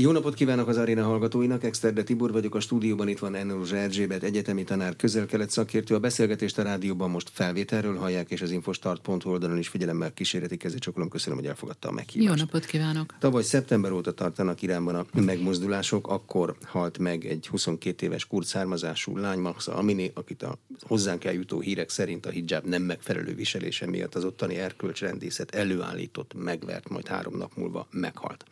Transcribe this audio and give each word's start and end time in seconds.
Jó 0.00 0.10
napot 0.10 0.34
kívánok 0.34 0.68
az 0.68 0.76
aréna 0.76 1.04
hallgatóinak, 1.04 1.64
Exterde 1.64 2.02
Tibor 2.02 2.32
vagyok, 2.32 2.54
a 2.54 2.60
stúdióban 2.60 3.08
itt 3.08 3.18
van 3.18 3.34
Ennos 3.34 3.72
Erzsébet, 3.72 4.22
egyetemi 4.22 4.64
tanár, 4.64 4.96
közel-kelet 4.96 5.50
szakértő. 5.50 5.94
A 5.94 5.98
beszélgetést 5.98 6.58
a 6.58 6.62
rádióban 6.62 7.10
most 7.10 7.30
felvételről 7.32 7.96
hallják, 7.96 8.30
és 8.30 8.42
az 8.42 8.50
infostart.hu 8.50 9.30
oldalon 9.30 9.58
is 9.58 9.68
figyelemmel 9.68 10.12
kísérleti 10.12 10.56
kezdet 10.56 11.08
Köszönöm, 11.10 11.38
hogy 11.38 11.46
elfogadta 11.46 11.88
a 11.88 11.92
meghívást. 11.92 12.28
Jó 12.30 12.44
napot 12.44 12.64
kívánok! 12.64 13.14
Tavaly 13.18 13.42
szeptember 13.42 13.92
óta 13.92 14.12
tartanak 14.12 14.62
Iránban 14.62 14.94
a 14.94 15.06
megmozdulások, 15.12 16.08
akkor 16.08 16.56
halt 16.64 16.98
meg 16.98 17.24
egy 17.24 17.46
22 17.46 18.06
éves 18.06 18.26
kurd 18.26 18.46
származású 18.46 19.16
lány, 19.16 19.38
Maxa 19.38 19.74
Amini, 19.74 20.10
akit 20.14 20.42
a 20.42 20.58
hozzánk 20.80 21.24
eljutó 21.24 21.60
hírek 21.60 21.90
szerint 21.90 22.26
a 22.26 22.30
hijab 22.30 22.64
nem 22.64 22.82
megfelelő 22.82 23.34
viselése 23.34 23.86
miatt 23.86 24.14
az 24.14 24.24
ottani 24.24 24.54
erkölcsrendészet 24.54 25.54
előállított, 25.54 26.34
megvert, 26.34 26.88
majd 26.88 27.06
három 27.06 27.36
nap 27.36 27.52
múlva 27.56 27.86
meghalt 27.90 28.44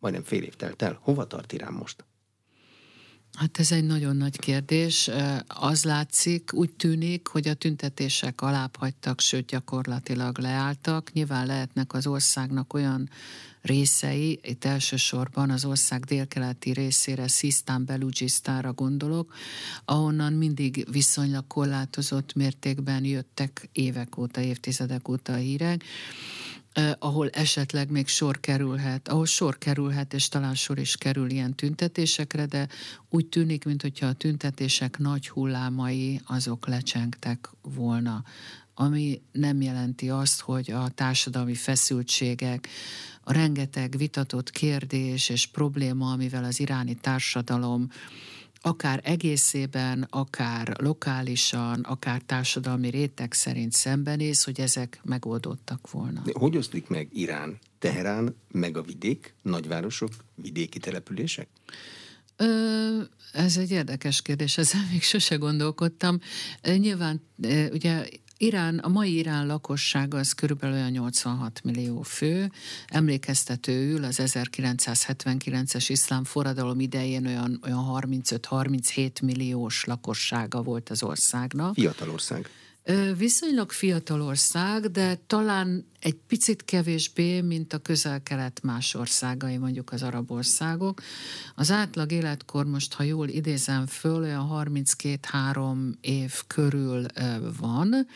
majdnem 0.00 0.24
fél 0.24 0.42
év 0.42 0.54
telt 0.54 0.82
el. 0.82 0.98
Hova 1.02 1.26
tart 1.26 1.52
Irán 1.52 1.72
most? 1.72 2.04
Hát 3.38 3.58
ez 3.58 3.72
egy 3.72 3.84
nagyon 3.84 4.16
nagy 4.16 4.38
kérdés. 4.38 5.10
Az 5.46 5.84
látszik, 5.84 6.50
úgy 6.52 6.70
tűnik, 6.70 7.26
hogy 7.26 7.48
a 7.48 7.54
tüntetések 7.54 8.40
alább 8.40 8.76
sőt 9.16 9.46
gyakorlatilag 9.46 10.38
leálltak. 10.38 11.12
Nyilván 11.12 11.46
lehetnek 11.46 11.92
az 11.92 12.06
országnak 12.06 12.74
olyan 12.74 13.10
részei, 13.62 14.40
itt 14.42 14.64
elsősorban 14.64 15.50
az 15.50 15.64
ország 15.64 16.04
délkeleti 16.04 16.72
részére, 16.72 17.28
Szisztán, 17.28 17.84
Belugisztára 17.84 18.72
gondolok, 18.72 19.34
ahonnan 19.84 20.32
mindig 20.32 20.86
viszonylag 20.90 21.46
korlátozott 21.46 22.34
mértékben 22.34 23.04
jöttek 23.04 23.68
évek 23.72 24.16
óta, 24.18 24.40
évtizedek 24.40 25.08
óta 25.08 25.32
a 25.32 25.36
hírek 25.36 25.84
ahol 26.98 27.28
esetleg 27.30 27.90
még 27.90 28.08
sor 28.08 28.40
kerülhet, 28.40 29.08
ahol 29.08 29.26
sor 29.26 29.58
kerülhet, 29.58 30.14
és 30.14 30.28
talán 30.28 30.54
sor 30.54 30.78
is 30.78 30.96
kerül 30.96 31.30
ilyen 31.30 31.54
tüntetésekre, 31.54 32.46
de 32.46 32.68
úgy 33.08 33.26
tűnik, 33.26 33.64
mintha 33.64 34.06
a 34.06 34.12
tüntetések 34.12 34.98
nagy 34.98 35.28
hullámai 35.28 36.20
azok 36.24 36.66
lecsengtek 36.66 37.48
volna. 37.62 38.24
Ami 38.74 39.22
nem 39.32 39.60
jelenti 39.60 40.10
azt, 40.10 40.40
hogy 40.40 40.70
a 40.70 40.88
társadalmi 40.88 41.54
feszültségek, 41.54 42.68
a 43.20 43.32
rengeteg 43.32 43.94
vitatott 43.96 44.50
kérdés 44.50 45.28
és 45.28 45.46
probléma, 45.46 46.12
amivel 46.12 46.44
az 46.44 46.60
iráni 46.60 46.94
társadalom 46.94 47.88
akár 48.60 49.00
egészében, 49.04 50.06
akár 50.10 50.80
lokálisan, 50.80 51.80
akár 51.80 52.22
társadalmi 52.26 52.88
réteg 52.88 53.32
szerint 53.32 53.72
szembenéz, 53.72 54.44
hogy 54.44 54.60
ezek 54.60 55.00
megoldottak 55.04 55.90
volna. 55.90 56.22
De 56.24 56.32
hogy 56.34 56.56
oszlik 56.56 56.88
meg 56.88 57.08
Irán, 57.12 57.58
Teherán, 57.78 58.36
meg 58.50 58.76
a 58.76 58.82
vidék, 58.82 59.34
nagyvárosok, 59.42 60.10
vidéki 60.34 60.78
települések? 60.78 61.48
Ö, 62.36 63.02
ez 63.32 63.56
egy 63.56 63.70
érdekes 63.70 64.22
kérdés, 64.22 64.58
ezzel 64.58 64.80
még 64.90 65.02
sose 65.02 65.36
gondolkodtam. 65.36 66.20
Nyilván 66.62 67.22
ugye 67.72 68.08
Irán, 68.42 68.78
a 68.78 68.88
mai 68.88 69.16
Irán 69.16 69.46
lakosság 69.46 70.14
az 70.14 70.32
körülbelül 70.32 70.76
olyan 70.76 70.90
86 70.90 71.60
millió 71.64 72.02
fő, 72.02 72.50
emlékeztetőül 72.86 74.04
az 74.04 74.20
1979-es 74.22 75.84
iszlám 75.88 76.24
forradalom 76.24 76.80
idején 76.80 77.26
olyan, 77.26 77.60
olyan 77.64 77.84
35-37 77.88 79.22
milliós 79.22 79.84
lakossága 79.84 80.62
volt 80.62 80.88
az 80.88 81.02
országnak. 81.02 81.74
Fiatal 81.74 82.10
ország. 82.10 82.50
Viszonylag 83.16 83.70
fiatal 83.70 84.22
ország, 84.22 84.90
de 84.90 85.18
talán 85.26 85.86
egy 86.00 86.16
picit 86.26 86.64
kevésbé, 86.64 87.40
mint 87.40 87.72
a 87.72 87.78
közel-kelet 87.78 88.62
más 88.62 88.94
országai, 88.94 89.56
mondjuk 89.56 89.92
az 89.92 90.02
arab 90.02 90.30
országok. 90.30 91.02
Az 91.54 91.70
átlag 91.70 92.12
életkor 92.12 92.66
most, 92.66 92.92
ha 92.92 93.02
jól 93.02 93.28
idézem 93.28 93.86
föl, 93.86 94.22
olyan 94.22 94.48
32-3 94.50 95.92
év 96.00 96.34
körül 96.46 97.06
van 97.60 98.06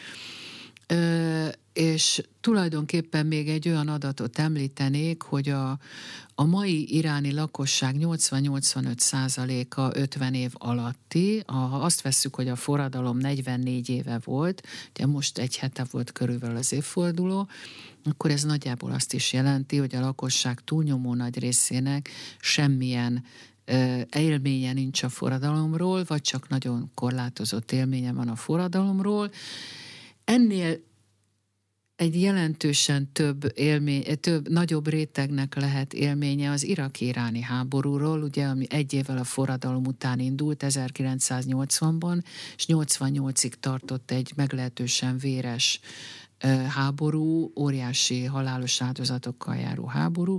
és 1.73 2.23
tulajdonképpen 2.41 3.27
még 3.27 3.49
egy 3.49 3.69
olyan 3.69 3.89
adatot 3.89 4.39
említenék, 4.39 5.23
hogy 5.23 5.49
a, 5.49 5.79
a 6.35 6.45
mai 6.45 6.95
iráni 6.97 7.33
lakosság 7.33 7.97
80-85 7.99 8.99
százaléka 8.99 9.91
50 9.95 10.35
év 10.35 10.51
alatti. 10.55 11.43
Ha 11.47 11.77
azt 11.77 12.03
vesszük, 12.03 12.35
hogy 12.35 12.49
a 12.49 12.57
forradalom 12.57 13.17
44 13.17 13.89
éve 13.89 14.21
volt, 14.25 14.63
ugye 14.91 15.07
most 15.07 15.39
egy 15.39 15.57
hete 15.57 15.87
volt 15.91 16.13
körülbelül 16.13 16.57
az 16.57 16.73
évforduló, 16.73 17.49
akkor 18.05 18.31
ez 18.31 18.43
nagyjából 18.43 18.91
azt 18.93 19.13
is 19.13 19.33
jelenti, 19.33 19.77
hogy 19.77 19.95
a 19.95 20.01
lakosság 20.01 20.61
túlnyomó 20.65 21.15
nagy 21.15 21.39
részének 21.39 22.11
semmilyen 22.41 23.25
élménye 24.17 24.73
nincs 24.73 25.03
a 25.03 25.09
forradalomról, 25.09 26.05
vagy 26.07 26.21
csak 26.21 26.49
nagyon 26.49 26.91
korlátozott 26.95 27.73
élménye 27.73 28.13
van 28.13 28.29
a 28.29 28.37
forradalomról. 28.37 29.31
Ennél 30.25 30.79
egy 31.97 32.21
jelentősen 32.21 33.13
több 33.13 33.53
élmény, 33.55 34.05
több, 34.21 34.49
nagyobb 34.49 34.89
rétegnek 34.89 35.55
lehet 35.55 35.93
élménye 35.93 36.51
az 36.51 36.65
iraki-iráni 36.65 37.41
háborúról, 37.41 38.23
ugye, 38.23 38.45
ami 38.45 38.67
egy 38.71 38.93
évvel 38.93 39.19
a 39.19 39.25
forradalom 39.25 39.87
után 39.87 40.19
indult 40.19 40.65
1980-ban, 40.67 42.23
és 42.57 42.65
88-ig 42.69 43.53
tartott 43.61 44.11
egy 44.11 44.33
meglehetősen 44.37 45.19
véres 45.19 45.81
háború, 46.69 47.53
óriási 47.57 48.25
halálos 48.25 48.83
áldozatokkal 48.83 49.57
járó 49.57 49.87
háború, 49.87 50.39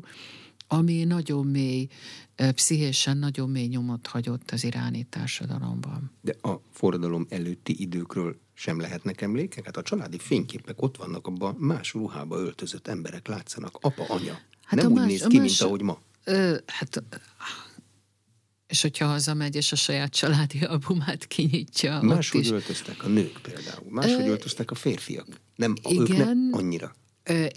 ami 0.67 1.03
nagyon 1.03 1.45
mély, 1.45 1.87
pszichésen 2.35 3.17
nagyon 3.17 3.49
mély 3.49 3.67
nyomot 3.67 4.07
hagyott 4.07 4.51
az 4.51 4.63
iráni 4.63 5.03
társadalomban. 5.03 6.11
De 6.21 6.35
a 6.41 6.61
forradalom 6.71 7.25
előtti 7.29 7.81
időkről 7.81 8.35
sem 8.53 8.79
lehetnek 8.79 9.21
emlékek? 9.21 9.65
Hát 9.65 9.77
a 9.77 9.81
családi 9.81 10.17
fényképek 10.17 10.81
ott 10.81 10.97
vannak, 10.97 11.27
abban 11.27 11.55
más 11.59 11.93
ruhába 11.93 12.37
öltözött 12.37 12.87
emberek 12.87 13.27
látszanak. 13.27 13.77
Apa, 13.81 14.05
anya. 14.07 14.39
Hát 14.63 14.81
Nem 14.81 14.91
úgy 14.91 14.97
más, 14.97 15.07
néz 15.07 15.25
ki, 15.27 15.37
más, 15.37 15.47
mint 15.47 15.61
ahogy 15.61 15.81
ma. 15.81 16.01
Ö, 16.23 16.57
hát 16.65 17.03
és 18.67 18.81
hogyha 18.81 19.05
hazamegy, 19.05 19.55
és 19.55 19.71
a 19.71 19.75
saját 19.75 20.13
családi 20.13 20.59
albumát 20.59 21.27
kinyitja. 21.27 22.01
Máshogy 22.01 22.51
öltöztek 22.51 23.03
a 23.03 23.07
nők 23.07 23.39
például, 23.41 23.89
máshogy 23.89 24.27
öltöztek 24.27 24.71
a 24.71 24.75
férfiak. 24.75 25.27
Nem, 25.55 25.73
igen, 25.83 26.01
ők 26.01 26.17
nem 26.17 26.49
annyira. 26.51 26.95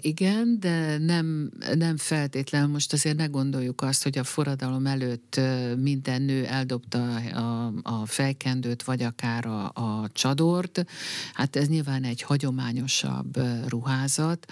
Igen, 0.01 0.59
de 0.59 0.97
nem, 0.97 1.51
nem 1.75 1.97
feltétlenül. 1.97 2.67
Most 2.67 2.93
azért 2.93 3.17
ne 3.17 3.25
gondoljuk 3.25 3.81
azt, 3.81 4.03
hogy 4.03 4.17
a 4.17 4.23
forradalom 4.23 4.85
előtt 4.85 5.39
minden 5.77 6.21
nő 6.21 6.45
eldobta 6.45 7.15
a, 7.15 7.73
a 7.83 8.05
fejkendőt, 8.05 8.83
vagy 8.83 9.03
akár 9.03 9.45
a, 9.45 9.71
a 9.73 10.09
csadort. 10.13 10.85
Hát 11.33 11.55
ez 11.55 11.67
nyilván 11.67 12.03
egy 12.03 12.21
hagyományosabb 12.21 13.39
ruházat. 13.67 14.45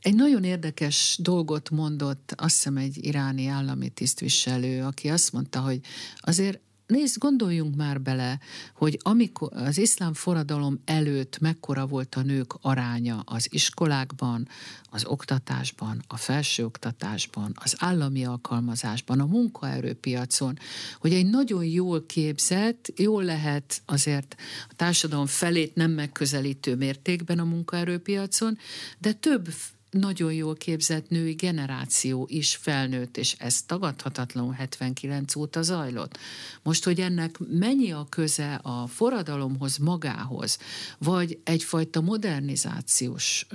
Egy 0.00 0.14
nagyon 0.14 0.44
érdekes 0.44 1.18
dolgot 1.22 1.70
mondott, 1.70 2.32
azt 2.36 2.54
hiszem 2.54 2.76
egy 2.76 3.04
iráni 3.04 3.46
állami 3.46 3.88
tisztviselő, 3.88 4.82
aki 4.82 5.08
azt 5.08 5.32
mondta, 5.32 5.60
hogy 5.60 5.80
azért 6.16 6.60
Nézd, 6.88 7.18
gondoljunk 7.18 7.76
már 7.76 8.00
bele, 8.00 8.38
hogy 8.74 8.98
amikor 9.02 9.48
az 9.52 9.78
iszlám 9.78 10.14
forradalom 10.14 10.80
előtt 10.84 11.38
mekkora 11.38 11.86
volt 11.86 12.14
a 12.14 12.22
nők 12.22 12.54
aránya 12.60 13.22
az 13.24 13.46
iskolákban, 13.50 14.48
az 14.90 15.04
oktatásban, 15.04 16.02
a 16.06 16.16
felsőoktatásban, 16.16 17.52
az 17.62 17.74
állami 17.78 18.24
alkalmazásban, 18.24 19.20
a 19.20 19.26
munkaerőpiacon, 19.26 20.58
hogy 20.98 21.12
egy 21.12 21.26
nagyon 21.26 21.64
jól 21.64 22.06
képzett, 22.06 22.92
jól 22.96 23.24
lehet 23.24 23.82
azért 23.84 24.36
a 24.68 24.74
társadalom 24.76 25.26
felét 25.26 25.74
nem 25.74 25.90
megközelítő 25.90 26.76
mértékben 26.76 27.38
a 27.38 27.44
munkaerőpiacon, 27.44 28.58
de 28.98 29.12
több 29.12 29.48
nagyon 29.90 30.32
jól 30.32 30.54
képzett 30.54 31.08
női 31.08 31.32
generáció 31.32 32.26
is 32.30 32.56
felnőtt, 32.56 33.16
és 33.16 33.34
ez 33.38 33.62
tagadhatatlanul 33.62 34.52
79 34.52 35.36
óta 35.36 35.62
zajlott. 35.62 36.18
Most, 36.62 36.84
hogy 36.84 37.00
ennek 37.00 37.38
mennyi 37.38 37.92
a 37.92 38.06
köze 38.08 38.54
a 38.54 38.86
forradalomhoz 38.86 39.76
magához, 39.76 40.58
vagy 40.98 41.38
egyfajta 41.44 42.00
modernizációs 42.00 43.46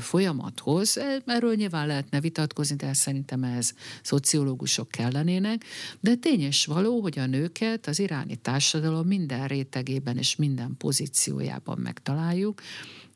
folyamathoz, 0.00 0.98
e, 0.98 1.22
erről 1.26 1.54
nyilván 1.54 1.86
lehetne 1.86 2.20
vitatkozni, 2.20 2.76
de 2.76 2.92
szerintem 2.92 3.44
ez 3.44 3.70
szociológusok 4.02 4.88
kellenének, 4.88 5.64
de 6.00 6.14
tény 6.14 6.50
való, 6.64 7.00
hogy 7.00 7.18
a 7.18 7.26
nőket 7.26 7.86
az 7.86 7.98
iráni 7.98 8.36
társadalom 8.36 9.06
minden 9.06 9.46
rétegében 9.46 10.18
és 10.18 10.36
minden 10.36 10.74
pozíciójában 10.78 11.78
megtaláljuk, 11.78 12.60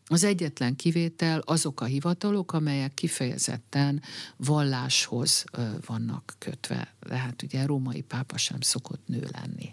az 0.08 0.25
egyetlen 0.25 0.76
kivétel 0.76 1.41
azok 1.41 1.81
a 1.81 1.85
hivatalok, 1.85 2.53
amelyek 2.53 2.94
kifejezetten 2.94 4.03
valláshoz 4.37 5.44
vannak 5.87 6.35
kötve. 6.38 6.94
Tehát 7.00 7.43
ugye 7.43 7.67
római 7.67 8.00
pápa 8.00 8.37
sem 8.37 8.61
szokott 8.61 9.06
nő 9.06 9.29
lenni. 9.32 9.69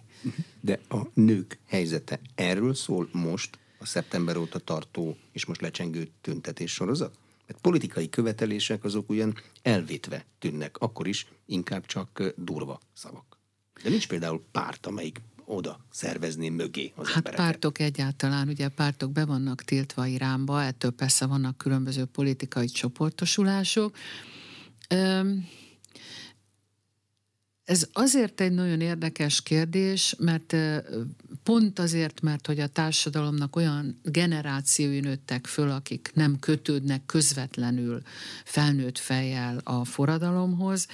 De 0.59 0.79
a 0.89 1.01
nők 1.13 1.59
helyzete 1.67 2.19
erről 2.35 2.73
szól 2.73 3.09
most 3.11 3.59
a 3.79 3.85
szeptember 3.85 4.37
óta 4.37 4.59
tartó 4.59 5.17
és 5.31 5.45
most 5.45 5.61
lecsengő 5.61 6.09
tüntetés 6.21 6.73
sorozat? 6.73 7.17
Mert 7.47 7.61
politikai 7.61 8.09
követelések 8.09 8.83
azok 8.83 9.09
ugyan 9.09 9.35
elvétve 9.61 10.25
tűnnek, 10.39 10.77
akkor 10.77 11.07
is 11.07 11.27
inkább 11.45 11.85
csak 11.85 12.33
durva 12.35 12.79
szavak. 12.93 13.37
De 13.83 13.89
nincs 13.89 14.07
például 14.07 14.43
párt, 14.51 14.85
amelyik 14.85 15.21
oda 15.45 15.79
szervezni 15.89 16.49
mögé 16.49 16.91
az 16.95 17.07
Hát 17.07 17.15
embereket. 17.15 17.45
pártok 17.45 17.79
egyáltalán, 17.79 18.47
ugye 18.47 18.69
pártok 18.69 19.11
be 19.11 19.25
vannak 19.25 19.63
tiltva 19.63 20.05
Iránba, 20.05 20.63
ettől 20.63 20.91
persze 20.91 21.25
vannak 21.25 21.57
különböző 21.57 22.05
politikai 22.05 22.67
csoportosulások. 22.67 23.95
Öm, 24.89 25.47
ez 27.65 27.87
azért 27.93 28.41
egy 28.41 28.51
nagyon 28.51 28.81
érdekes 28.81 29.41
kérdés, 29.41 30.15
mert 30.17 30.55
pont 31.43 31.79
azért, 31.79 32.21
mert 32.21 32.47
hogy 32.47 32.59
a 32.59 32.67
társadalomnak 32.67 33.55
olyan 33.55 33.99
generációi 34.03 34.99
nőttek 34.99 35.47
föl, 35.47 35.69
akik 35.69 36.11
nem 36.13 36.39
kötődnek 36.39 37.05
közvetlenül 37.05 38.01
felnőtt 38.45 38.97
fejjel 38.97 39.61
a 39.63 39.85
forradalomhoz. 39.85 40.87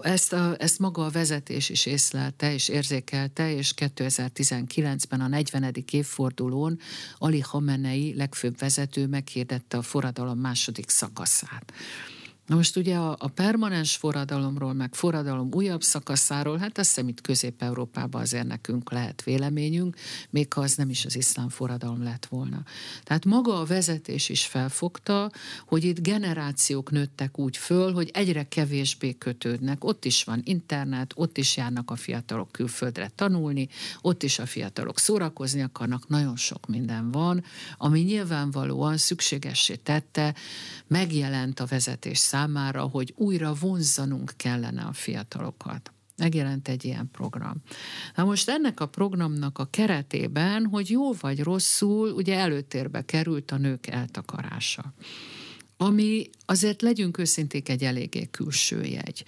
Ezt, 0.00 0.32
a, 0.32 0.54
ezt 0.58 0.78
maga 0.78 1.04
a 1.04 1.10
vezetés 1.10 1.68
is 1.68 1.86
észlelte 1.86 2.52
és 2.52 2.68
érzékelte, 2.68 3.54
és 3.54 3.74
2019-ben 3.76 5.20
a 5.20 5.28
40. 5.28 5.74
évfordulón 5.90 6.78
Ali 7.18 7.40
Hamenei 7.40 8.14
legfőbb 8.14 8.58
vezető 8.58 9.06
meghirdette 9.06 9.76
a 9.76 9.82
forradalom 9.82 10.38
második 10.38 10.88
szakaszát. 10.88 11.72
Na 12.46 12.54
most 12.54 12.76
ugye 12.76 12.96
a, 12.96 13.16
a 13.18 13.28
permanens 13.28 13.96
forradalomról, 13.96 14.72
meg 14.72 14.94
forradalom 14.94 15.48
újabb 15.52 15.82
szakaszáról, 15.82 16.58
hát 16.58 16.78
azt 16.78 16.88
hiszem 16.88 17.08
itt 17.08 17.20
Közép-Európában 17.20 18.20
azért 18.20 18.46
nekünk 18.46 18.92
lehet 18.92 19.22
véleményünk, 19.22 19.96
még 20.30 20.52
ha 20.52 20.60
az 20.60 20.74
nem 20.74 20.90
is 20.90 21.04
az 21.04 21.16
iszlám 21.16 21.48
forradalom 21.48 22.02
lett 22.02 22.26
volna. 22.26 22.62
Tehát 23.02 23.24
maga 23.24 23.60
a 23.60 23.64
vezetés 23.64 24.28
is 24.28 24.46
felfogta, 24.46 25.30
hogy 25.66 25.84
itt 25.84 26.00
generációk 26.00 26.90
nőttek 26.90 27.38
úgy 27.38 27.56
föl, 27.56 27.92
hogy 27.92 28.10
egyre 28.12 28.48
kevésbé 28.48 29.18
kötődnek. 29.18 29.84
Ott 29.84 30.04
is 30.04 30.24
van 30.24 30.40
internet, 30.44 31.12
ott 31.14 31.38
is 31.38 31.56
járnak 31.56 31.90
a 31.90 31.96
fiatalok 31.96 32.52
külföldre 32.52 33.10
tanulni, 33.14 33.68
ott 34.00 34.22
is 34.22 34.38
a 34.38 34.46
fiatalok 34.46 34.98
szórakozni 34.98 35.62
akarnak, 35.62 36.08
nagyon 36.08 36.36
sok 36.36 36.66
minden 36.66 37.10
van, 37.10 37.44
ami 37.76 38.00
nyilvánvalóan 38.00 38.96
szükségessé 38.96 39.74
tette, 39.74 40.34
megjelent 40.86 41.60
a 41.60 41.66
vezetés 41.66 42.18
hogy 42.90 43.14
újra 43.16 43.54
vonzanunk 43.54 44.32
kellene 44.36 44.82
a 44.82 44.92
fiatalokat. 44.92 45.90
Megjelent 46.16 46.68
egy 46.68 46.84
ilyen 46.84 47.08
program. 47.12 47.62
Na 48.14 48.24
most 48.24 48.48
ennek 48.48 48.80
a 48.80 48.86
programnak 48.86 49.58
a 49.58 49.64
keretében, 49.70 50.66
hogy 50.66 50.90
jó 50.90 51.12
vagy 51.12 51.42
rosszul, 51.42 52.10
ugye 52.10 52.38
előtérbe 52.38 53.04
került 53.04 53.50
a 53.50 53.56
nők 53.56 53.86
eltakarása 53.86 54.94
ami 55.78 56.30
azért 56.46 56.82
legyünk 56.82 57.18
őszinték 57.18 57.68
egy 57.68 57.82
eléggé 57.82 58.28
külső 58.30 58.82
jegy. 58.82 59.24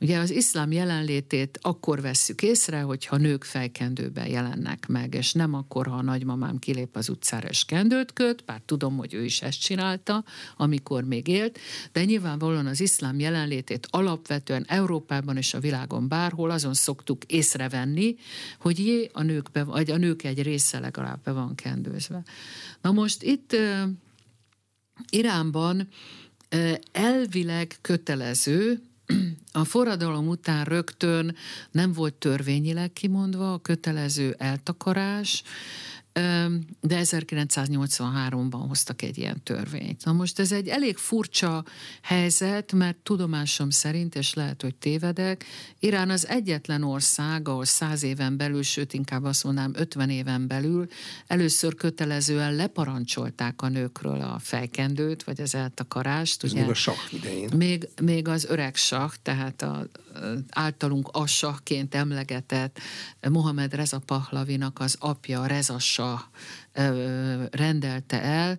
Ugye 0.00 0.18
az 0.18 0.30
iszlám 0.30 0.72
jelenlétét 0.72 1.58
akkor 1.62 2.00
vesszük 2.00 2.42
észre, 2.42 2.80
hogyha 2.80 3.16
nők 3.16 3.44
fejkendőben 3.44 4.26
jelennek 4.26 4.86
meg, 4.86 5.14
és 5.14 5.32
nem 5.32 5.54
akkor, 5.54 5.86
ha 5.86 5.96
a 5.96 6.02
nagymamám 6.02 6.58
kilép 6.58 6.96
az 6.96 7.08
utcára 7.08 7.48
és 7.48 7.64
kendőt 7.64 8.12
köt, 8.12 8.44
bár 8.44 8.60
tudom, 8.64 8.96
hogy 8.96 9.14
ő 9.14 9.24
is 9.24 9.42
ezt 9.42 9.60
csinálta, 9.60 10.24
amikor 10.56 11.04
még 11.04 11.28
élt, 11.28 11.58
de 11.92 12.04
nyilvánvalóan 12.04 12.66
az 12.66 12.80
iszlám 12.80 13.18
jelenlétét 13.18 13.86
alapvetően 13.90 14.64
Európában 14.68 15.36
és 15.36 15.54
a 15.54 15.60
világon 15.60 16.08
bárhol 16.08 16.50
azon 16.50 16.74
szoktuk 16.74 17.24
észrevenni, 17.24 18.14
hogy 18.58 18.78
jé, 18.78 19.10
a 19.12 19.22
nők, 19.22 19.50
be, 19.50 19.64
vagy 19.64 19.90
a 19.90 19.96
nők 19.96 20.22
egy 20.22 20.42
része 20.42 20.78
legalább 20.78 21.22
be 21.22 21.32
van 21.32 21.54
kendőzve. 21.54 22.22
Na 22.80 22.92
most 22.92 23.22
itt 23.22 23.56
Iránban 25.08 25.88
elvileg 26.92 27.78
kötelező, 27.80 28.80
a 29.52 29.64
forradalom 29.64 30.28
után 30.28 30.64
rögtön 30.64 31.36
nem 31.70 31.92
volt 31.92 32.14
törvényileg 32.14 32.92
kimondva 32.92 33.52
a 33.52 33.58
kötelező 33.58 34.34
eltakarás, 34.38 35.42
de 36.12 37.00
1983-ban 37.02 38.64
hoztak 38.68 39.02
egy 39.02 39.18
ilyen 39.18 39.42
törvényt. 39.42 40.04
Na 40.04 40.12
most 40.12 40.38
ez 40.38 40.52
egy 40.52 40.68
elég 40.68 40.96
furcsa 40.96 41.64
helyzet, 42.02 42.72
mert 42.72 42.96
tudomásom 42.96 43.70
szerint, 43.70 44.14
és 44.14 44.34
lehet, 44.34 44.62
hogy 44.62 44.74
tévedek, 44.74 45.44
Irán 45.78 46.10
az 46.10 46.26
egyetlen 46.26 46.82
ország, 46.82 47.48
ahol 47.48 47.64
száz 47.64 48.02
éven 48.02 48.36
belül, 48.36 48.62
sőt 48.62 48.92
inkább 48.92 49.24
azt 49.24 49.44
mondanám 49.44 49.72
50 49.74 50.10
éven 50.10 50.46
belül 50.46 50.86
először 51.26 51.74
kötelezően 51.74 52.54
leparancsolták 52.54 53.62
a 53.62 53.68
nőkről 53.68 54.20
a 54.20 54.38
fejkendőt, 54.38 55.22
vagy 55.22 55.40
az 55.40 55.54
eltakarást. 55.54 56.44
Ez 56.44 56.52
ugye, 56.52 56.60
még 56.60 56.70
a 56.70 56.74
sak 56.74 57.12
idején. 57.12 57.50
Még, 57.56 57.88
még 58.02 58.28
az 58.28 58.44
öreg 58.44 58.76
sak, 58.76 59.16
tehát 59.22 59.62
a, 59.62 59.86
általunk 60.50 61.08
asakként 61.12 61.94
emlegetett 61.94 62.78
Mohamed 63.28 63.74
Reza 63.74 63.98
Pahlavinak 63.98 64.80
az 64.80 64.96
apja, 64.98 65.46
Reza 65.46 65.78
Shah 66.00 66.30
rendelte 67.52 68.16
el, 68.16 68.58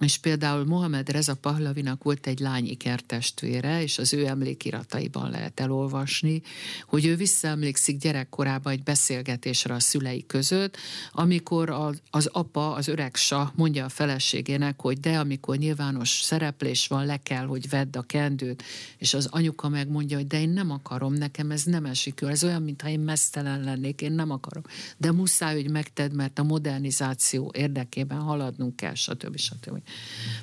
és 0.00 0.16
például 0.18 0.64
Mohamed 0.64 1.10
Reza 1.10 1.34
Pahlavinak 1.34 2.02
volt 2.02 2.26
egy 2.26 2.38
lány 2.38 2.66
ikertestvére, 2.66 3.82
és 3.82 3.98
az 3.98 4.12
ő 4.12 4.26
emlékirataiban 4.26 5.30
lehet 5.30 5.60
elolvasni, 5.60 6.42
hogy 6.86 7.06
ő 7.06 7.16
visszaemlékszik 7.16 7.98
gyerekkorában 7.98 8.72
egy 8.72 8.82
beszélgetésre 8.82 9.74
a 9.74 9.80
szülei 9.80 10.26
között, 10.26 10.76
amikor 11.12 11.70
az, 12.10 12.26
apa, 12.26 12.72
az 12.72 12.88
öreg 12.88 13.16
sa 13.16 13.52
mondja 13.56 13.84
a 13.84 13.88
feleségének, 13.88 14.80
hogy 14.80 15.00
de 15.00 15.18
amikor 15.18 15.56
nyilvános 15.56 16.08
szereplés 16.08 16.86
van, 16.86 17.06
le 17.06 17.16
kell, 17.16 17.46
hogy 17.46 17.68
vedd 17.68 17.96
a 17.96 18.02
kendőt, 18.02 18.62
és 18.98 19.14
az 19.14 19.26
anyuka 19.30 19.68
megmondja, 19.68 20.16
hogy 20.16 20.26
de 20.26 20.40
én 20.40 20.50
nem 20.50 20.70
akarom, 20.70 21.12
nekem 21.14 21.50
ez 21.50 21.62
nem 21.62 21.84
esik 21.84 22.20
ez 22.20 22.44
olyan, 22.44 22.62
mintha 22.62 22.88
én 22.88 23.00
mesztelen 23.00 23.60
lennék, 23.60 24.00
én 24.00 24.12
nem 24.12 24.30
akarom. 24.30 24.62
De 24.96 25.12
muszáj, 25.12 25.54
hogy 25.54 25.70
megted, 25.70 26.12
mert 26.12 26.38
a 26.38 26.42
modernizáció 26.42 27.52
érdekében 27.56 28.18
haladnunk 28.18 28.76
kell, 28.76 28.94
stb. 28.94 29.36
stb. 29.36 29.78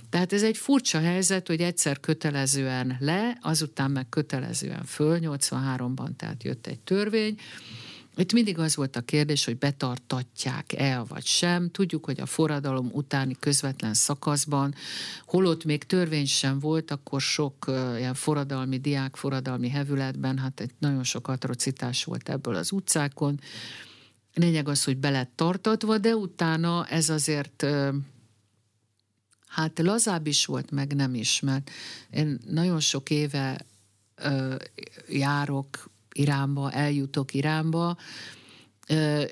Tehát 0.09 0.33
ez 0.33 0.43
egy 0.43 0.57
furcsa 0.57 0.99
helyzet, 0.99 1.47
hogy 1.47 1.61
egyszer 1.61 1.99
kötelezően 1.99 2.97
le, 2.99 3.37
azután 3.41 3.91
meg 3.91 4.09
kötelezően 4.09 4.83
föl, 4.83 5.19
83-ban 5.21 6.15
tehát 6.15 6.43
jött 6.43 6.67
egy 6.67 6.79
törvény, 6.79 7.37
itt 8.19 8.33
mindig 8.33 8.59
az 8.59 8.75
volt 8.75 8.95
a 8.95 9.01
kérdés, 9.01 9.45
hogy 9.45 9.57
betartatják-e 9.57 11.03
vagy 11.07 11.25
sem. 11.25 11.69
Tudjuk, 11.71 12.05
hogy 12.05 12.19
a 12.19 12.25
forradalom 12.25 12.89
utáni 12.93 13.35
közvetlen 13.39 13.93
szakaszban, 13.93 14.73
holott 15.25 15.63
még 15.63 15.83
törvény 15.83 16.25
sem 16.25 16.59
volt, 16.59 16.91
akkor 16.91 17.21
sok 17.21 17.67
uh, 17.67 17.95
ilyen 17.97 18.13
forradalmi 18.13 18.77
diák, 18.77 19.15
forradalmi 19.15 19.69
hevületben, 19.69 20.37
hát 20.37 20.59
egy 20.59 20.71
nagyon 20.79 21.03
sok 21.03 21.27
atrocitás 21.27 22.03
volt 22.03 22.29
ebből 22.29 22.55
az 22.55 22.71
utcákon. 22.71 23.39
Lényeg 24.33 24.67
az, 24.67 24.83
hogy 24.83 24.97
be 24.97 25.09
lett 25.09 25.31
tartatva, 25.35 25.97
de 25.97 26.15
utána 26.15 26.85
ez 26.85 27.09
azért 27.09 27.63
uh, 27.63 27.95
Hát 29.57 29.79
lazább 29.79 30.27
is 30.27 30.45
volt, 30.45 30.71
meg 30.71 30.95
nem 30.95 31.13
is, 31.15 31.39
mert 31.39 31.71
én 32.11 32.39
nagyon 32.45 32.79
sok 32.79 33.09
éve 33.09 33.65
ö, 34.15 34.55
járok 35.09 35.89
Iránba, 36.11 36.71
eljutok 36.71 37.33
Iránba, 37.33 37.97
ö, 38.87 39.23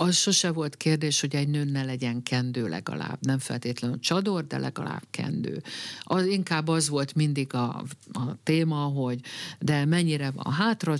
az 0.00 0.16
sose 0.16 0.52
volt 0.52 0.76
kérdés, 0.76 1.20
hogy 1.20 1.36
egy 1.36 1.48
nő 1.48 1.64
ne 1.64 1.84
legyen 1.84 2.22
kendő 2.22 2.68
legalább, 2.68 3.18
nem 3.20 3.38
feltétlenül 3.38 3.98
csador, 4.00 4.46
de 4.46 4.58
legalább 4.58 5.02
kendő. 5.10 5.62
Az, 6.02 6.26
inkább 6.26 6.68
az 6.68 6.88
volt 6.88 7.14
mindig 7.14 7.54
a, 7.54 7.84
a 8.12 8.42
téma, 8.42 8.76
hogy 8.76 9.20
de 9.58 9.84
mennyire 9.84 10.30
van 10.30 10.52
hátra 10.52 10.96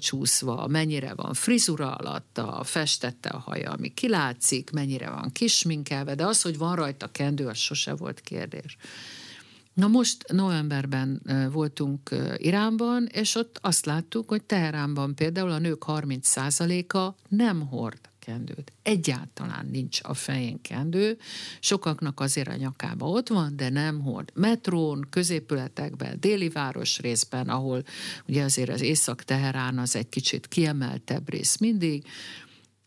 mennyire 0.69 1.15
van 1.15 1.35
frizura 1.35 1.95
alatta, 1.95 2.61
festette 2.65 3.29
a 3.29 3.39
haja, 3.39 3.71
ami 3.71 3.89
kilátszik, 3.89 4.71
mennyire 4.71 5.11
van 5.11 5.33
kisminkelve, 5.33 6.15
de 6.15 6.27
az, 6.27 6.43
hogy 6.43 6.59
van 6.59 6.77
rajta 6.77 7.07
kendő, 7.07 7.47
az 7.47 7.59
sose 7.59 7.95
volt 7.95 8.21
kérdés. 8.21 8.77
Na 9.75 9.87
most 9.87 10.33
novemberben 10.33 11.23
voltunk 11.53 12.11
Iránban, 12.37 13.07
és 13.07 13.35
ott 13.35 13.59
azt 13.63 13.87
láttuk, 13.87 14.29
hogy 14.29 14.43
Teheránban 14.43 15.15
például 15.15 15.51
a 15.51 15.59
nők 15.59 15.85
30%-a 15.87 17.15
nem 17.29 17.67
hord 17.67 18.01
kendőt. 18.29 18.73
Egyáltalán 18.83 19.67
nincs 19.67 20.01
a 20.03 20.15
fején 20.15 20.61
kendő, 20.61 21.19
sokaknak 21.61 22.21
azért 22.21 22.49
a 22.49 22.57
nyakába 22.57 23.09
ott 23.09 23.29
van, 23.29 23.57
de 23.57 23.69
nem 23.69 24.01
hord. 24.01 24.31
Metrón, 24.35 25.07
középületekben, 25.11 26.21
déli 26.21 26.49
város 26.49 26.99
részben, 26.99 27.49
ahol 27.49 27.83
ugye 28.27 28.43
azért 28.43 28.69
az 28.69 28.81
Észak-Teherán 28.81 29.79
az 29.79 29.97
egy 29.97 30.09
kicsit 30.09 30.49
kiemeltebb 30.49 31.31
rész 31.31 31.57
mindig, 31.57 32.05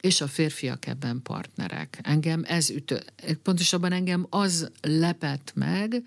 és 0.01 0.21
a 0.21 0.27
férfiak 0.27 0.87
ebben 0.87 1.21
partnerek. 1.23 1.99
Engem 2.01 2.43
ez 2.47 2.69
ütő, 2.69 2.99
pontosabban 3.43 3.91
engem 3.91 4.27
az 4.29 4.71
lepett 4.81 5.51
meg, 5.55 6.03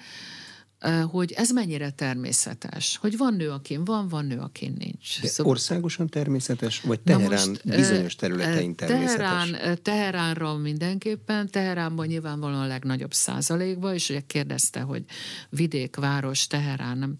hogy 1.10 1.32
ez 1.32 1.50
mennyire 1.50 1.90
természetes, 1.90 2.96
hogy 2.96 3.16
van 3.16 3.34
nő, 3.34 3.50
akin 3.50 3.84
van, 3.84 4.08
van 4.08 4.24
nő, 4.24 4.38
akin 4.38 4.74
nincs. 4.78 5.20
De 5.20 5.28
szóval... 5.28 5.52
országosan 5.52 6.08
természetes, 6.08 6.80
vagy 6.80 7.00
Teherán 7.00 7.48
most, 7.48 7.76
bizonyos 7.76 8.14
területein 8.14 8.74
természetes? 8.74 9.16
Teherán, 9.16 9.78
Teheránra 9.82 10.56
mindenképpen, 10.56 11.50
Teheránban 11.50 12.06
nyilvánvalóan 12.06 12.60
a 12.60 12.66
legnagyobb 12.66 13.12
százalékban, 13.12 13.94
és 13.94 14.08
ugye 14.08 14.20
kérdezte, 14.26 14.80
hogy 14.80 15.04
vidék, 15.48 15.96
város, 15.96 16.46
Teherán, 16.46 16.98
nem, 16.98 17.18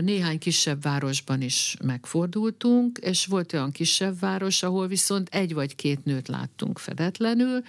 néhány 0.00 0.38
kisebb 0.38 0.82
városban 0.82 1.42
is 1.42 1.76
megfordultunk, 1.84 2.98
és 2.98 3.26
volt 3.26 3.52
olyan 3.52 3.70
kisebb 3.70 4.18
város, 4.18 4.62
ahol 4.62 4.86
viszont 4.86 5.28
egy 5.28 5.54
vagy 5.54 5.74
két 5.74 6.04
nőt 6.04 6.28
láttunk 6.28 6.78
fedetlenül. 6.78 7.62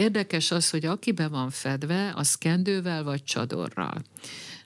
Érdekes 0.00 0.50
az, 0.50 0.70
hogy 0.70 0.84
aki 0.84 1.12
be 1.12 1.28
van 1.28 1.50
fedve, 1.50 2.12
az 2.16 2.34
kendővel 2.34 3.02
vagy 3.02 3.24
csadorral. 3.24 4.02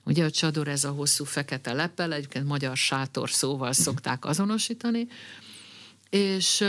Ugye 0.03 0.25
a 0.25 0.29
csador 0.29 0.67
ez 0.67 0.83
a 0.83 0.89
hosszú 0.89 1.23
fekete 1.23 1.73
lepel, 1.73 2.13
egyébként 2.13 2.45
magyar 2.45 2.77
sátor 2.77 3.29
szóval 3.29 3.73
szokták 3.73 4.25
azonosítani, 4.25 5.07
és 6.09 6.63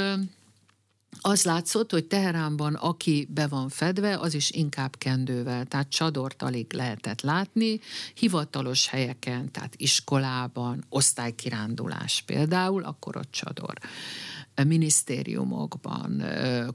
az 1.21 1.45
látszott, 1.45 1.91
hogy 1.91 2.05
Teheránban 2.05 2.75
aki 2.75 3.29
be 3.31 3.47
van 3.47 3.69
fedve, 3.69 4.19
az 4.19 4.35
is 4.35 4.51
inkább 4.51 4.97
kendővel, 4.99 5.65
tehát 5.65 5.89
csadort 5.89 6.43
alig 6.43 6.73
lehetett 6.73 7.21
látni, 7.21 7.81
hivatalos 8.15 8.89
helyeken, 8.89 9.51
tehát 9.51 9.75
iskolában, 9.77 10.85
osztálykirándulás 10.89 12.23
például, 12.27 12.85
akkor 12.85 13.17
ott 13.17 13.31
csador 13.31 13.75
minisztériumokban, 14.65 16.23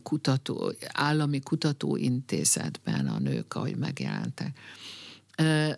kutató, 0.03 0.73
állami 0.87 1.39
kutatóintézetben 1.39 3.07
a 3.07 3.19
nők, 3.19 3.53
ahogy 3.53 3.75
megjelentek. 3.75 4.57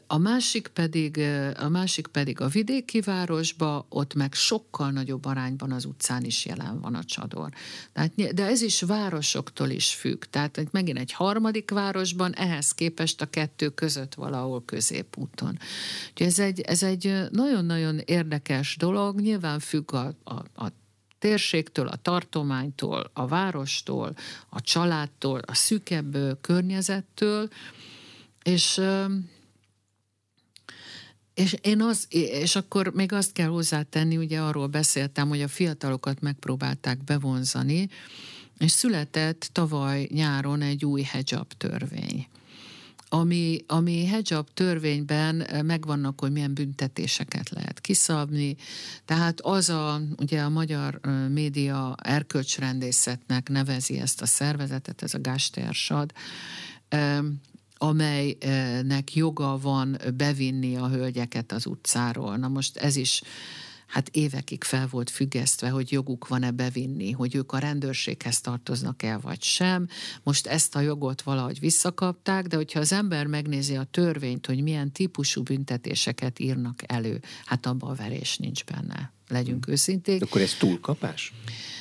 A 0.08 0.18
másik 0.18 0.68
pedig 0.68 1.20
a, 1.60 1.70
másik 1.70 2.08
pedig 2.08 2.42
a 2.42 2.48
vidéki 2.48 3.02
városba, 3.02 3.86
ott 3.90 4.14
meg 4.14 4.34
sokkal 4.34 4.92
nagyobb 4.92 5.26
arányban 5.26 5.72
az 5.72 5.86
utcán 5.86 6.24
is 6.24 6.46
jelen 6.46 6.80
van 6.82 6.96
a 6.96 7.04
csador. 7.04 7.50
Tehát, 7.94 8.34
de 8.34 8.46
ez 8.46 8.62
is 8.62 8.82
városoktól 8.82 9.70
is 9.70 9.94
függ. 9.94 10.24
Tehát 10.24 10.68
megint 10.72 10.98
egy 10.98 11.12
harmadik 11.12 11.72
városban 11.72 12.34
ehhez 12.34 12.72
képest 12.72 13.22
a 13.22 13.26
kettő 13.26 13.70
között 13.70 14.14
valahol 14.14 14.66
középúton. 14.66 15.60
Úgyhogy 16.10 16.28
ez 16.28 16.40
egy, 16.40 16.62
ez 16.62 16.84
egy 16.84 17.14
nagyon-nagyon 17.32 18.00
érdekes 18.06 18.78
dolog, 18.78 19.20
nyilván 19.20 19.60
függ 19.60 19.94
a, 19.94 20.14
a, 20.24 20.34
a 20.64 20.72
térségtől, 21.24 21.88
a 21.88 21.96
tartománytól, 21.96 23.10
a 23.14 23.28
várostól, 23.28 24.16
a 24.50 24.62
családtól, 24.62 25.40
a 25.40 25.54
szűkebb 25.54 26.18
környezettől, 26.42 27.48
és 28.44 28.82
és 31.34 31.56
én 31.62 31.82
az, 31.82 32.06
és 32.10 32.56
akkor 32.56 32.94
még 32.94 33.12
azt 33.12 33.32
kell 33.32 33.48
hozzátenni, 33.48 34.18
ugye 34.18 34.40
arról 34.40 34.68
beszéltem, 34.68 35.28
hogy 35.28 35.42
a 35.42 35.48
fiatalokat 35.48 36.22
megpróbálták 36.22 37.04
bevonzani, 37.04 37.90
és 38.58 38.72
született 38.72 39.50
tavaly 39.52 40.08
nyáron 40.12 40.62
egy 40.62 40.86
új 40.86 41.04
hijab 41.12 41.54
törvény 41.58 42.28
ami, 43.14 43.64
ami 43.68 44.08
hijab 44.08 44.48
törvényben 44.54 45.48
megvannak, 45.66 46.20
hogy 46.20 46.32
milyen 46.32 46.54
büntetéseket 46.54 47.50
lehet 47.50 47.82
kiszabni. 47.82 48.56
Tehát 49.06 49.42
az 49.42 49.70
a, 49.70 50.02
ugye 50.18 50.42
a 50.42 50.50
magyar 50.50 51.00
média 51.30 51.96
erkölcsrendészetnek 52.04 53.50
nevezi 53.50 54.00
ezt 54.00 54.22
a 54.22 54.26
szervezetet, 54.26 55.02
ez 55.04 55.14
a 55.14 55.22
Gástersad, 55.22 56.12
amelynek 57.78 59.16
joga 59.16 59.58
van 59.58 59.98
bevinni 60.18 60.76
a 60.76 60.88
hölgyeket 60.88 61.52
az 61.52 61.66
utcáról. 61.66 62.38
Na 62.38 62.48
most 62.48 62.78
ez 62.78 62.96
is 62.96 63.22
hát 63.88 64.10
évekig 64.10 64.64
fel 64.64 64.88
volt 64.88 65.10
függesztve, 65.10 65.70
hogy 65.70 65.92
joguk 65.92 66.28
van-e 66.28 66.52
bevinni, 66.52 67.12
hogy 67.12 67.36
ők 67.36 67.52
a 67.52 67.58
rendőrséghez 67.58 68.42
tartoznak 68.42 69.04
el, 69.04 69.20
vagy 69.20 69.44
sem. 69.44 69.88
Most 70.24 70.48
ezt 70.48 70.76
a 70.76 70.80
jogot 70.80 71.22
valahogy 71.22 71.60
visszakapták, 71.60 72.48
de 72.48 72.56
hogyha 72.56 72.80
az 72.80 72.92
ember 72.92 73.26
megnézi 73.26 73.76
a 73.76 73.84
törvényt, 73.84 74.46
hogy 74.46 74.64
milyen 74.64 74.92
típusú 74.92 75.44
büntetéseket 75.44 76.40
írnak 76.40 76.80
elő, 76.86 77.22
hát 77.46 77.66
abban 77.66 77.90
a 77.90 77.96
verés 77.96 78.38
nincs 78.38 78.64
benne 78.64 79.12
legyünk 79.28 79.68
őszinték. 79.68 80.22
Akkor 80.22 80.42
ez 80.42 80.54
túlkapás? 80.54 81.34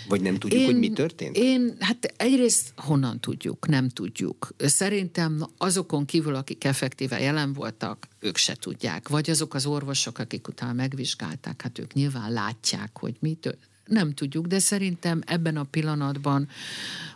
Vagy 0.08 0.20
nem 0.20 0.38
tudjuk, 0.38 0.60
én, 0.60 0.66
hogy 0.66 0.78
mi 0.78 0.90
történt? 0.90 1.36
Én, 1.36 1.76
hát 1.78 2.14
egyrészt 2.16 2.72
honnan 2.76 3.20
tudjuk, 3.20 3.68
nem 3.68 3.88
tudjuk. 3.88 4.54
Szerintem 4.58 5.46
azokon 5.56 6.04
kívül, 6.04 6.34
akik 6.34 6.64
effektíve 6.64 7.20
jelen 7.20 7.52
voltak, 7.52 8.08
ők 8.20 8.36
se 8.36 8.54
tudják. 8.54 9.08
Vagy 9.08 9.30
azok 9.30 9.54
az 9.54 9.66
orvosok, 9.66 10.18
akik 10.18 10.48
utána 10.48 10.72
megvizsgálták, 10.72 11.62
hát 11.62 11.78
ők 11.78 11.92
nyilván 11.92 12.32
látják, 12.32 12.98
hogy 12.98 13.16
mi 13.20 13.34
történt 13.34 13.70
nem 13.86 14.14
tudjuk, 14.14 14.46
de 14.46 14.58
szerintem 14.58 15.22
ebben 15.26 15.56
a 15.56 15.64
pillanatban 15.64 16.48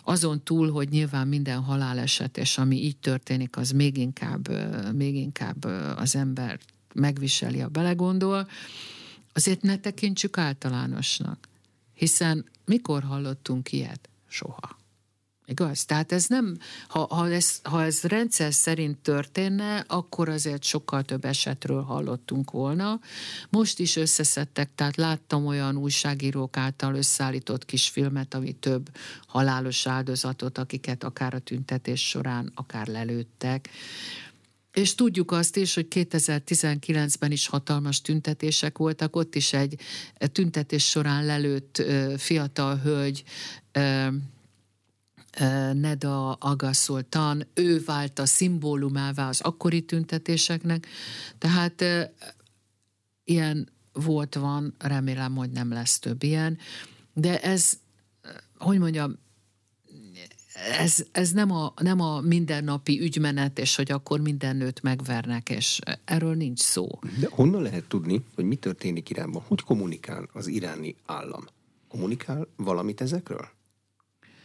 azon 0.04 0.42
túl, 0.42 0.70
hogy 0.70 0.88
nyilván 0.88 1.28
minden 1.28 1.60
haláleset, 1.60 2.38
és 2.38 2.58
ami 2.58 2.76
így 2.76 2.96
történik, 2.96 3.56
az 3.56 3.70
még 3.70 3.96
inkább, 3.96 4.48
még 4.94 5.14
inkább 5.14 5.64
az 5.96 6.16
ember 6.16 6.58
megviseli, 6.94 7.60
a 7.60 7.68
belegondol, 7.68 8.48
azért 9.36 9.62
ne 9.62 9.78
tekintsük 9.78 10.38
általánosnak. 10.38 11.48
Hiszen 11.94 12.44
mikor 12.64 13.02
hallottunk 13.02 13.72
ilyet? 13.72 14.08
Soha. 14.28 14.76
Igaz? 15.48 15.84
Tehát 15.84 16.12
ez 16.12 16.26
nem, 16.26 16.56
ha, 16.88 17.06
ha, 17.14 17.30
ez, 17.30 17.60
ha 17.62 17.84
ez 17.84 18.02
rendszer 18.02 18.52
szerint 18.52 18.98
történne, 18.98 19.84
akkor 19.86 20.28
azért 20.28 20.64
sokkal 20.64 21.02
több 21.02 21.24
esetről 21.24 21.82
hallottunk 21.82 22.50
volna. 22.50 23.00
Most 23.50 23.78
is 23.78 23.96
összeszedtek, 23.96 24.70
tehát 24.74 24.96
láttam 24.96 25.46
olyan 25.46 25.76
újságírók 25.76 26.56
által 26.56 26.94
összeállított 26.94 27.64
kis 27.64 27.88
filmet, 27.88 28.34
ami 28.34 28.52
több 28.52 28.96
halálos 29.26 29.86
áldozatot, 29.86 30.58
akiket 30.58 31.04
akár 31.04 31.34
a 31.34 31.38
tüntetés 31.38 32.08
során, 32.08 32.52
akár 32.54 32.86
lelőttek. 32.86 33.68
És 34.76 34.94
tudjuk 34.94 35.30
azt 35.30 35.56
is, 35.56 35.74
hogy 35.74 35.86
2019-ben 35.90 37.32
is 37.32 37.46
hatalmas 37.46 38.00
tüntetések 38.00 38.78
voltak, 38.78 39.16
ott 39.16 39.34
is 39.34 39.52
egy 39.52 39.80
tüntetés 40.32 40.88
során 40.88 41.24
lelőtt 41.24 41.82
fiatal 42.16 42.78
hölgy, 42.78 43.24
Neda 45.72 46.32
Agaszoltan, 46.32 47.46
ő 47.54 47.82
vált 47.84 48.18
a 48.18 48.26
szimbólumává 48.26 49.28
az 49.28 49.40
akkori 49.40 49.82
tüntetéseknek, 49.82 50.86
tehát 51.38 51.84
ilyen 53.24 53.68
volt, 53.92 54.34
van, 54.34 54.74
remélem, 54.78 55.36
hogy 55.36 55.50
nem 55.50 55.72
lesz 55.72 55.98
több 55.98 56.22
ilyen, 56.22 56.58
de 57.12 57.40
ez, 57.40 57.72
hogy 58.58 58.78
mondjam, 58.78 59.18
ez, 60.78 61.04
ez 61.12 61.30
nem, 61.30 61.50
a, 61.50 61.72
nem 61.80 62.00
a 62.00 62.20
mindennapi 62.20 63.00
ügymenet, 63.00 63.58
és 63.58 63.76
hogy 63.76 63.92
akkor 63.92 64.20
minden 64.20 64.56
nőt 64.56 64.82
megvernek, 64.82 65.50
és 65.50 65.78
erről 66.04 66.34
nincs 66.34 66.60
szó. 66.60 66.88
De 67.20 67.28
honnan 67.30 67.62
lehet 67.62 67.84
tudni, 67.84 68.24
hogy 68.34 68.44
mi 68.44 68.56
történik 68.56 69.10
Iránban? 69.10 69.42
Hogy 69.46 69.62
kommunikál 69.62 70.28
az 70.32 70.46
iráni 70.46 70.94
állam? 71.06 71.44
Kommunikál 71.88 72.48
valamit 72.56 73.00
ezekről? 73.00 73.48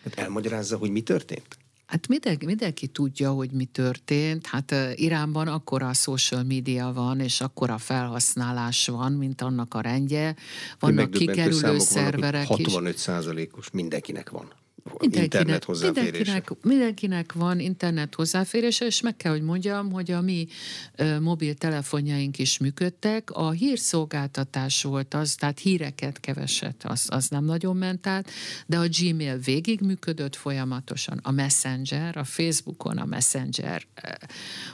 Hát 0.04 0.14
elmagyarázza, 0.14 0.78
hogy 0.78 0.92
mi 0.92 1.02
történt? 1.02 1.58
Hát 1.86 2.08
mindenki, 2.08 2.46
mindenki 2.46 2.88
tudja, 2.88 3.32
hogy 3.32 3.52
mi 3.52 3.66
történt. 3.66 4.48
Hát 4.48 4.76
Iránban 4.96 5.48
akkora 5.48 5.88
a 5.88 5.94
social 5.94 6.44
media 6.44 6.92
van, 6.94 7.20
és 7.20 7.42
akkora 7.42 7.78
felhasználás 7.78 8.88
van, 8.88 9.12
mint 9.12 9.42
annak 9.42 9.74
a 9.74 9.82
rendje. 9.82 10.36
Vannak 10.80 11.12
kikerülő 11.12 11.80
szerverek 11.80 12.48
vannak, 12.48 12.66
65 12.66 12.98
százalékos 12.98 13.70
mindenkinek 13.72 14.30
van 14.30 14.54
internet 15.00 15.64
hozzáférése. 15.64 16.12
Mindenkinek, 16.12 16.64
mindenkinek 16.64 17.34
van 17.34 17.60
internet 17.60 18.16
hozzáférése, 18.16 18.86
és 18.86 19.02
meg 19.02 19.18
kell, 19.18 19.32
hogy 19.32 19.42
mondjam, 19.42 19.92
hogy 19.92 20.12
a 20.12 20.22
mi 20.22 20.48
ö, 20.96 21.20
mobiltelefonjaink 21.20 22.40
is 22.40 22.58
működtek. 22.58 23.32
A 23.32 23.52
hírszolgáltatás 23.52 24.84
volt 24.84 25.14
az, 25.14 25.36
tehát 25.36 25.60
híreket 25.60 26.20
keveset, 26.20 26.84
az, 26.84 27.06
az 27.10 27.28
nem 27.28 27.46
nagyon 27.46 27.78
ment 27.78 28.08
át, 28.08 28.30
de 28.66 28.78
a 28.78 28.88
Gmail 29.00 29.38
végig 29.38 29.82
működött 29.82 30.36
folyamatosan. 30.36 31.20
A 31.24 31.32
Messenger, 31.32 32.18
a 32.18 32.24
Facebookon 32.24 32.98
a 32.98 33.06
Messenger 33.06 33.86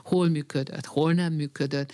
hol 0.04 0.30
működött, 0.30 0.86
hol 0.86 1.14
nem 1.14 1.34
működött. 1.34 1.92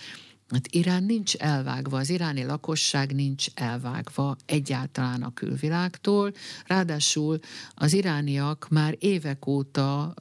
Hát 0.48 0.66
Irán 0.70 1.04
nincs 1.04 1.36
elvágva, 1.36 1.98
az 1.98 2.10
iráni 2.10 2.44
lakosság 2.44 3.14
nincs 3.14 3.46
elvágva 3.54 4.36
egyáltalán 4.46 5.22
a 5.22 5.34
külvilágtól, 5.34 6.32
ráadásul 6.66 7.38
az 7.74 7.92
irániak 7.92 8.66
már 8.70 8.96
évek 8.98 9.46
óta 9.46 10.14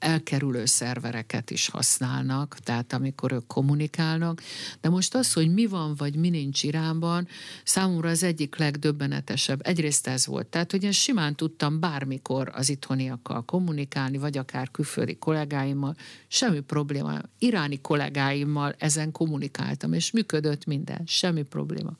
elkerülő 0.00 0.64
szervereket 0.64 1.50
is 1.50 1.68
használnak, 1.68 2.56
tehát 2.62 2.92
amikor 2.92 3.32
ők 3.32 3.46
kommunikálnak. 3.46 4.42
De 4.80 4.88
most 4.88 5.14
az, 5.14 5.32
hogy 5.32 5.52
mi 5.52 5.66
van, 5.66 5.94
vagy 5.94 6.14
mi 6.14 6.28
nincs 6.28 6.62
Iránban, 6.62 7.28
számomra 7.64 8.08
az 8.08 8.22
egyik 8.22 8.56
legdöbbenetesebb. 8.56 9.66
Egyrészt 9.66 10.06
ez 10.06 10.26
volt. 10.26 10.46
Tehát, 10.46 10.70
hogy 10.70 10.82
én 10.82 10.92
simán 10.92 11.34
tudtam 11.34 11.80
bármikor 11.80 12.50
az 12.54 12.68
itthoniakkal 12.68 13.44
kommunikálni, 13.44 14.18
vagy 14.18 14.38
akár 14.38 14.70
külföldi 14.70 15.16
kollégáimmal, 15.18 15.96
semmi 16.28 16.60
probléma. 16.60 17.18
Iráni 17.38 17.80
kollégáimmal 17.80 18.74
ezen 18.78 19.12
kommunikáltam, 19.12 19.92
és 19.92 20.10
működött 20.10 20.64
minden, 20.64 21.02
semmi 21.06 21.42
probléma. 21.42 21.96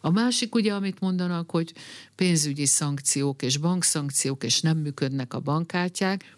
A 0.00 0.10
másik 0.10 0.54
ugye, 0.54 0.74
amit 0.74 1.00
mondanak, 1.00 1.50
hogy 1.50 1.74
pénzügyi 2.14 2.66
szankciók 2.66 3.42
és 3.42 3.56
bankszankciók, 3.56 4.44
és 4.44 4.60
nem 4.60 4.78
működnek 4.78 5.34
a 5.34 5.40
bankkártyák, 5.40 6.36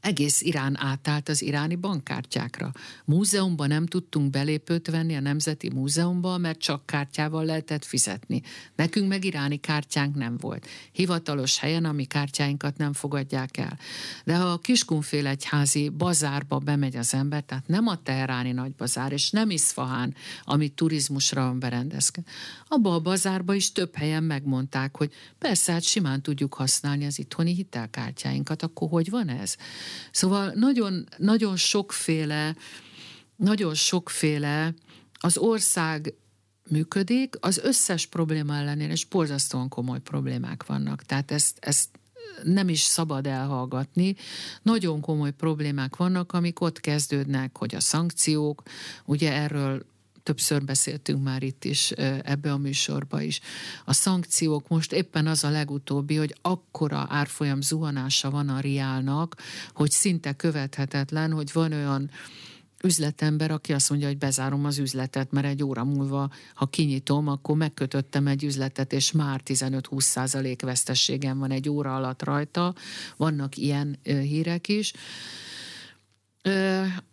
egész 0.00 0.40
Irán 0.40 0.76
átállt 0.80 1.28
az 1.28 1.42
iráni 1.42 1.74
bankkártyákra. 1.74 2.72
Múzeumban 3.04 3.68
nem 3.68 3.86
tudtunk 3.86 4.30
belépőt 4.30 4.90
venni 4.90 5.16
a 5.16 5.20
Nemzeti 5.20 5.70
Múzeumban, 5.70 6.40
mert 6.40 6.58
csak 6.58 6.86
kártyával 6.86 7.44
lehetett 7.44 7.84
fizetni. 7.84 8.42
Nekünk 8.76 9.08
meg 9.08 9.24
iráni 9.24 9.56
kártyánk 9.56 10.14
nem 10.14 10.36
volt. 10.36 10.66
Hivatalos 10.92 11.58
helyen, 11.58 11.84
ami 11.84 12.04
kártyáinkat 12.04 12.76
nem 12.76 12.92
fogadják 12.92 13.56
el. 13.56 13.78
De 14.24 14.36
ha 14.36 14.44
a 14.44 14.58
Kiskunfél 14.58 15.26
egyházi 15.26 15.88
bazárba 15.88 16.58
bemegy 16.58 16.96
az 16.96 17.14
ember, 17.14 17.42
tehát 17.42 17.66
nem 17.66 17.86
a 17.86 18.02
teheráni 18.02 18.52
nagy 18.52 18.74
bazár, 18.74 19.12
és 19.12 19.30
nem 19.30 19.50
Iszfahán, 19.50 20.14
ami 20.44 20.68
turizmusra 20.68 21.42
van 21.42 21.58
berendezve. 21.58 22.22
Abba 22.68 22.94
a 22.94 23.00
bazárba 23.00 23.54
is 23.54 23.72
több 23.72 23.94
helyen 23.94 24.22
megmondták, 24.22 24.96
hogy 24.96 25.12
persze, 25.38 25.72
hát 25.72 25.82
simán 25.82 26.22
tudjuk 26.22 26.54
használni 26.54 27.06
az 27.06 27.18
itthoni 27.18 27.54
hitelkártyáinkat, 27.54 28.62
akkor 28.62 28.88
hogy 28.88 29.10
van 29.10 29.28
ez? 29.28 29.56
Szóval 30.10 30.52
nagyon, 30.54 31.08
nagyon 31.16 31.56
sokféle, 31.56 32.56
nagyon 33.36 33.74
sokféle 33.74 34.74
az 35.20 35.38
ország 35.38 36.14
működik, 36.68 37.34
az 37.40 37.58
összes 37.58 38.06
probléma 38.06 38.56
ellenére, 38.56 38.92
és 38.92 39.04
borzasztóan 39.04 39.68
komoly 39.68 40.00
problémák 40.00 40.66
vannak. 40.66 41.02
Tehát 41.02 41.30
ezt, 41.30 41.58
ezt 41.60 41.88
nem 42.42 42.68
is 42.68 42.80
szabad 42.80 43.26
elhallgatni. 43.26 44.16
Nagyon 44.62 45.00
komoly 45.00 45.32
problémák 45.32 45.96
vannak, 45.96 46.32
amik 46.32 46.60
ott 46.60 46.80
kezdődnek, 46.80 47.58
hogy 47.58 47.74
a 47.74 47.80
szankciók, 47.80 48.62
ugye 49.04 49.32
erről 49.32 49.86
többször 50.26 50.64
beszéltünk 50.64 51.22
már 51.22 51.42
itt 51.42 51.64
is 51.64 51.90
ebbe 51.90 52.52
a 52.52 52.56
műsorba 52.56 53.20
is. 53.22 53.40
A 53.84 53.92
szankciók 53.92 54.68
most 54.68 54.92
éppen 54.92 55.26
az 55.26 55.44
a 55.44 55.50
legutóbbi, 55.50 56.16
hogy 56.16 56.34
akkora 56.42 57.06
árfolyam 57.10 57.60
zuhanása 57.60 58.30
van 58.30 58.48
a 58.48 58.60
riálnak, 58.60 59.36
hogy 59.72 59.90
szinte 59.90 60.32
követhetetlen, 60.32 61.32
hogy 61.32 61.52
van 61.52 61.72
olyan 61.72 62.10
üzletember, 62.82 63.50
aki 63.50 63.72
azt 63.72 63.90
mondja, 63.90 64.08
hogy 64.08 64.18
bezárom 64.18 64.64
az 64.64 64.78
üzletet, 64.78 65.30
mert 65.30 65.46
egy 65.46 65.62
óra 65.62 65.84
múlva, 65.84 66.30
ha 66.54 66.66
kinyitom, 66.66 67.28
akkor 67.28 67.56
megkötöttem 67.56 68.26
egy 68.26 68.44
üzletet, 68.44 68.92
és 68.92 69.12
már 69.12 69.40
15-20 69.44 70.00
százalék 70.00 70.62
vesztességem 70.62 71.38
van 71.38 71.50
egy 71.50 71.68
óra 71.68 71.96
alatt 71.96 72.22
rajta. 72.22 72.74
Vannak 73.16 73.56
ilyen 73.56 73.98
hírek 74.02 74.68
is. 74.68 74.92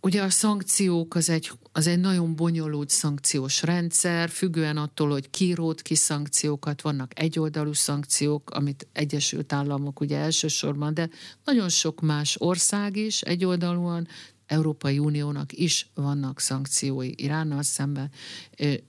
Ugye 0.01 0.21
a 0.21 0.29
szankciók 0.29 1.15
az 1.15 1.29
egy, 1.29 1.51
az 1.71 1.87
egy 1.87 1.99
nagyon 1.99 2.35
bonyolult 2.35 2.89
szankciós 2.89 3.61
rendszer, 3.61 4.29
függően 4.29 4.77
attól, 4.77 5.09
hogy 5.09 5.29
ki 5.29 5.53
rót 5.53 5.81
ki 5.81 5.95
szankciókat, 5.95 6.81
vannak 6.81 7.19
egyoldalú 7.19 7.73
szankciók, 7.73 8.49
amit 8.49 8.87
Egyesült 8.91 9.53
Államok 9.53 9.99
ugye 9.99 10.17
elsősorban, 10.17 10.93
de 10.93 11.09
nagyon 11.43 11.69
sok 11.69 12.01
más 12.01 12.35
ország 12.39 12.95
is 12.95 13.21
egyoldalúan 13.21 14.07
Európai 14.45 14.99
Uniónak 14.99 15.53
is 15.53 15.89
vannak 15.93 16.39
szankciói 16.39 17.11
Iránnal 17.15 17.63
szemben, 17.63 18.11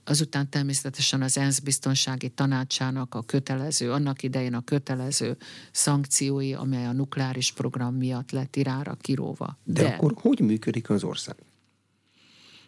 azután 0.03 0.49
természetesen 0.49 1.21
az 1.21 1.37
ENSZ 1.37 1.59
biztonsági 1.59 2.29
tanácsának 2.29 3.15
a 3.15 3.21
kötelező, 3.21 3.91
annak 3.91 4.23
idején 4.23 4.53
a 4.53 4.63
kötelező 4.63 5.37
szankciói, 5.71 6.53
amely 6.53 6.85
a 6.85 6.91
nukleáris 6.91 7.51
program 7.51 7.95
miatt 7.95 8.31
lett 8.31 8.55
Iránra 8.55 8.97
kiróva. 9.01 9.57
De, 9.63 9.81
De 9.81 9.87
akkor 9.87 10.13
hogy 10.21 10.39
működik 10.39 10.89
az 10.89 11.03
ország? 11.03 11.35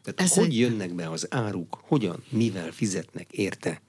Tehát 0.04 0.20
Ez 0.32 0.38
hogy 0.38 0.58
jönnek 0.58 0.96
be 0.96 1.10
az 1.10 1.28
áruk, 1.30 1.80
hogyan, 1.82 2.24
mivel 2.30 2.72
fizetnek 2.72 3.32
érte? 3.32 3.82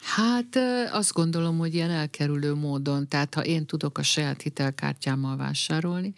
Hát 0.00 0.58
azt 0.92 1.12
gondolom, 1.12 1.58
hogy 1.58 1.74
ilyen 1.74 1.90
elkerülő 1.90 2.54
módon, 2.54 3.08
tehát 3.08 3.34
ha 3.34 3.44
én 3.44 3.66
tudok 3.66 3.98
a 3.98 4.02
saját 4.02 4.42
hitelkártyámmal 4.42 5.36
vásárolni, 5.36 6.14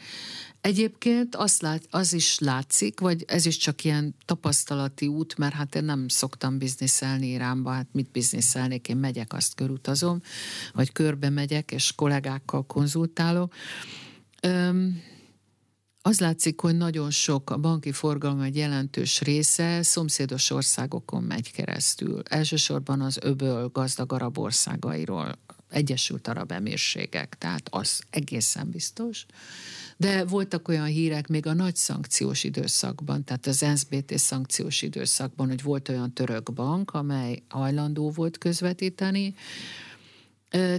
Egyébként 0.60 1.34
azt 1.34 1.62
lát, 1.62 1.82
az 1.90 2.12
is 2.12 2.38
látszik, 2.38 3.00
vagy 3.00 3.24
ez 3.26 3.46
is 3.46 3.56
csak 3.56 3.84
ilyen 3.84 4.14
tapasztalati 4.24 5.06
út, 5.06 5.38
mert 5.38 5.54
hát 5.54 5.74
én 5.74 5.84
nem 5.84 6.08
szoktam 6.08 6.58
bizniszelni 6.58 7.26
Iránba, 7.26 7.70
hát 7.70 7.86
mit 7.92 8.10
bizniszelnék, 8.10 8.88
én 8.88 8.96
megyek, 8.96 9.32
azt 9.32 9.54
körutazom, 9.54 10.20
vagy 10.72 10.92
körbe 10.92 11.30
megyek, 11.30 11.72
és 11.72 11.92
kollégákkal 11.94 12.66
konzultálok. 12.66 13.54
Öm, 14.42 15.02
az 16.02 16.20
látszik, 16.20 16.60
hogy 16.60 16.76
nagyon 16.76 17.10
sok 17.10 17.50
a 17.50 17.56
banki 17.56 17.92
forgalom 17.92 18.40
egy 18.40 18.56
jelentős 18.56 19.20
része 19.20 19.82
szomszédos 19.82 20.50
országokon 20.50 21.22
megy 21.22 21.52
keresztül. 21.52 22.22
Elsősorban 22.24 23.00
az 23.00 23.18
öböl 23.22 23.68
gazdag 23.72 24.12
arab 24.12 24.38
országairól, 24.38 25.38
Egyesült 25.70 26.28
Arab 26.28 26.52
Emírségek, 26.52 27.36
tehát 27.38 27.68
az 27.70 28.02
egészen 28.10 28.70
biztos. 28.70 29.26
De 29.96 30.24
voltak 30.24 30.68
olyan 30.68 30.86
hírek 30.86 31.28
még 31.28 31.46
a 31.46 31.52
nagy 31.52 31.76
szankciós 31.76 32.44
időszakban, 32.44 33.24
tehát 33.24 33.46
az 33.46 33.60
NSBT 33.60 34.18
szankciós 34.18 34.82
időszakban, 34.82 35.48
hogy 35.48 35.62
volt 35.62 35.88
olyan 35.88 36.12
török 36.12 36.52
bank, 36.52 36.90
amely 36.90 37.42
hajlandó 37.48 38.10
volt 38.10 38.38
közvetíteni, 38.38 39.34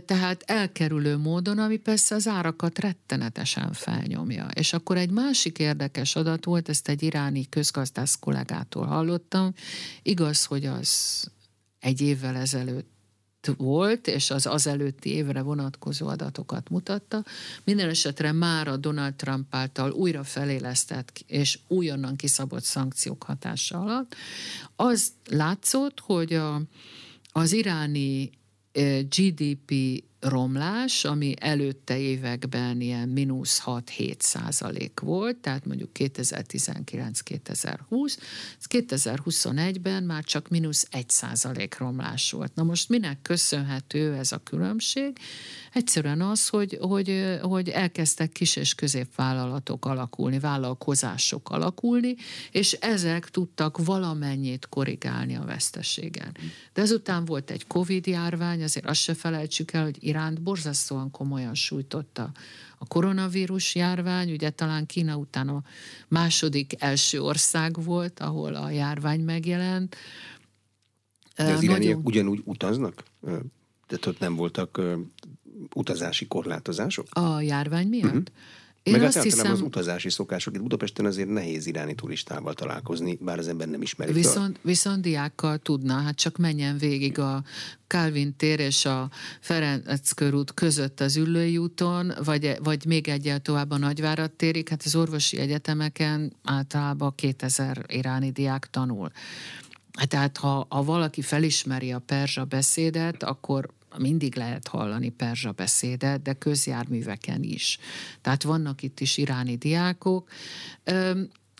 tehát 0.06 0.44
elkerülő 0.46 1.18
módon, 1.18 1.58
ami 1.60 1.78
persze 1.78 2.16
az 2.16 2.28
árakat 2.28 2.80
rettenetesen 2.80 3.74
felnyomja. 3.74 4.48
És 4.54 4.74
akkor 4.74 4.98
egy 4.98 5.10
másik 5.10 5.60
érdekes 5.60 6.16
adat 6.16 6.46
volt, 6.46 6.70
ezt 6.70 6.90
egy 6.90 7.04
iráni 7.04 7.50
közgazdász 7.50 8.20
kollégától 8.20 8.86
hallottam. 8.86 9.54
Igaz, 10.02 10.46
hogy 10.46 10.66
az 10.66 11.24
egy 11.80 12.02
évvel 12.02 12.36
ezelőtt 12.36 12.90
volt, 13.58 14.08
és 14.08 14.30
az 14.30 14.46
az 14.46 14.68
előtti 14.68 15.10
évre 15.10 15.42
vonatkozó 15.42 16.08
adatokat 16.08 16.70
mutatta. 16.70 17.24
Minden 17.64 17.90
esetre 17.90 18.32
már 18.32 18.68
a 18.68 18.78
Donald 18.78 19.14
Trump 19.14 19.56
által 19.56 19.92
újra 19.92 20.24
felélesztett 20.24 21.24
és 21.28 21.60
újonnan 21.68 22.16
kiszabott 22.16 22.64
szankciók 22.64 23.24
hatása 23.24 23.80
alatt 23.80 24.16
az 24.76 25.12
látszott, 25.30 26.00
hogy 26.00 26.34
a, 26.34 26.62
az 27.32 27.54
iráni 27.54 28.30
Uh, 28.74 29.04
GDP 29.04 30.04
romlás, 30.22 31.06
ami 31.06 31.34
előtte 31.40 31.98
években 31.98 32.82
ilyen 32.82 33.10
mínusz 33.10 33.62
6-7 33.66 34.20
százalék 34.20 35.00
volt, 35.00 35.38
tehát 35.38 35.66
mondjuk 35.66 35.90
2019-2020, 36.00 38.18
2021-ben 38.70 40.04
már 40.04 40.24
csak 40.24 40.50
mínusz 40.50 40.88
1 40.92 41.10
százalék 41.10 41.78
romlás 41.78 42.32
volt. 42.32 42.56
Na 42.56 42.64
most 42.64 42.90
minek 42.90 43.22
köszönhető 43.22 44.14
ez 44.14 44.32
a 44.32 44.38
különbség? 44.38 45.18
Egyszerűen 45.74 46.22
az, 46.22 46.48
hogy, 46.48 46.78
hogy, 46.82 47.38
hogy 47.42 47.70
elkezdtek 47.70 48.32
kis 48.32 48.56
és 48.56 48.76
középvállalatok 48.76 49.86
alakulni, 49.86 50.40
vállalkozások 50.40 51.50
alakulni, 51.50 52.16
és 52.52 52.72
ezek 52.72 53.30
tudtak 53.30 53.86
valamennyit 53.86 54.70
korrigálni 54.70 55.36
a 55.36 55.46
veszteségen. 55.46 56.38
De 56.74 56.82
ezután 56.82 57.26
volt 57.26 57.52
egy 57.52 57.68
Covid 57.68 58.08
járvány, 58.08 58.64
azért 58.64 58.86
azt 58.86 59.02
se 59.02 59.14
felejtsük 59.14 59.72
el, 59.72 59.84
hogy 59.84 59.98
Iránt 60.12 60.42
borzasztóan 60.42 61.12
komolyan 61.12 61.56
sújtotta 61.56 62.32
a 62.78 62.86
koronavírus 62.88 63.76
járvány, 63.76 64.32
ugye 64.32 64.50
talán 64.50 64.86
Kína 64.86 65.16
után 65.16 65.50
a 65.50 65.64
második 66.08 66.74
első 66.78 67.22
ország 67.22 67.84
volt, 67.84 68.20
ahol 68.20 68.56
a 68.56 68.70
járvány 68.70 69.20
megjelent. 69.20 69.96
De 71.36 71.54
az 71.54 71.62
Nagyon... 71.62 72.02
ugyanúgy 72.04 72.42
utaznak? 72.44 73.04
Tehát 73.88 74.06
ott 74.06 74.20
nem 74.20 74.36
voltak 74.36 74.82
utazási 75.74 76.28
korlátozások? 76.28 77.08
A 77.10 77.42
járvány 77.42 77.88
miatt? 77.88 78.06
Uh-huh. 78.06 78.24
Én 78.84 78.94
Meg 78.94 79.04
azt 79.04 79.22
hiszem, 79.22 79.52
az 79.52 79.62
utazási 79.62 80.10
szokások. 80.10 80.56
Itt 80.56 80.62
Budapesten 80.62 81.06
azért 81.06 81.30
nehéz 81.30 81.66
iráni 81.66 81.96
turistával 81.96 82.54
találkozni, 82.54 83.18
bár 83.22 83.38
az 83.38 83.48
ember 83.48 83.68
nem 83.68 83.82
ismeri. 83.82 84.12
Viszont, 84.12 84.60
viszont 84.62 85.02
diákkal 85.02 85.58
tudna, 85.58 85.94
hát 85.94 86.16
csak 86.16 86.38
menjen 86.38 86.78
végig 86.78 87.20
a 87.20 87.44
Calvin 87.88 88.36
tér 88.36 88.60
és 88.60 88.86
a 88.86 89.10
Ferenc 89.40 90.12
körút 90.12 90.54
között 90.54 91.00
az 91.00 91.16
Üllői 91.16 91.58
úton, 91.58 92.14
vagy, 92.24 92.58
vagy 92.64 92.86
még 92.86 93.08
egyel 93.08 93.40
tovább 93.40 93.72
a 93.72 93.78
Nagyvárad 93.78 94.32
térig, 94.32 94.70
hát 94.70 94.84
az 94.86 94.96
orvosi 94.96 95.38
egyetemeken 95.38 96.34
általában 96.44 97.16
2000 97.16 97.86
iráni 97.88 98.32
diák 98.32 98.70
tanul. 98.70 99.12
Hát 99.98 100.10
tehát 100.10 100.38
ha, 100.38 100.66
ha 100.70 100.84
valaki 100.84 101.22
felismeri 101.22 101.92
a 101.92 102.00
perzsa 102.00 102.46
beszédet, 102.46 103.24
akkor 103.24 103.70
mindig 103.98 104.36
lehet 104.36 104.68
hallani 104.68 105.10
perzsa 105.10 105.52
beszédet, 105.52 106.22
de 106.22 106.34
közjárműveken 106.34 107.44
is. 107.44 107.78
Tehát 108.22 108.44
vannak 108.44 108.84
itt 108.84 109.00
is 109.00 109.18
iráni 109.18 109.56
diákok. 109.56 110.30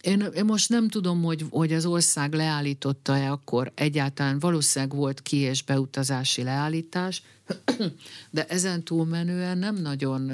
Én, 0.02 0.22
én 0.36 0.46
most 0.46 0.70
nem 0.70 0.88
tudom, 0.88 1.24
hogy, 1.24 1.46
hogy 1.50 1.74
az 1.74 1.86
ország 1.86 2.34
leállította-e 2.34 3.32
akkor 3.32 3.72
egyáltalán, 3.76 4.40
valószínűleg 4.40 4.96
volt 4.96 5.22
ki- 5.22 5.38
és 5.38 5.64
beutazási 5.64 6.44
leállítás, 6.44 7.24
de 8.30 8.46
ezen 8.46 8.84
túlmenően 8.84 9.58
nem 9.58 9.76
nagyon, 9.76 10.32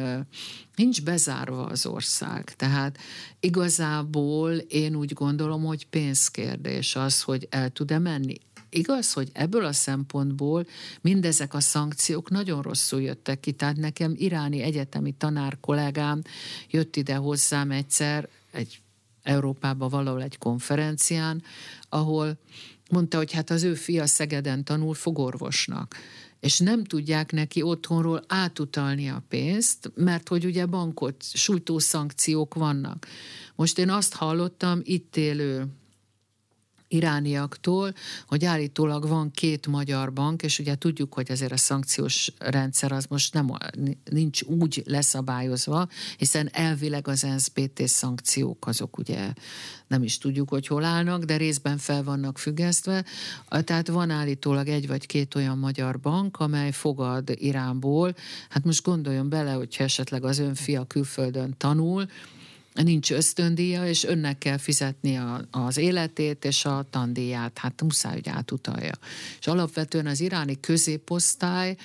nincs 0.76 1.04
bezárva 1.04 1.66
az 1.66 1.86
ország. 1.86 2.56
Tehát 2.56 2.98
igazából 3.40 4.52
én 4.54 4.96
úgy 4.96 5.14
gondolom, 5.14 5.64
hogy 5.64 5.88
pénzkérdés 5.88 6.96
az, 6.96 7.22
hogy 7.22 7.48
el 7.50 7.70
tud-e 7.70 8.00
menni. 8.00 8.38
Igaz, 8.70 9.14
hogy 9.14 9.30
ebből 9.34 9.66
a 9.66 9.74
szempontból 9.74 10.66
mindezek 11.02 11.54
a 11.54 11.60
szankciók 11.60 12.30
nagyon 12.30 12.62
rosszul 12.62 13.02
jöttek 13.02 13.40
ki. 13.40 13.52
Tehát 13.52 13.76
nekem 13.76 14.14
iráni 14.16 14.62
egyetemi 14.62 15.12
tanár 15.12 15.58
kollégám 15.60 16.22
jött 16.70 16.96
ide 16.96 17.16
hozzám 17.16 17.72
egyszer, 17.72 18.30
egy 18.52 18.82
Európába 19.24 19.90
valahol 19.90 20.22
egy 20.22 20.38
konferencián, 20.38 21.44
ahol 21.90 22.38
mondta, 22.92 23.18
hogy 23.18 23.32
hát 23.32 23.50
az 23.50 23.64
ő 23.64 23.74
fia 23.74 24.06
Szegeden 24.06 24.64
tanul 24.64 24.94
fogorvosnak 24.94 25.96
és 26.40 26.60
nem 26.60 26.84
tudják 26.84 27.32
neki 27.32 27.62
otthonról 27.62 28.24
átutalni 28.28 29.10
a 29.10 29.24
pénzt, 29.30 29.92
mert 29.96 30.28
hogy 30.28 30.46
ugye 30.46 30.66
bankot 30.66 31.24
sújtó 31.34 31.80
szankciók 31.80 32.54
vannak. 32.54 33.08
Most 33.56 33.78
én 33.78 33.90
azt 33.90 34.14
hallottam 34.14 34.80
itt 34.84 35.18
élő 35.18 35.68
irániaktól, 36.88 37.94
hogy 38.28 38.46
állítólag 38.46 39.08
van 39.08 39.32
két 39.32 39.68
magyar 39.68 40.14
bank, 40.14 40.44
és 40.44 40.60
ugye 40.60 40.76
tudjuk, 40.76 41.14
hogy 41.14 41.32
azért 41.32 41.52
a 41.52 41.58
szankciós 41.58 42.32
rendszer 42.38 42.92
az 42.92 43.06
most 43.06 43.34
nem, 43.34 43.52
nincs 44.12 44.42
úgy 44.42 44.84
leszabályozva, 44.86 45.88
hiszen 46.18 46.50
elvileg 46.52 47.08
az 47.08 47.22
NSBT 47.22 47.88
szankciók 47.88 48.68
azok 48.68 48.98
ugye 48.98 49.34
nem 49.88 50.04
is 50.04 50.18
tudjuk, 50.18 50.50
hogy 50.50 50.68
hol 50.68 50.84
állnak, 50.84 51.24
de 51.24 51.38
részben 51.38 51.78
fel 51.78 52.04
vannak 52.04 52.38
függesztve. 52.38 53.06
Tehát 53.50 53.88
van 53.88 54.10
állítólag 54.10 54.68
egy 54.68 54.88
vagy 54.88 55.06
két 55.06 55.36
olyan 55.36 55.58
magyar 55.58 56.00
bank, 56.00 56.40
amely 56.40 56.72
fogad 56.72 57.30
Iránból. 57.34 58.16
Hát 58.50 58.64
most 58.64 58.84
gondoljon 58.84 59.30
bele, 59.30 59.52
hogyha 59.52 59.84
esetleg 59.84 60.24
az 60.24 60.40
ön 60.40 60.56
fia 60.56 60.86
külföldön 60.86 61.56
tanul, 61.58 62.06
nincs 62.84 63.12
ösztöndíja, 63.12 63.88
és 63.88 64.04
önnek 64.04 64.38
kell 64.38 64.58
fizetni 64.58 65.16
a, 65.16 65.42
az 65.52 65.78
életét 65.78 66.46
és 66.46 66.66
a 66.66 66.86
tandíját, 66.90 67.58
hát 67.58 67.82
muszáj, 67.82 68.14
hogy 68.14 68.30
átutalja. 68.30 68.94
És 69.40 69.48
alapvetően 69.48 70.06
az 70.06 70.20
iráni 70.20 70.60
középosztály 70.60 71.76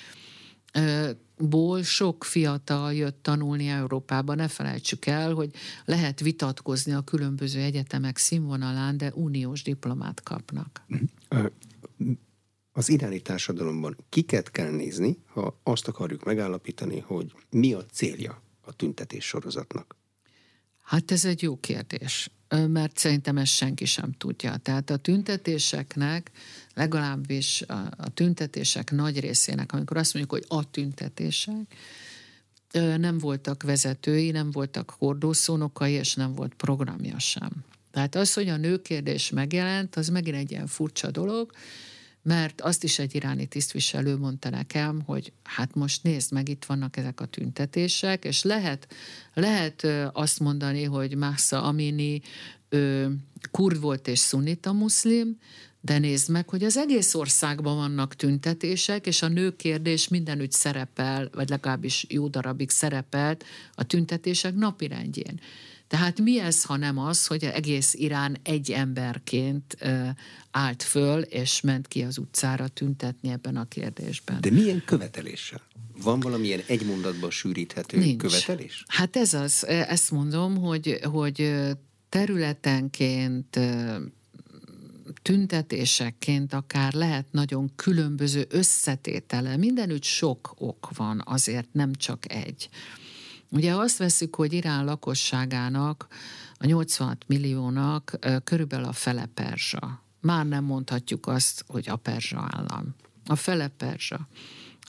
ból 1.37 1.83
sok 1.83 2.23
fiatal 2.23 2.93
jött 2.93 3.23
tanulni 3.23 3.67
Európába. 3.67 4.35
Ne 4.35 4.47
felejtsük 4.47 5.05
el, 5.05 5.33
hogy 5.33 5.51
lehet 5.85 6.19
vitatkozni 6.19 6.91
a 6.91 7.01
különböző 7.01 7.59
egyetemek 7.59 8.17
színvonalán, 8.17 8.97
de 8.97 9.11
uniós 9.15 9.63
diplomát 9.63 10.23
kapnak. 10.23 10.85
Az 12.71 12.89
iráni 12.89 13.19
társadalomban 13.19 13.97
kiket 14.09 14.51
kell 14.51 14.71
nézni, 14.71 15.17
ha 15.25 15.59
azt 15.63 15.87
akarjuk 15.87 16.23
megállapítani, 16.23 16.99
hogy 16.99 17.33
mi 17.49 17.73
a 17.73 17.85
célja 17.85 18.41
a 18.61 18.73
tüntetés 18.75 19.25
sorozatnak? 19.25 19.95
Hát 20.83 21.11
ez 21.11 21.25
egy 21.25 21.41
jó 21.41 21.59
kérdés, 21.59 22.29
mert 22.67 22.97
szerintem 22.97 23.37
ezt 23.37 23.51
senki 23.51 23.85
sem 23.85 24.11
tudja. 24.11 24.57
Tehát 24.57 24.89
a 24.89 24.97
tüntetéseknek, 24.97 26.31
legalábbis 26.73 27.61
a, 27.61 27.91
a 27.97 28.09
tüntetések 28.09 28.91
nagy 28.91 29.19
részének, 29.19 29.73
amikor 29.73 29.97
azt 29.97 30.13
mondjuk, 30.13 30.33
hogy 30.33 30.59
a 30.59 30.69
tüntetések, 30.69 31.75
nem 32.97 33.17
voltak 33.17 33.63
vezetői, 33.63 34.31
nem 34.31 34.51
voltak 34.51 34.89
hordószónokai, 34.89 35.91
és 35.91 36.13
nem 36.13 36.35
volt 36.35 36.53
programja 36.53 37.19
sem. 37.19 37.51
Tehát 37.91 38.15
az, 38.15 38.33
hogy 38.33 38.47
a 38.47 38.57
nőkérdés 38.57 39.29
megjelent, 39.29 39.95
az 39.95 40.07
megint 40.07 40.35
egy 40.35 40.51
ilyen 40.51 40.67
furcsa 40.67 41.11
dolog, 41.11 41.51
mert 42.23 42.61
azt 42.61 42.83
is 42.83 42.99
egy 42.99 43.15
iráni 43.15 43.45
tisztviselő 43.45 44.17
mondta 44.17 44.49
nekem, 44.49 45.01
hogy 45.05 45.31
hát 45.43 45.75
most 45.75 46.03
nézd 46.03 46.31
meg, 46.31 46.49
itt 46.49 46.65
vannak 46.65 46.97
ezek 46.97 47.21
a 47.21 47.25
tüntetések, 47.25 48.25
és 48.25 48.43
lehet, 48.43 48.87
lehet 49.33 49.87
azt 50.13 50.39
mondani, 50.39 50.83
hogy 50.83 51.15
Mahsa 51.15 51.63
Amini 51.63 52.21
ő, 52.69 53.15
kurd 53.51 53.79
volt 53.79 54.07
és 54.07 54.19
szunnita 54.19 54.73
muszlim, 54.73 55.37
de 55.81 55.97
nézd 55.97 56.29
meg, 56.29 56.49
hogy 56.49 56.63
az 56.63 56.77
egész 56.77 57.13
országban 57.13 57.75
vannak 57.75 58.15
tüntetések, 58.15 59.07
és 59.07 59.21
a 59.21 59.27
nők 59.27 59.55
kérdés 59.55 60.07
mindenütt 60.07 60.51
szerepel, 60.51 61.29
vagy 61.33 61.49
legalábbis 61.49 62.05
jó 62.09 62.27
darabig 62.27 62.69
szerepelt 62.69 63.43
a 63.75 63.83
tüntetések 63.83 64.55
napirendjén. 64.55 65.39
Tehát 65.93 66.19
mi 66.19 66.39
ez, 66.39 66.63
ha 66.63 66.77
nem 66.77 66.97
az, 66.97 67.27
hogy 67.27 67.43
egész 67.43 67.93
Irán 67.93 68.37
egy 68.43 68.71
emberként 68.71 69.77
állt 70.51 70.83
föl, 70.83 71.21
és 71.21 71.61
ment 71.61 71.87
ki 71.87 72.01
az 72.01 72.17
utcára 72.17 72.67
tüntetni 72.67 73.29
ebben 73.29 73.55
a 73.55 73.67
kérdésben. 73.67 74.41
De 74.41 74.51
milyen 74.51 74.83
követeléssel? 74.85 75.61
Van 75.97 76.19
valamilyen 76.19 76.61
egy 76.67 76.85
mondatban 76.85 77.29
sűríthető 77.29 77.97
Nincs. 77.97 78.21
követelés? 78.21 78.83
Hát 78.87 79.15
ez 79.15 79.33
az, 79.33 79.67
ezt 79.67 80.11
mondom, 80.11 80.57
hogy, 80.57 80.99
hogy 81.03 81.53
területenként 82.09 83.59
tüntetésekként 85.21 86.53
akár 86.53 86.93
lehet 86.93 87.25
nagyon 87.31 87.71
különböző 87.75 88.45
összetétele. 88.49 89.57
Mindenütt 89.57 90.03
sok 90.03 90.55
ok 90.57 90.89
van, 90.95 91.21
azért 91.25 91.67
nem 91.71 91.93
csak 91.93 92.33
egy. 92.33 92.69
Ugye 93.53 93.73
azt 93.73 93.97
veszük, 93.97 94.35
hogy 94.35 94.53
Irán 94.53 94.85
lakosságának, 94.85 96.07
a 96.57 96.65
86 96.65 97.23
milliónak 97.27 98.19
körülbelül 98.43 98.85
a 98.85 98.91
fele 98.91 99.25
perzsa. 99.33 100.01
Már 100.21 100.47
nem 100.47 100.63
mondhatjuk 100.63 101.27
azt, 101.27 101.63
hogy 101.67 101.89
a 101.89 101.95
perzsa 101.95 102.49
állam. 102.51 102.95
A 103.25 103.35
fele 103.35 103.67
perzsa. 103.67 104.27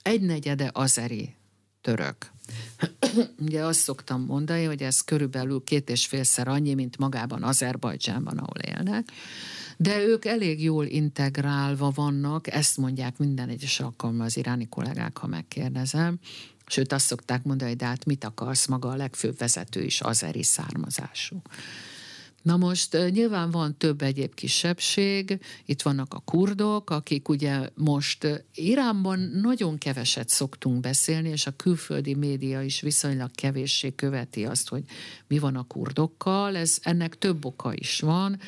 Egy 0.01 0.21
negyede 0.21 0.69
azeri 0.73 1.35
török. 1.81 2.31
Ugye 3.45 3.65
azt 3.65 3.79
szoktam 3.79 4.21
mondani, 4.21 4.63
hogy 4.63 4.81
ez 4.81 5.01
körülbelül 5.01 5.63
két 5.63 5.89
és 5.89 6.05
félszer 6.05 6.47
annyi, 6.47 6.73
mint 6.73 6.97
magában 6.97 7.43
Azerbajdzsánban, 7.43 8.37
ahol 8.37 8.57
élnek. 8.57 9.11
De 9.77 10.03
ők 10.03 10.25
elég 10.25 10.63
jól 10.63 10.85
integrálva 10.85 11.91
vannak, 11.95 12.47
ezt 12.47 12.77
mondják 12.77 13.17
minden 13.17 13.49
egyes 13.49 13.79
alkalommal 13.79 14.25
az 14.25 14.37
iráni 14.37 14.69
kollégák, 14.69 15.17
ha 15.17 15.27
megkérdezem, 15.27 16.19
Sőt, 16.67 16.91
azt 16.91 17.05
szokták 17.05 17.43
mondani, 17.43 17.73
de 17.73 17.85
hát 17.85 18.05
mit 18.05 18.23
akarsz, 18.23 18.67
maga 18.67 18.89
a 18.89 18.95
legfőbb 18.95 19.37
vezető 19.37 19.83
is 19.83 20.01
azeri 20.01 20.43
származású. 20.43 21.41
Na 22.45 22.57
most 22.57 22.97
nyilván 23.09 23.51
van 23.51 23.77
több 23.77 24.01
egyéb 24.01 24.33
kisebbség, 24.33 25.39
itt 25.65 25.81
vannak 25.81 26.13
a 26.13 26.19
kurdok, 26.19 26.89
akik 26.89 27.29
ugye 27.29 27.69
most 27.73 28.45
Iránban 28.53 29.19
nagyon 29.19 29.77
keveset 29.77 30.29
szoktunk 30.29 30.79
beszélni, 30.79 31.29
és 31.29 31.47
a 31.47 31.55
külföldi 31.55 32.15
média 32.15 32.61
is 32.61 32.81
viszonylag 32.81 33.31
kevéssé 33.31 33.95
követi 33.95 34.45
azt, 34.45 34.69
hogy 34.69 34.83
mi 35.27 35.39
van 35.39 35.55
a 35.55 35.67
kurdokkal. 35.67 36.55
Ez, 36.55 36.77
ennek 36.81 37.17
több 37.17 37.45
oka 37.45 37.73
is 37.73 37.99
van. 37.99 38.39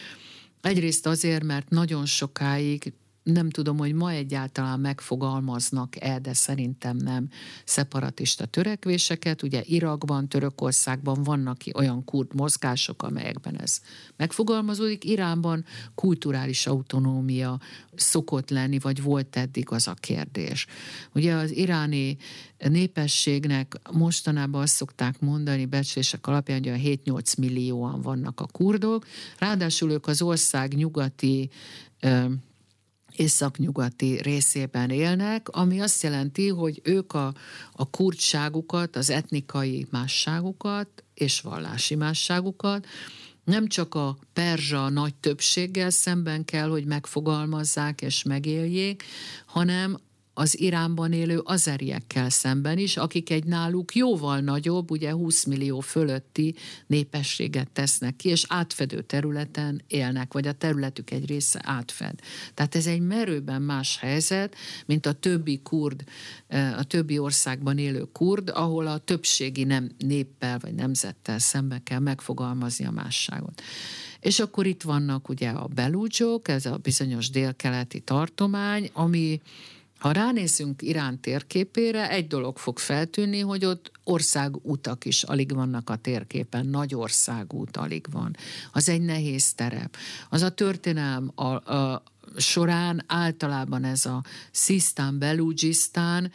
Egyrészt 0.61 1.05
azért, 1.05 1.43
mert 1.43 1.69
nagyon 1.69 2.05
sokáig 2.05 2.93
nem 3.33 3.49
tudom, 3.49 3.77
hogy 3.77 3.93
ma 3.93 4.11
egyáltalán 4.11 4.79
megfogalmaznak-e, 4.79 6.19
de 6.19 6.33
szerintem 6.33 6.97
nem 6.97 7.29
szeparatista 7.65 8.45
törekvéseket. 8.45 9.43
Ugye 9.43 9.61
Irakban, 9.65 10.27
Törökországban 10.27 11.23
vannak 11.23 11.57
olyan 11.73 12.03
kurd 12.03 12.33
mozgások, 12.35 13.03
amelyekben 13.03 13.59
ez 13.59 13.79
megfogalmazódik. 14.15 15.03
Iránban 15.03 15.65
kulturális 15.95 16.67
autonómia 16.67 17.59
szokott 17.95 18.49
lenni, 18.49 18.79
vagy 18.79 19.01
volt 19.01 19.35
eddig 19.35 19.71
az 19.71 19.87
a 19.87 19.93
kérdés. 19.93 20.65
Ugye 21.13 21.33
az 21.33 21.51
iráni 21.51 22.17
népességnek 22.57 23.79
mostanában 23.91 24.61
azt 24.61 24.75
szokták 24.75 25.19
mondani, 25.19 25.65
becslések 25.65 26.27
alapján, 26.27 26.59
hogy 26.59 26.69
a 26.69 27.19
7-8 27.19 27.37
millióan 27.37 28.01
vannak 28.01 28.39
a 28.39 28.47
kurdok, 28.51 29.05
ráadásul 29.37 29.91
ők 29.91 30.07
az 30.07 30.21
ország 30.21 30.73
nyugati 30.73 31.49
északnyugati 33.19 34.21
részében 34.21 34.89
élnek, 34.89 35.49
ami 35.49 35.81
azt 35.81 36.03
jelenti, 36.03 36.47
hogy 36.47 36.81
ők 36.83 37.13
a, 37.13 37.33
a 37.71 37.89
kurtságukat, 37.89 38.95
az 38.95 39.09
etnikai 39.09 39.87
másságukat 39.91 41.03
és 41.13 41.41
vallási 41.41 41.95
másságukat 41.95 42.87
nem 43.43 43.67
csak 43.67 43.95
a 43.95 44.17
perzsa 44.33 44.89
nagy 44.89 45.15
többséggel 45.15 45.89
szemben 45.89 46.45
kell, 46.45 46.69
hogy 46.69 46.85
megfogalmazzák 46.85 48.01
és 48.01 48.23
megéljék, 48.23 49.03
hanem 49.45 49.97
az 50.39 50.59
Iránban 50.59 51.13
élő 51.13 51.41
azeriekkel 51.43 52.29
szemben 52.29 52.77
is, 52.77 52.97
akik 52.97 53.29
egy 53.29 53.43
náluk 53.43 53.95
jóval 53.95 54.39
nagyobb, 54.39 54.91
ugye 54.91 55.11
20 55.11 55.43
millió 55.43 55.79
fölötti 55.79 56.55
népességet 56.87 57.71
tesznek 57.71 58.15
ki, 58.15 58.29
és 58.29 58.45
átfedő 58.47 59.01
területen 59.01 59.81
élnek, 59.87 60.33
vagy 60.33 60.47
a 60.47 60.51
területük 60.51 61.11
egy 61.11 61.25
része 61.25 61.61
átfed. 61.63 62.19
Tehát 62.53 62.75
ez 62.75 62.87
egy 62.87 62.99
merőben 62.99 63.61
más 63.61 63.97
helyzet, 63.97 64.55
mint 64.85 65.05
a 65.05 65.11
többi 65.11 65.59
kurd, 65.63 66.03
a 66.77 66.83
többi 66.83 67.17
országban 67.17 67.77
élő 67.77 68.07
kurd, 68.11 68.49
ahol 68.49 68.87
a 68.87 68.97
többségi 68.97 69.63
nem 69.63 69.89
néppel 69.97 70.57
vagy 70.59 70.73
nemzettel 70.73 71.39
szembe 71.39 71.81
kell 71.83 71.99
megfogalmazni 71.99 72.85
a 72.85 72.91
másságot. 72.91 73.61
És 74.19 74.39
akkor 74.39 74.65
itt 74.65 74.81
vannak 74.81 75.29
ugye 75.29 75.49
a 75.49 75.67
belúcsok, 75.67 76.47
ez 76.47 76.65
a 76.65 76.77
bizonyos 76.77 77.29
délkeleti 77.29 77.99
tartomány, 77.99 78.89
ami 78.93 79.41
ha 79.97 80.11
ránézünk 80.11 80.81
Irán 80.81 81.19
térképére, 81.19 82.09
egy 82.09 82.27
dolog 82.27 82.57
fog 82.57 82.79
feltűnni, 82.79 83.39
hogy 83.39 83.65
ott 83.65 83.91
országútak 84.03 85.05
is 85.05 85.23
alig 85.23 85.53
vannak 85.53 85.89
a 85.89 85.95
térképen, 85.95 86.65
nagy 86.65 86.95
országút 86.95 87.77
alig 87.77 88.05
van. 88.11 88.35
Az 88.71 88.89
egy 88.89 89.01
nehéz 89.01 89.53
terep. 89.53 89.95
Az 90.29 90.41
a 90.41 90.49
történelm 90.49 91.31
a, 91.35 91.73
a 91.75 92.03
során 92.37 93.03
általában 93.07 93.83
ez 93.83 94.05
a 94.05 94.23
Szisztán, 94.51 95.19
Belugisztán, 95.19 96.31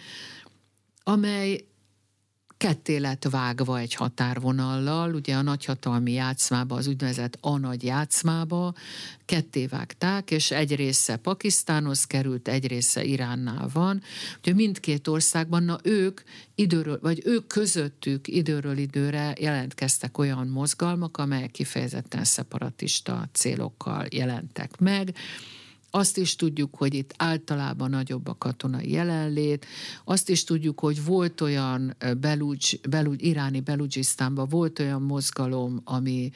amely 1.02 1.64
ketté 2.62 2.96
lett 2.96 3.24
vágva 3.30 3.78
egy 3.78 3.94
határvonallal, 3.94 5.14
ugye 5.14 5.34
a 5.34 5.42
nagyhatalmi 5.42 6.12
játszmába, 6.12 6.76
az 6.76 6.86
úgynevezett 6.86 7.38
A 7.40 7.58
nagy 7.58 7.82
játszmába 7.84 8.74
ketté 9.24 9.66
vágták, 9.66 10.30
és 10.30 10.50
egy 10.50 10.74
része 10.74 11.16
Pakisztánhoz 11.16 12.04
került, 12.04 12.48
egy 12.48 12.66
része 12.66 13.04
Iránnál 13.04 13.68
van. 13.72 14.02
Ugye 14.38 14.54
mindkét 14.54 15.08
országban, 15.08 15.62
na 15.62 15.78
ők 15.82 16.20
időről, 16.54 16.98
vagy 17.02 17.22
ők 17.24 17.46
közöttük 17.46 18.28
időről 18.28 18.76
időre 18.76 19.34
jelentkeztek 19.40 20.18
olyan 20.18 20.46
mozgalmak, 20.46 21.16
amelyek 21.16 21.50
kifejezetten 21.50 22.24
szeparatista 22.24 23.28
célokkal 23.32 24.06
jelentek 24.10 24.78
meg, 24.78 25.14
azt 25.94 26.16
is 26.16 26.36
tudjuk, 26.36 26.74
hogy 26.74 26.94
itt 26.94 27.14
általában 27.16 27.90
nagyobb 27.90 28.28
a 28.28 28.38
katonai 28.38 28.90
jelenlét, 28.90 29.66
azt 30.04 30.28
is 30.28 30.44
tudjuk, 30.44 30.80
hogy 30.80 31.04
volt 31.04 31.40
olyan 31.40 31.96
Belugy, 32.20 32.80
Belugy, 32.88 33.24
iráni 33.24 33.60
Belugisztánban 33.60 34.48
volt 34.48 34.78
olyan 34.78 35.02
mozgalom, 35.02 35.80
ami, 35.84 36.30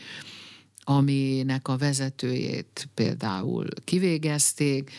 aminek 0.83 1.69
a 1.69 1.77
vezetőjét 1.77 2.89
például 2.95 3.67
kivégezték, 3.85 4.91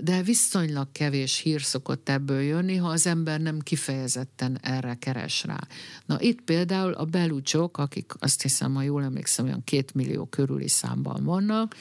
de 0.00 0.22
viszonylag 0.22 0.92
kevés 0.92 1.38
hír 1.38 1.62
szokott 1.62 2.08
ebből 2.08 2.40
jönni, 2.40 2.76
ha 2.76 2.88
az 2.88 3.06
ember 3.06 3.40
nem 3.40 3.58
kifejezetten 3.58 4.58
erre 4.62 4.94
keres 4.94 5.44
rá. 5.44 5.58
Na 6.06 6.20
itt 6.20 6.40
például 6.40 6.92
a 6.92 7.04
belúcsok, 7.04 7.78
akik 7.78 8.12
azt 8.18 8.42
hiszem, 8.42 8.74
ha 8.74 8.82
jól 8.82 9.02
emlékszem, 9.02 9.44
olyan 9.44 9.64
két 9.64 9.94
millió 9.94 10.26
körüli 10.26 10.68
számban 10.68 11.24
vannak, 11.24 11.76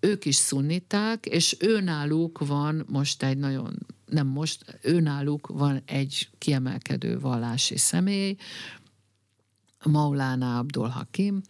ők 0.00 0.24
is 0.24 0.36
szunniták, 0.36 1.26
és 1.26 1.56
őnáluk 1.60 2.46
van 2.46 2.84
most 2.88 3.22
egy 3.22 3.38
nagyon, 3.38 3.86
nem 4.06 4.26
most, 4.26 4.78
őnáluk 4.82 5.46
van 5.46 5.82
egy 5.86 6.28
kiemelkedő 6.38 7.18
vallási 7.18 7.76
személy, 7.76 8.36
Maulana 9.84 10.58
Abdul 10.58 10.88
Hakim, 10.88 11.42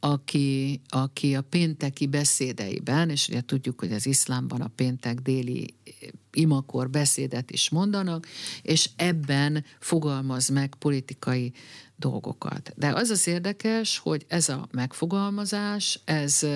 aki, 0.00 0.80
aki 0.88 1.34
a 1.34 1.42
pénteki 1.42 2.06
beszédeiben, 2.06 3.10
és 3.10 3.28
ugye 3.28 3.40
tudjuk, 3.40 3.80
hogy 3.80 3.92
az 3.92 4.06
iszlámban 4.06 4.60
a 4.60 4.70
péntek 4.74 5.20
déli 5.20 5.74
imakor 6.32 6.90
beszédet 6.90 7.50
is 7.50 7.70
mondanak, 7.70 8.26
és 8.62 8.90
ebben 8.96 9.64
fogalmaz 9.78 10.48
meg 10.48 10.74
politikai 10.78 11.52
dolgokat. 11.96 12.72
De 12.76 12.88
az 12.88 13.10
az 13.10 13.26
érdekes, 13.26 13.98
hogy 13.98 14.24
ez 14.28 14.48
a 14.48 14.68
megfogalmazás, 14.70 16.00
ez 16.04 16.46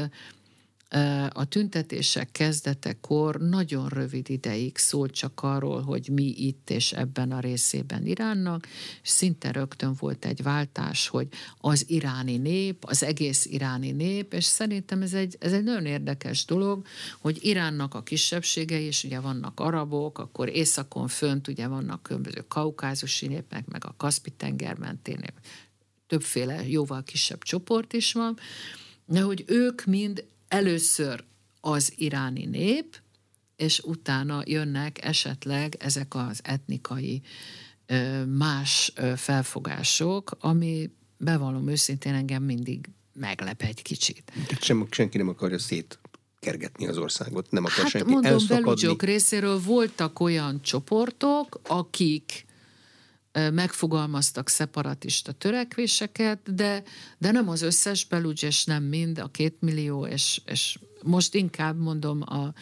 a 1.32 1.44
tüntetések 1.44 2.32
kezdetekor 2.32 3.36
nagyon 3.36 3.88
rövid 3.88 4.30
ideig 4.30 4.76
szólt 4.76 5.12
csak 5.12 5.40
arról, 5.42 5.82
hogy 5.82 6.08
mi 6.12 6.34
itt 6.36 6.70
és 6.70 6.92
ebben 6.92 7.32
a 7.32 7.40
részében 7.40 8.06
Iránnak, 8.06 8.66
és 9.02 9.08
szinte 9.08 9.50
rögtön 9.50 9.94
volt 9.98 10.24
egy 10.24 10.42
váltás, 10.42 11.08
hogy 11.08 11.28
az 11.58 11.84
iráni 11.88 12.36
nép, 12.36 12.84
az 12.84 13.02
egész 13.02 13.46
iráni 13.46 13.90
nép, 13.90 14.32
és 14.32 14.44
szerintem 14.44 15.02
ez 15.02 15.14
egy, 15.14 15.36
ez 15.40 15.52
egy 15.52 15.62
nagyon 15.62 15.86
érdekes 15.86 16.44
dolog, 16.44 16.86
hogy 17.18 17.38
Iránnak 17.44 17.94
a 17.94 18.02
kisebbségei, 18.02 18.84
és 18.84 19.04
ugye 19.04 19.20
vannak 19.20 19.60
arabok, 19.60 20.18
akkor 20.18 20.48
északon 20.48 21.08
fönt 21.08 21.48
ugye 21.48 21.66
vannak 21.66 22.02
különböző 22.02 22.44
kaukázusi 22.48 23.26
népek, 23.26 23.66
meg 23.66 23.84
a 23.84 23.94
Kaspi-tenger 23.96 24.78
mentén 24.78 25.20
többféle 26.06 26.68
jóval 26.68 27.02
kisebb 27.02 27.42
csoport 27.42 27.92
is 27.92 28.12
van, 28.12 28.38
de 29.04 29.20
hogy 29.20 29.44
ők 29.46 29.84
mind 29.84 30.24
először 30.50 31.24
az 31.60 31.92
iráni 31.96 32.44
nép, 32.44 32.96
és 33.56 33.80
utána 33.84 34.42
jönnek 34.46 35.04
esetleg 35.04 35.76
ezek 35.78 36.14
az 36.14 36.40
etnikai 36.42 37.22
más 38.36 38.92
felfogások, 39.16 40.36
ami 40.40 40.90
bevallom 41.16 41.68
őszintén 41.68 42.14
engem 42.14 42.42
mindig 42.42 42.88
meglep 43.12 43.62
egy 43.62 43.82
kicsit. 43.82 44.32
Sem, 44.60 44.86
senki 44.90 45.16
nem 45.16 45.28
akarja 45.28 45.58
szét 45.58 45.98
kergetni 46.38 46.86
az 46.86 46.98
országot, 46.98 47.50
nem 47.50 47.64
akar 47.64 47.82
hát 47.82 47.88
senki 47.88 48.10
mondom, 48.10 48.32
elszakadni. 48.32 48.96
részéről 48.98 49.60
voltak 49.60 50.20
olyan 50.20 50.62
csoportok, 50.62 51.60
akik 51.66 52.46
megfogalmaztak 53.32 54.48
szeparatista 54.48 55.32
törekvéseket, 55.32 56.54
de, 56.54 56.82
de 57.18 57.30
nem 57.30 57.48
az 57.48 57.62
összes 57.62 58.04
belügy, 58.04 58.42
és 58.42 58.64
nem 58.64 58.82
mind, 58.82 59.18
a 59.18 59.28
két 59.28 59.56
millió, 59.60 60.06
és, 60.06 60.40
és 60.44 60.78
most 61.02 61.34
inkább 61.34 61.78
mondom 61.78 62.22
a, 62.24 62.52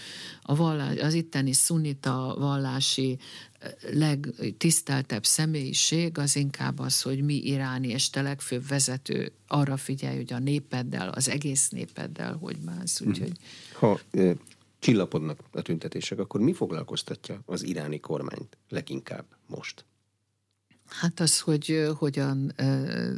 a 0.42 0.56
vallás, 0.56 0.98
az 0.98 1.14
itteni 1.14 1.52
szunita 1.52 2.34
vallási 2.38 3.18
legtiszteltebb 3.92 5.24
személyiség 5.24 6.18
az 6.18 6.36
inkább 6.36 6.78
az, 6.78 7.02
hogy 7.02 7.22
mi 7.22 7.34
iráni 7.34 7.88
és 7.88 8.10
te 8.10 8.22
legfőbb 8.22 8.66
vezető 8.66 9.32
arra 9.46 9.76
figyelj, 9.76 10.16
hogy 10.16 10.32
a 10.32 10.38
népeddel, 10.38 11.08
az 11.08 11.28
egész 11.28 11.68
népeddel 11.68 12.36
hogy 12.36 12.58
bánsz. 12.58 13.00
Mhm. 13.00 13.08
Úgyhogy... 13.08 13.32
Ha 13.72 14.00
e, 14.10 14.36
csillapodnak 14.78 15.40
a 15.52 15.62
tüntetések, 15.62 16.18
akkor 16.18 16.40
mi 16.40 16.52
foglalkoztatja 16.52 17.40
az 17.46 17.62
iráni 17.62 18.00
kormányt 18.00 18.56
leginkább 18.68 19.24
most? 19.46 19.84
Hát 20.88 21.20
az, 21.20 21.40
hogy 21.40 21.88
hogyan, 21.98 22.54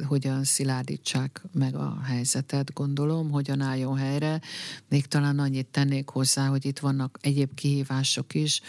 hogyan 0.07 0.45
szilárdítsák 0.45 1.43
meg 1.53 1.75
a 1.75 2.01
helyzetet, 2.05 2.73
gondolom, 2.73 3.31
hogyan 3.31 3.61
álljon 3.61 3.97
helyre. 3.97 4.41
Még 4.89 5.07
talán 5.07 5.39
annyit 5.39 5.67
tennék 5.67 6.09
hozzá, 6.09 6.47
hogy 6.47 6.65
itt 6.65 6.79
vannak 6.79 7.19
egyéb 7.21 7.55
kihívások 7.55 8.35
is. 8.35 8.61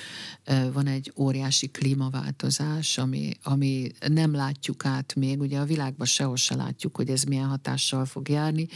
Van 0.73 0.87
egy 0.87 1.13
óriási 1.15 1.67
klímaváltozás, 1.67 2.97
ami, 2.97 3.31
ami 3.43 3.91
nem 4.07 4.33
látjuk 4.33 4.85
át 4.85 5.15
még. 5.15 5.39
Ugye 5.39 5.59
a 5.59 5.65
világban 5.65 6.07
sehol 6.07 6.35
se 6.35 6.55
látjuk, 6.55 6.95
hogy 6.95 7.09
ez 7.09 7.23
milyen 7.23 7.47
hatással 7.47 8.05
fog 8.05 8.29
járni, 8.29 8.67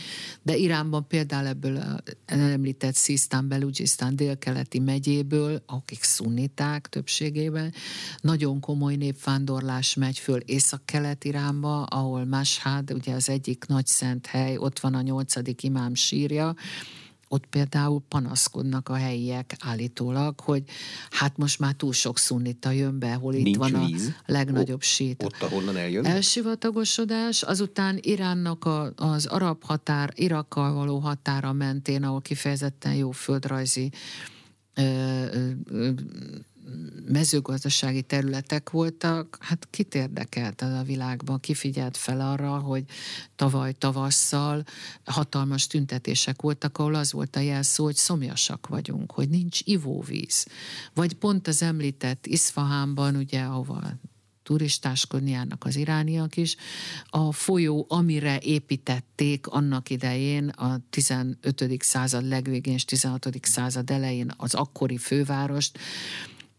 de 0.42 0.56
Iránban 0.56 1.08
például 1.08 1.48
ebből 1.48 1.78
a 1.78 2.04
említett 2.26 2.96
Szisztán, 2.96 3.48
Belugisztán 3.48 4.16
délkeleti 4.16 4.80
megyéből, 4.80 5.64
akik 5.66 6.04
szunniták 6.04 6.88
többségében, 6.88 7.74
nagyon 8.22 8.60
komoly 8.60 8.96
népvándorlás 8.96 9.94
megy 9.94 10.15
megy 10.16 10.24
föl 10.24 10.40
észak-kelet 10.46 11.24
irányba, 11.24 11.84
ahol 11.84 12.26
Mashhad, 12.26 12.92
ugye 12.92 13.14
az 13.14 13.30
egyik 13.30 13.66
nagy 13.68 13.88
szent 13.88 14.26
hely, 14.26 14.58
ott 14.58 14.80
van 14.80 14.94
a 14.94 15.02
nyolcadik 15.02 15.64
imám 15.64 15.94
sírja, 15.94 16.56
ott 17.28 17.46
például 17.46 18.02
panaszkodnak 18.08 18.90
a 18.90 18.94
helyiek 18.96 19.56
állítólag, 19.60 20.40
hogy 20.40 20.64
hát 21.10 21.38
most 21.38 21.60
már 21.60 21.74
túl 21.74 21.94
sok 21.94 22.18
szunnita 22.18 22.72
jön 22.72 23.00
be, 23.00 23.14
hol 23.14 23.34
itt 23.34 23.44
Nincs 23.44 23.58
van 23.58 23.86
víz. 23.86 24.14
a 24.26 24.32
legnagyobb 24.32 24.82
sít. 24.82 25.24
Ott, 25.24 25.42
ahonnan 25.42 25.78
eljön? 25.78 26.06
Elsivatagosodás, 26.06 27.44
azután 27.44 27.98
Iránnak 28.02 28.66
a, 28.66 28.94
az 28.96 29.26
arab 29.26 29.64
határ, 29.64 30.12
Irakkal 30.16 30.74
való 30.74 31.00
határa 31.00 31.54
mentén, 31.54 32.04
ahol 32.04 32.22
kifejezetten 32.22 32.94
jó 32.94 33.12
földrajzi 33.12 33.92
ö, 34.74 34.82
ö, 35.70 35.92
mezőgazdasági 37.08 38.02
területek 38.02 38.70
voltak, 38.70 39.38
hát 39.40 39.68
kit 39.70 39.96
érdekelt 39.96 40.62
a 40.62 40.84
világban, 40.86 41.40
kifigyelt 41.40 41.98
fel 41.98 42.22
arra, 42.22 42.58
hogy 42.58 42.84
tavaly 43.36 43.74
tavasszal 43.74 44.64
hatalmas 45.04 45.68
tüntetések 45.68 46.42
voltak, 46.42 46.78
ahol 46.78 46.96
az 46.96 47.12
volt 47.12 47.36
a 47.36 47.40
jelszó, 47.40 47.84
hogy 47.84 47.96
szomjasak 47.96 48.68
vagyunk, 48.68 49.12
hogy 49.12 49.30
nincs 49.30 49.60
ivóvíz. 49.64 50.46
Vagy 50.94 51.14
pont 51.14 51.48
az 51.48 51.62
említett 51.62 52.26
Iszfahánban, 52.26 53.16
ugye, 53.16 53.42
ahova 53.42 53.82
turistáskodni 54.46 55.30
járnak 55.30 55.64
az 55.66 55.76
irániak 55.76 56.38
is. 56.38 56.56
A 57.06 57.32
folyó, 57.32 57.86
amire 57.90 58.40
építették 58.40 59.48
annak 59.48 59.90
idején 59.90 60.48
a 60.48 60.78
15. 60.90 61.76
század 61.80 62.28
legvégén 62.28 62.74
és 62.74 62.86
16. 62.86 63.30
század 63.42 63.90
elején 63.90 64.34
az 64.38 64.54
akkori 64.54 64.98
fővárost, 64.98 65.80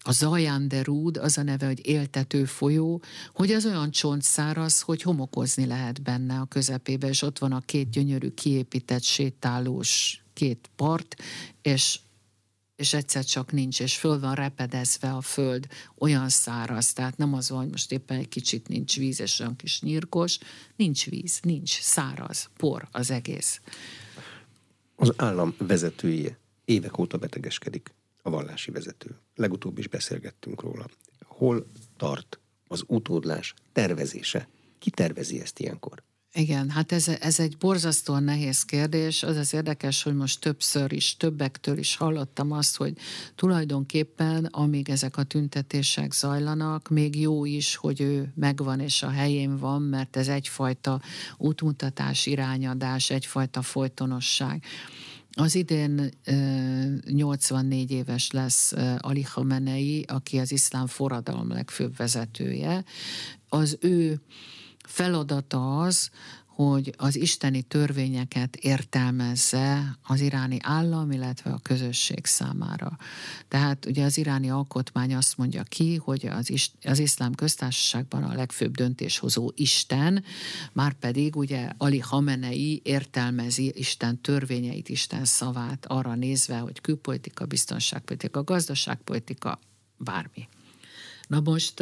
a 0.07 0.13
Zajanderúd, 0.13 1.17
az 1.17 1.39
a 1.39 1.43
neve, 1.43 1.67
hogy 1.67 1.87
éltető 1.87 2.45
folyó, 2.45 3.03
hogy 3.35 3.53
az 3.53 3.67
olyan 3.67 3.91
csontszáraz, 3.91 4.81
hogy 4.81 5.03
homokozni 5.03 5.67
lehet 5.67 6.03
benne 6.03 6.39
a 6.39 6.45
közepébe, 6.45 7.09
és 7.09 7.23
ott 7.23 7.39
van 7.39 7.53
a 7.53 7.61
két 7.61 7.91
gyönyörű 7.91 8.31
kiépített 8.31 9.03
sétálós 9.03 10.23
két 10.33 10.71
part, 10.77 11.17
és 11.63 11.99
és 12.77 12.95
egyszer 12.95 13.25
csak 13.25 13.53
nincs, 13.53 13.81
és 13.81 13.97
föl 13.97 14.21
van 14.21 14.35
repedezve 14.35 15.11
a 15.11 15.21
föld, 15.21 15.67
olyan 15.99 16.29
száraz, 16.29 16.93
tehát 16.93 17.17
nem 17.17 17.35
az, 17.35 17.49
hogy 17.49 17.69
most 17.71 17.93
éppen 17.93 18.19
egy 18.19 18.29
kicsit 18.29 18.69
nincs 18.69 18.97
víz, 18.97 19.21
és 19.21 19.41
olyan 19.41 19.57
kis 19.57 19.81
nyírkos, 19.81 20.39
nincs 20.77 21.07
víz, 21.07 21.41
nincs, 21.43 21.81
száraz, 21.81 22.49
por 22.57 22.89
az 22.91 23.11
egész. 23.11 23.61
Az 24.97 25.13
állam 25.17 25.55
vezetője 25.59 26.39
évek 26.65 26.99
óta 26.99 27.19
betegeskedik, 27.19 27.95
a 28.27 28.31
vallási 28.31 28.71
vezető. 28.71 29.19
Legutóbb 29.35 29.79
is 29.79 29.89
beszélgettünk 29.89 30.63
róla. 30.63 30.87
Hol 31.25 31.67
tart 31.97 32.41
az 32.69 32.85
utódlás 32.87 33.55
tervezése? 33.73 34.49
Ki 34.79 34.91
tervezi 34.91 35.41
ezt 35.41 35.59
ilyenkor? 35.59 36.03
Igen, 36.33 36.71
hát 36.71 36.93
ez, 36.93 37.09
ez 37.09 37.41
egy 37.41 37.57
borzasztóan 37.57 38.23
nehéz 38.23 38.63
kérdés. 38.63 39.23
Az 39.23 39.37
az 39.37 39.55
érdekes, 39.55 40.03
hogy 40.03 40.15
most 40.15 40.41
többször 40.41 40.93
is, 40.93 41.17
többektől 41.17 41.79
is 41.79 41.97
hallottam 41.97 42.53
azt, 42.53 42.77
hogy 42.77 42.93
tulajdonképpen, 43.35 44.45
amíg 44.45 44.89
ezek 44.89 45.17
a 45.17 45.23
tüntetések 45.23 46.13
zajlanak, 46.13 46.89
még 46.89 47.21
jó 47.21 47.45
is, 47.45 47.77
hogy 47.77 48.01
ő 48.01 48.33
megvan 48.35 48.81
és 48.81 49.03
a 49.03 49.11
helyén 49.11 49.57
van, 49.57 49.83
mert 49.83 50.17
ez 50.17 50.29
egyfajta 50.29 51.01
útmutatás, 51.37 52.27
irányadás, 52.27 53.11
egyfajta 53.11 53.63
folytonosság. 53.63 54.65
Az 55.39 55.55
idén 55.55 56.11
84 57.09 57.91
éves 57.91 58.31
lesz 58.31 58.73
Ali 58.99 59.21
Khamenei, 59.21 60.05
aki 60.09 60.39
az 60.39 60.53
iszlám 60.53 60.87
forradalom 60.87 61.49
legfőbb 61.49 61.97
vezetője. 61.97 62.85
Az 63.49 63.79
ő 63.81 64.21
feladata 64.87 65.81
az, 65.81 66.11
hogy 66.57 66.95
az 66.97 67.17
isteni 67.17 67.63
törvényeket 67.63 68.57
értelmezze 68.57 69.99
az 70.03 70.21
iráni 70.21 70.59
állam, 70.63 71.11
illetve 71.11 71.51
a 71.51 71.59
közösség 71.59 72.27
számára. 72.27 72.97
Tehát 73.49 73.87
ugye 73.87 74.05
az 74.05 74.19
iráni 74.19 74.51
alkotmány 74.51 75.15
azt 75.15 75.37
mondja 75.37 75.63
ki, 75.63 75.97
hogy 75.97 76.27
az, 76.27 76.51
is, 76.51 76.71
az 76.83 76.99
iszlám 76.99 77.35
köztársaságban 77.35 78.23
a 78.23 78.35
legfőbb 78.35 78.75
döntéshozó 78.75 79.53
Isten, 79.55 80.25
már 80.73 80.93
pedig 80.93 81.37
ugye 81.37 81.71
Ali 81.77 81.99
Hamenei 81.99 82.81
értelmezi 82.85 83.73
Isten 83.75 84.21
törvényeit, 84.21 84.89
Isten 84.89 85.25
szavát 85.25 85.87
arra 85.87 86.15
nézve, 86.15 86.59
hogy 86.59 86.81
külpolitika, 86.81 87.47
biztonságpolitika, 87.47 88.45
gazdaságpolitika, 88.45 89.59
bármi. 89.97 90.49
Na 91.29 91.41
most 91.41 91.81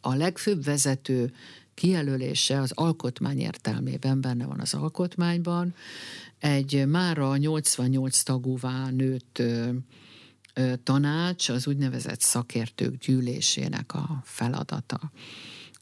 a 0.00 0.14
legfőbb 0.14 0.64
vezető 0.64 1.32
kijelölése 1.78 2.60
az 2.60 2.72
alkotmány 2.74 3.38
értelmében 3.38 4.20
benne 4.20 4.46
van 4.46 4.60
az 4.60 4.74
alkotmányban. 4.74 5.74
Egy 6.38 6.86
mára 6.86 7.36
88 7.36 8.22
tagúvá 8.22 8.90
nőtt 8.90 9.42
tanács 10.82 11.48
az 11.48 11.66
úgynevezett 11.66 12.20
szakértők 12.20 12.96
gyűlésének 12.96 13.94
a 13.94 14.20
feladata. 14.24 15.10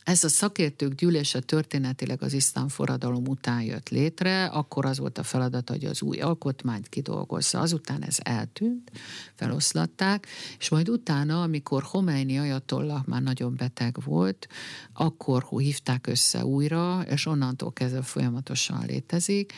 Ez 0.07 0.25
a 0.25 0.29
szakértők 0.29 0.95
gyűlése 0.95 1.41
történetileg 1.41 2.23
az 2.23 2.33
iszlám 2.33 2.69
forradalom 2.69 3.27
után 3.27 3.63
jött 3.63 3.89
létre, 3.89 4.45
akkor 4.45 4.85
az 4.85 4.99
volt 4.99 5.19
a 5.19 5.23
feladat, 5.23 5.69
hogy 5.69 5.85
az 5.85 6.03
új 6.03 6.21
alkotmányt 6.21 6.89
kidolgozza. 6.89 7.61
Azután 7.61 8.03
ez 8.03 8.17
eltűnt, 8.23 8.91
feloszlatták, 9.35 10.27
és 10.59 10.69
majd 10.69 10.89
utána, 10.89 11.43
amikor 11.43 11.83
Homeini 11.83 12.39
ajatollah 12.39 13.05
már 13.07 13.23
nagyon 13.23 13.57
beteg 13.57 13.97
volt, 14.05 14.49
akkor 14.93 15.45
hívták 15.59 16.07
össze 16.07 16.45
újra, 16.45 17.03
és 17.09 17.27
onnantól 17.27 17.73
kezdve 17.73 18.03
folyamatosan 18.03 18.87
létezik, 18.87 19.53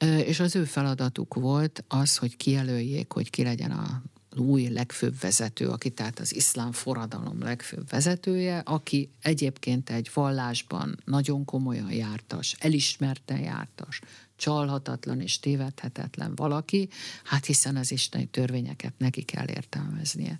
és 0.00 0.40
az 0.40 0.56
ő 0.56 0.64
feladatuk 0.64 1.34
volt 1.34 1.84
az, 1.88 2.16
hogy 2.16 2.36
kijelöljék, 2.36 3.12
hogy 3.12 3.30
ki 3.30 3.42
legyen 3.42 3.70
a 3.70 4.02
új 4.38 4.68
legfőbb 4.68 5.20
vezető, 5.20 5.68
aki 5.68 5.90
tehát 5.90 6.18
az 6.18 6.34
iszlám 6.34 6.72
forradalom 6.72 7.42
legfőbb 7.42 7.88
vezetője, 7.88 8.58
aki 8.58 9.10
egyébként 9.20 9.90
egy 9.90 10.10
vallásban 10.14 10.96
nagyon 11.04 11.44
komolyan 11.44 11.92
jártas, 11.92 12.56
elismerten 12.58 13.38
jártas, 13.38 14.00
csalhatatlan 14.36 15.20
és 15.20 15.40
tévedhetetlen 15.40 16.34
valaki, 16.34 16.88
hát 17.24 17.44
hiszen 17.44 17.76
az 17.76 17.92
isteni 17.92 18.26
törvényeket 18.26 18.92
neki 18.98 19.22
kell 19.22 19.48
értelmeznie. 19.48 20.38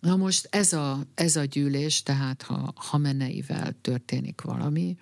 Na 0.00 0.16
most 0.16 0.48
ez 0.50 0.72
a, 0.72 1.06
ez 1.14 1.36
a 1.36 1.44
gyűlés, 1.44 2.02
tehát 2.02 2.42
ha 2.42 2.72
Hameneivel 2.76 3.74
történik 3.80 4.40
valami, 4.40 4.96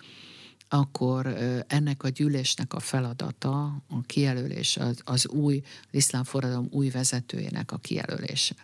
akkor 0.75 1.27
ennek 1.67 2.03
a 2.03 2.09
gyűlésnek 2.09 2.75
a 2.75 2.81
feladata, 2.81 3.63
a 3.89 4.01
kijelölés, 4.07 4.77
az, 4.77 5.01
az 5.05 5.29
új, 5.29 5.63
az 5.65 5.89
iszlám 5.91 6.25
forradalom 6.25 6.69
új 6.71 6.91
vezetőjének 6.91 7.73
a 7.73 7.77
kijelölése. 7.77 8.55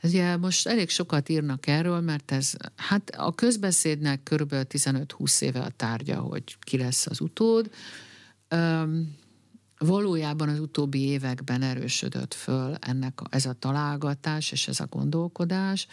Ez 0.00 0.10
ugye 0.10 0.36
most 0.36 0.66
elég 0.66 0.88
sokat 0.88 1.28
írnak 1.28 1.66
erről, 1.66 2.00
mert 2.00 2.30
ez, 2.30 2.52
hát 2.76 3.10
a 3.16 3.34
közbeszédnek 3.34 4.22
körülbelül 4.22 4.66
15-20 4.68 5.42
éve 5.42 5.60
a 5.60 5.70
tárgya, 5.76 6.16
hogy 6.20 6.42
ki 6.60 6.78
lesz 6.78 7.06
az 7.06 7.20
utód. 7.20 7.70
Üm, 8.48 9.16
valójában 9.78 10.48
az 10.48 10.58
utóbbi 10.58 11.00
években 11.00 11.62
erősödött 11.62 12.34
föl 12.34 12.74
ennek 12.80 13.20
ez 13.30 13.46
a 13.46 13.52
találgatás 13.52 14.52
és 14.52 14.68
ez 14.68 14.80
a 14.80 14.86
gondolkodás, 14.90 15.86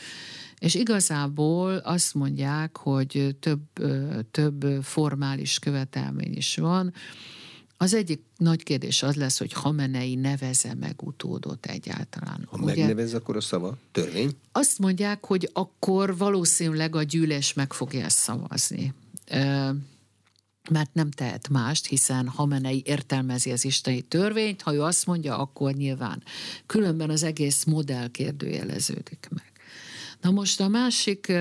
és 0.60 0.76
igazából 0.76 1.76
azt 1.76 2.14
mondják, 2.14 2.78
hogy 2.78 3.36
több, 3.40 3.62
több 4.32 4.66
formális 4.82 5.60
követelmény 5.60 6.36
is 6.36 6.56
van. 6.56 6.94
Az 7.78 7.94
egyik 7.94 8.22
nagy 8.38 8.64
kérdés 8.64 9.04
az 9.04 9.16
lesz, 9.16 9.38
hogy 9.38 9.54
Hamenei 9.54 10.16
neveze 10.16 10.74
meg 10.74 11.02
utódot 11.04 11.66
egyáltalán. 11.66 12.48
Ha 12.52 12.58
Ugye, 12.58 12.66
megnevez, 12.66 13.14
akkor 13.14 13.36
a 13.36 13.42
szava 13.42 13.78
törvény? 13.92 14.32
Azt 14.52 14.80
mondják, 14.80 15.26
hogy 15.26 15.50
akkor 15.54 16.18
valószínűleg 16.18 16.96
a 16.96 17.04
gyűlés 17.04 17.54
meg 17.54 17.74
fogja 17.74 18.04
ezt 18.04 18.18
szavazni 18.18 18.94
mert 20.70 20.94
nem 20.94 21.12
tehet 21.12 21.50
mást, 21.50 21.86
hiszen 21.86 22.28
Hamenei 22.28 22.82
értelmezi 22.86 23.52
az 23.52 23.66
isteni 23.66 24.02
törvényt, 24.02 24.62
ha 24.62 24.74
ő 24.74 24.82
azt 24.82 25.06
mondja, 25.06 25.38
akkor 25.38 25.74
nyilván. 25.74 26.24
Különben 26.66 27.10
az 27.10 27.24
egész 27.24 27.64
modell 27.64 28.08
kérdőjeleződik 28.08 29.28
meg. 29.30 29.52
Na 30.22 30.32
most 30.32 30.62
a 30.62 30.68
másik, 30.68 31.32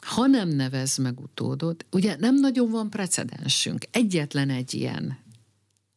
ha 0.00 0.26
nem 0.26 0.48
nevez 0.48 0.96
meg 0.96 1.20
utódot, 1.20 1.86
ugye 1.90 2.16
nem 2.18 2.34
nagyon 2.34 2.70
van 2.70 2.90
precedensünk. 2.90 3.84
Egyetlen 3.90 4.50
egy 4.50 4.74
ilyen 4.74 5.18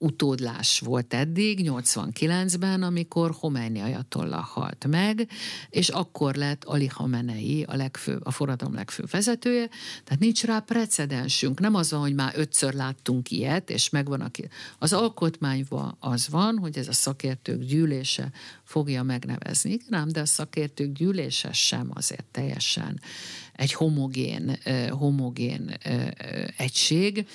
utódlás 0.03 0.79
volt 0.79 1.13
eddig, 1.13 1.59
89-ben, 1.63 2.83
amikor 2.83 3.31
Khomeini 3.31 3.79
ajatollah 3.79 4.45
halt 4.45 4.87
meg, 4.87 5.29
és 5.69 5.89
akkor 5.89 6.35
lett 6.35 6.63
Ali 6.63 6.87
Khamenei 6.87 7.63
a, 7.67 7.75
legfőbb, 7.75 8.25
a 8.25 8.31
forradalom 8.31 8.73
legfőbb 8.73 9.09
vezetője, 9.09 9.69
tehát 10.03 10.19
nincs 10.19 10.43
rá 10.43 10.59
precedensünk. 10.59 11.59
Nem 11.59 11.75
az 11.75 11.91
van, 11.91 11.99
hogy 11.99 12.15
már 12.15 12.33
ötször 12.35 12.73
láttunk 12.73 13.31
ilyet, 13.31 13.69
és 13.69 13.89
megvan 13.89 14.21
aki. 14.21 14.47
Az 14.79 14.93
alkotmányban 14.93 15.95
az 15.99 16.29
van, 16.29 16.57
hogy 16.57 16.77
ez 16.77 16.87
a 16.87 16.93
szakértők 16.93 17.63
gyűlése 17.63 18.31
fogja 18.63 19.03
megnevezni. 19.03 19.77
Nem, 19.87 20.07
de 20.07 20.19
a 20.19 20.25
szakértők 20.25 20.91
gyűlése 20.91 21.51
sem 21.51 21.91
azért 21.93 22.25
teljesen 22.31 23.01
egy 23.53 23.73
homogén, 23.73 24.57
homogén 24.89 25.77
egység 26.57 27.25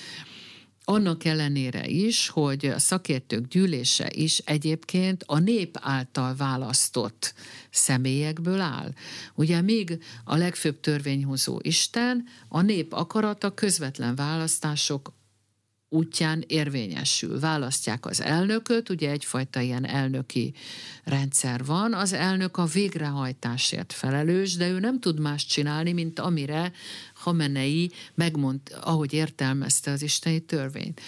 annak 0.88 1.24
ellenére 1.24 1.86
is, 1.86 2.28
hogy 2.28 2.66
a 2.66 2.78
szakértők 2.78 3.46
gyűlése 3.46 4.10
is 4.14 4.38
egyébként 4.38 5.24
a 5.26 5.38
nép 5.38 5.76
által 5.80 6.34
választott 6.36 7.34
személyekből 7.70 8.60
áll. 8.60 8.92
Ugye 9.34 9.60
még 9.60 9.98
a 10.24 10.36
legfőbb 10.36 10.80
törvényhozó 10.80 11.58
Isten, 11.62 12.24
a 12.48 12.60
nép 12.60 12.92
akarata 12.92 13.54
közvetlen 13.54 14.14
választások 14.14 15.12
útján 15.88 16.44
érvényesül. 16.46 17.40
Választják 17.40 18.06
az 18.06 18.20
elnököt, 18.20 18.88
ugye 18.88 19.10
egyfajta 19.10 19.60
ilyen 19.60 19.86
elnöki 19.86 20.54
rendszer 21.04 21.64
van, 21.64 21.94
az 21.94 22.12
elnök 22.12 22.56
a 22.56 22.64
végrehajtásért 22.64 23.92
felelős, 23.92 24.56
de 24.56 24.68
ő 24.68 24.78
nem 24.78 25.00
tud 25.00 25.20
más 25.20 25.46
csinálni, 25.46 25.92
mint 25.92 26.18
amire 26.18 26.72
Hamenei 27.14 27.90
megmond, 28.14 28.60
ahogy 28.80 29.12
értelmezte 29.12 29.90
az 29.90 30.02
isteni 30.02 30.40
törvényt. 30.40 31.00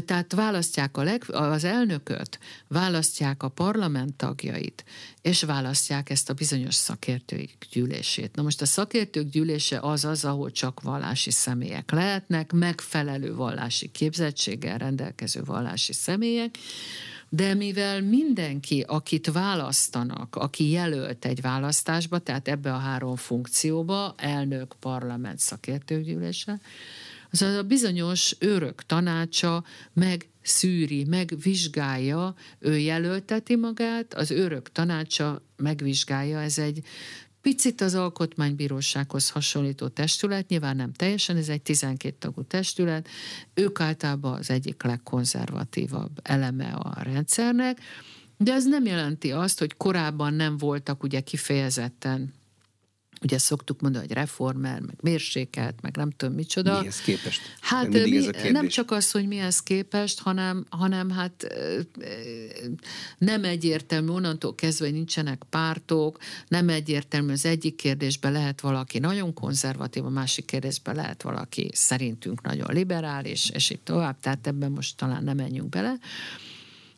Tehát 0.00 0.32
választják 0.32 0.96
a 0.96 1.02
leg, 1.02 1.24
az 1.28 1.64
elnököt, 1.64 2.38
választják 2.68 3.42
a 3.42 3.48
parlament 3.48 4.14
tagjait, 4.14 4.84
és 5.22 5.42
választják 5.42 6.10
ezt 6.10 6.30
a 6.30 6.34
bizonyos 6.34 6.74
szakértői 6.74 7.50
gyűlését. 7.72 8.34
Na 8.34 8.42
most 8.42 8.60
a 8.60 8.66
szakértők 8.66 9.28
gyűlése 9.28 9.78
az 9.80 10.04
az, 10.04 10.24
ahol 10.24 10.50
csak 10.50 10.80
vallási 10.80 11.30
személyek 11.30 11.90
lehetnek, 11.90 12.52
megfelelő 12.52 13.34
vallási 13.34 13.90
képzettséggel 13.90 14.78
rendelkező 14.78 15.42
vallási 15.44 15.92
személyek, 15.92 16.58
de 17.28 17.54
mivel 17.54 18.02
mindenki, 18.02 18.84
akit 18.86 19.32
választanak, 19.32 20.36
aki 20.36 20.70
jelölt 20.70 21.24
egy 21.24 21.40
választásba, 21.40 22.18
tehát 22.18 22.48
ebbe 22.48 22.72
a 22.72 22.78
három 22.78 23.16
funkcióba, 23.16 24.14
elnök, 24.16 24.74
parlament, 24.80 25.38
szakértőgyűlése, 25.38 26.60
az 27.40 27.54
a 27.56 27.62
bizonyos 27.62 28.36
őrök 28.38 28.82
tanácsa 28.82 29.64
meg 29.92 30.28
szűri, 30.42 31.04
megvizsgálja, 31.04 32.34
ő 32.58 32.78
jelölteti 32.78 33.56
magát, 33.56 34.14
az 34.14 34.30
őrök 34.30 34.72
tanácsa 34.72 35.42
megvizsgálja, 35.56 36.40
ez 36.40 36.58
egy 36.58 36.82
picit 37.40 37.80
az 37.80 37.94
alkotmánybírósághoz 37.94 39.30
hasonlító 39.30 39.88
testület, 39.88 40.48
nyilván 40.48 40.76
nem 40.76 40.92
teljesen, 40.92 41.36
ez 41.36 41.48
egy 41.48 41.62
12 41.62 42.16
tagú 42.18 42.42
testület, 42.42 43.08
ők 43.54 43.80
általában 43.80 44.38
az 44.38 44.50
egyik 44.50 44.82
legkonzervatívabb 44.82 46.20
eleme 46.22 46.72
a 46.72 47.02
rendszernek, 47.02 47.80
de 48.36 48.52
ez 48.52 48.66
nem 48.66 48.84
jelenti 48.84 49.32
azt, 49.32 49.58
hogy 49.58 49.76
korábban 49.76 50.34
nem 50.34 50.56
voltak 50.56 51.02
ugye 51.02 51.20
kifejezetten 51.20 52.32
Ugye 53.22 53.38
szoktuk 53.38 53.80
mondani, 53.80 54.06
hogy 54.06 54.14
reformer, 54.14 54.80
meg 54.80 54.94
mérsékelt, 55.00 55.80
meg 55.80 55.96
nem 55.96 56.10
tudom 56.10 56.34
micsoda. 56.34 56.78
Mihez 56.78 57.00
képest? 57.00 57.40
Hát 57.60 57.88
mi, 57.88 58.28
nem 58.50 58.68
csak 58.68 58.90
az, 58.90 59.10
hogy 59.10 59.26
mihez 59.26 59.62
képest, 59.62 60.20
hanem, 60.20 60.66
hanem 60.70 61.10
hát 61.10 61.46
nem 63.18 63.44
egyértelmű, 63.44 64.08
onnantól 64.08 64.54
kezdve, 64.54 64.84
hogy 64.84 64.94
nincsenek 64.94 65.42
pártok, 65.50 66.18
nem 66.48 66.68
egyértelmű, 66.68 67.32
az 67.32 67.46
egyik 67.46 67.74
kérdésben 67.74 68.32
lehet 68.32 68.60
valaki 68.60 68.98
nagyon 68.98 69.34
konzervatív, 69.34 70.04
a 70.04 70.10
másik 70.10 70.44
kérdésben 70.44 70.94
lehet 70.94 71.22
valaki 71.22 71.70
szerintünk 71.72 72.42
nagyon 72.42 72.68
liberális, 72.72 73.50
és 73.50 73.70
így 73.70 73.80
tovább, 73.80 74.20
tehát 74.20 74.46
ebben 74.46 74.70
most 74.70 74.96
talán 74.96 75.24
nem 75.24 75.36
menjünk 75.36 75.68
bele. 75.68 75.98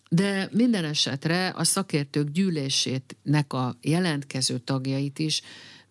De 0.09 0.49
minden 0.53 0.85
esetre 0.85 1.53
a 1.57 1.65
szakértők 1.65 2.31
gyűlésének 2.31 3.53
a 3.53 3.77
jelentkező 3.81 4.59
tagjait 4.59 5.19
is 5.19 5.43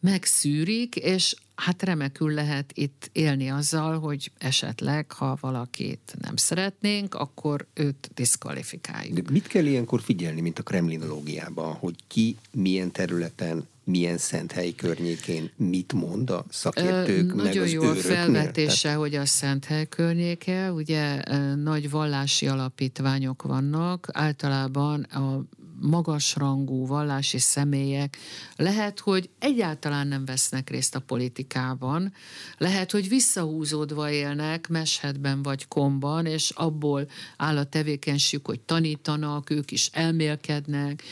megszűrik, 0.04 0.96
és 0.96 1.36
hát 1.56 1.84
remekül 1.84 2.34
lehet 2.34 2.72
itt 2.74 3.10
élni 3.12 3.50
azzal, 3.50 4.00
hogy 4.00 4.32
esetleg, 4.38 5.12
ha 5.12 5.38
valakit 5.40 6.16
nem 6.22 6.36
szeretnénk, 6.36 7.16
akkor 7.16 7.66
őt 7.74 8.10
diszkvalifikáljuk. 8.14 9.20
De 9.20 9.32
mit 9.32 9.48
kell 9.48 9.66
ilyenkor 9.66 10.02
figyelni, 10.02 10.42
mint 10.42 10.60
a 10.60 10.64
kremlinológiában, 10.64 11.74
hogy 11.74 11.96
ki 12.08 12.38
milyen 12.52 12.92
területen 12.92 13.68
milyen 13.86 14.18
szent 14.18 14.52
hely 14.52 14.72
környékén 14.72 15.52
mit 15.56 15.94
mond 15.94 16.30
a 16.30 16.46
szakértők, 16.50 17.32
Ö, 17.32 17.36
meg 17.36 17.46
Nagyon 17.46 17.68
jó 17.68 17.84
a 17.84 17.96
felvetése, 17.96 18.82
Tehát... 18.82 18.98
hogy 18.98 19.16
a 19.16 19.26
szent 19.26 19.66
hely 19.66 19.86
környéke, 19.86 20.72
ugye 20.72 21.22
nagy 21.56 21.90
vallási 21.90 22.48
alapítványok 22.48 23.42
vannak, 23.42 24.08
általában 24.12 25.02
a 25.02 25.44
magasrangú 25.84 26.88
vallási 26.88 27.38
személyek 27.38 28.18
lehet, 28.56 29.00
hogy 29.00 29.30
egyáltalán 29.40 30.08
nem 30.08 30.26
vesznek 30.26 30.70
részt 30.70 30.96
a 30.96 31.00
politikában, 31.00 32.14
lehet, 32.58 32.92
hogy 32.92 33.10
visszahúzódva 33.10 34.12
élnek 34.12 34.68
meshedben 34.68 35.42
vagy 35.42 35.68
komban, 35.68 36.26
és 36.26 36.50
abból 36.50 37.08
áll 37.38 37.58
a 37.58 37.64
tevékenységük, 37.64 38.46
hogy 38.46 38.60
tanítanak, 38.60 39.50
ők 39.50 39.72
is 39.72 39.90
elmélkednek, 39.92 41.04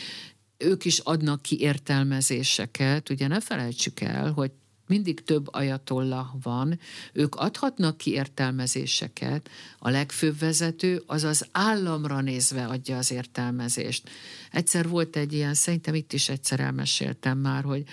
ők 0.57 0.85
is 0.85 0.99
adnak 0.99 1.41
ki 1.41 1.59
értelmezéseket. 1.59 3.09
Ugye 3.09 3.27
ne 3.27 3.39
felejtsük 3.39 4.01
el, 4.01 4.31
hogy 4.31 4.51
mindig 4.91 5.23
több 5.23 5.53
ajatolla 5.53 6.35
van, 6.43 6.79
ők 7.13 7.35
adhatnak 7.35 7.97
ki 7.97 8.11
értelmezéseket, 8.11 9.49
a 9.79 9.89
legfőbb 9.89 10.39
vezető 10.39 11.03
az 11.05 11.23
az 11.23 11.47
államra 11.51 12.21
nézve 12.21 12.65
adja 12.65 12.97
az 12.97 13.11
értelmezést. 13.11 14.09
Egyszer 14.51 14.87
volt 14.87 15.15
egy 15.15 15.33
ilyen, 15.33 15.53
szerintem 15.53 15.95
itt 15.95 16.13
is 16.13 16.29
egyszer 16.29 16.59
elmeséltem 16.59 17.37
már, 17.37 17.63
hogy 17.63 17.83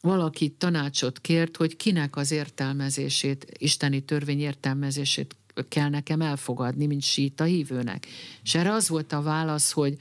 valaki 0.00 0.48
tanácsot 0.48 1.20
kért, 1.20 1.56
hogy 1.56 1.76
kinek 1.76 2.16
az 2.16 2.30
értelmezését, 2.30 3.46
isteni 3.58 4.00
törvény 4.00 4.40
értelmezését 4.40 5.36
kell 5.68 5.88
nekem 5.88 6.20
elfogadni, 6.20 6.86
mint 6.86 7.02
síta 7.02 7.44
hívőnek. 7.44 8.06
És 8.42 8.54
erre 8.54 8.72
az 8.72 8.88
volt 8.88 9.12
a 9.12 9.22
válasz, 9.22 9.72
hogy 9.72 9.96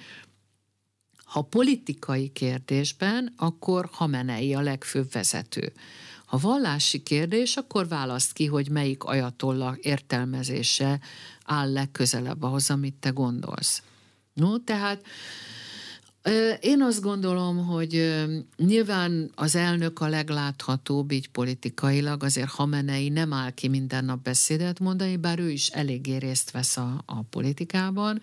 ha 1.27 1.41
politikai 1.41 2.29
kérdésben, 2.29 3.33
akkor 3.37 3.89
Hamenei 3.91 4.53
a 4.53 4.61
legfőbb 4.61 5.11
vezető. 5.11 5.73
Ha 6.27 6.37
vallási 6.37 7.03
kérdés, 7.03 7.55
akkor 7.55 7.87
választ 7.87 8.33
ki, 8.33 8.45
hogy 8.45 8.69
melyik 8.69 9.03
ajatolla 9.03 9.77
értelmezése 9.81 10.99
áll 11.45 11.71
legközelebb 11.71 12.43
ahhoz, 12.43 12.69
amit 12.69 12.95
te 12.95 13.09
gondolsz. 13.09 13.83
No, 14.33 14.57
tehát 14.57 15.05
én 16.59 16.81
azt 16.81 17.01
gondolom, 17.01 17.65
hogy 17.65 18.23
nyilván 18.57 19.31
az 19.35 19.55
elnök 19.55 19.99
a 19.99 20.07
legláthatóbb 20.07 21.11
így 21.11 21.29
politikailag, 21.29 22.23
azért 22.23 22.49
Hamenei 22.49 23.09
nem 23.09 23.33
áll 23.33 23.51
ki 23.51 23.67
minden 23.67 24.05
nap 24.05 24.23
beszédet 24.23 24.79
mondani, 24.79 25.17
bár 25.17 25.39
ő 25.39 25.49
is 25.49 25.67
eléggé 25.67 26.17
részt 26.17 26.51
vesz 26.51 26.77
a, 26.77 27.03
a 27.05 27.21
politikában, 27.21 28.21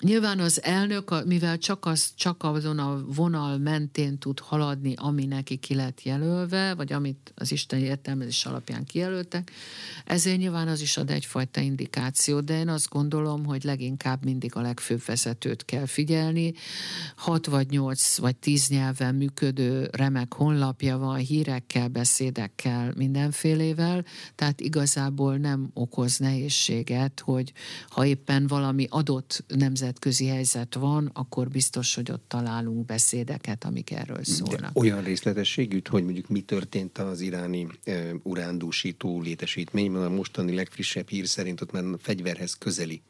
Nyilván 0.00 0.38
az 0.38 0.62
elnök, 0.62 1.24
mivel 1.24 1.58
csak, 1.58 1.86
az, 1.86 2.12
csak 2.16 2.42
azon 2.44 2.78
a 2.78 3.04
vonal 3.06 3.58
mentén 3.58 4.18
tud 4.18 4.38
haladni, 4.38 4.94
ami 4.96 5.24
neki 5.24 5.56
ki 5.56 5.74
lett 5.74 6.02
jelölve, 6.02 6.74
vagy 6.74 6.92
amit 6.92 7.32
az 7.34 7.52
Isten 7.52 7.78
értelmezés 7.78 8.44
alapján 8.44 8.84
kijelöltek, 8.84 9.50
ezért 10.04 10.38
nyilván 10.38 10.68
az 10.68 10.80
is 10.80 10.96
ad 10.96 11.10
egyfajta 11.10 11.60
indikációt, 11.60 12.44
de 12.44 12.58
én 12.58 12.68
azt 12.68 12.88
gondolom, 12.88 13.44
hogy 13.44 13.64
leginkább 13.64 14.24
mindig 14.24 14.56
a 14.56 14.60
legfőbb 14.60 15.02
vezetőt 15.06 15.64
kell 15.64 15.86
figyelni. 15.86 16.54
Hat 17.16 17.46
vagy 17.46 17.70
nyolc 17.70 18.18
vagy 18.18 18.36
tíz 18.36 18.68
nyelven 18.68 19.14
működő 19.14 19.88
remek 19.92 20.34
honlapja 20.34 20.98
van, 20.98 21.16
hírekkel, 21.16 21.88
beszédekkel, 21.88 22.92
mindenfélével, 22.96 24.04
tehát 24.34 24.60
igazából 24.60 25.36
nem 25.36 25.70
okoz 25.74 26.18
nehézséget, 26.18 27.20
hogy 27.20 27.52
ha 27.88 28.06
éppen 28.06 28.46
valami 28.46 28.86
adott 28.90 29.44
nemzet 29.48 29.84
nemzetközi 29.86 30.26
helyzet 30.26 30.74
van, 30.74 31.10
akkor 31.14 31.48
biztos, 31.48 31.94
hogy 31.94 32.10
ott 32.10 32.24
találunk 32.28 32.86
beszédeket, 32.86 33.64
amik 33.64 33.90
erről 33.90 34.24
szólnak. 34.24 34.72
De 34.72 34.80
olyan 34.80 35.02
részletességű, 35.02 35.80
hogy 35.90 36.04
mondjuk 36.04 36.28
mi 36.28 36.40
történt 36.40 36.98
az 36.98 37.20
iráni 37.20 37.66
e, 37.84 38.12
urándúsító 38.22 39.20
létesítményben, 39.20 40.02
a 40.02 40.08
mostani 40.08 40.54
legfrissebb 40.54 41.08
hír 41.08 41.26
szerint 41.26 41.60
ott 41.60 41.72
már 41.72 41.84
fegyverhez 41.98 42.54
közeli 42.58 43.02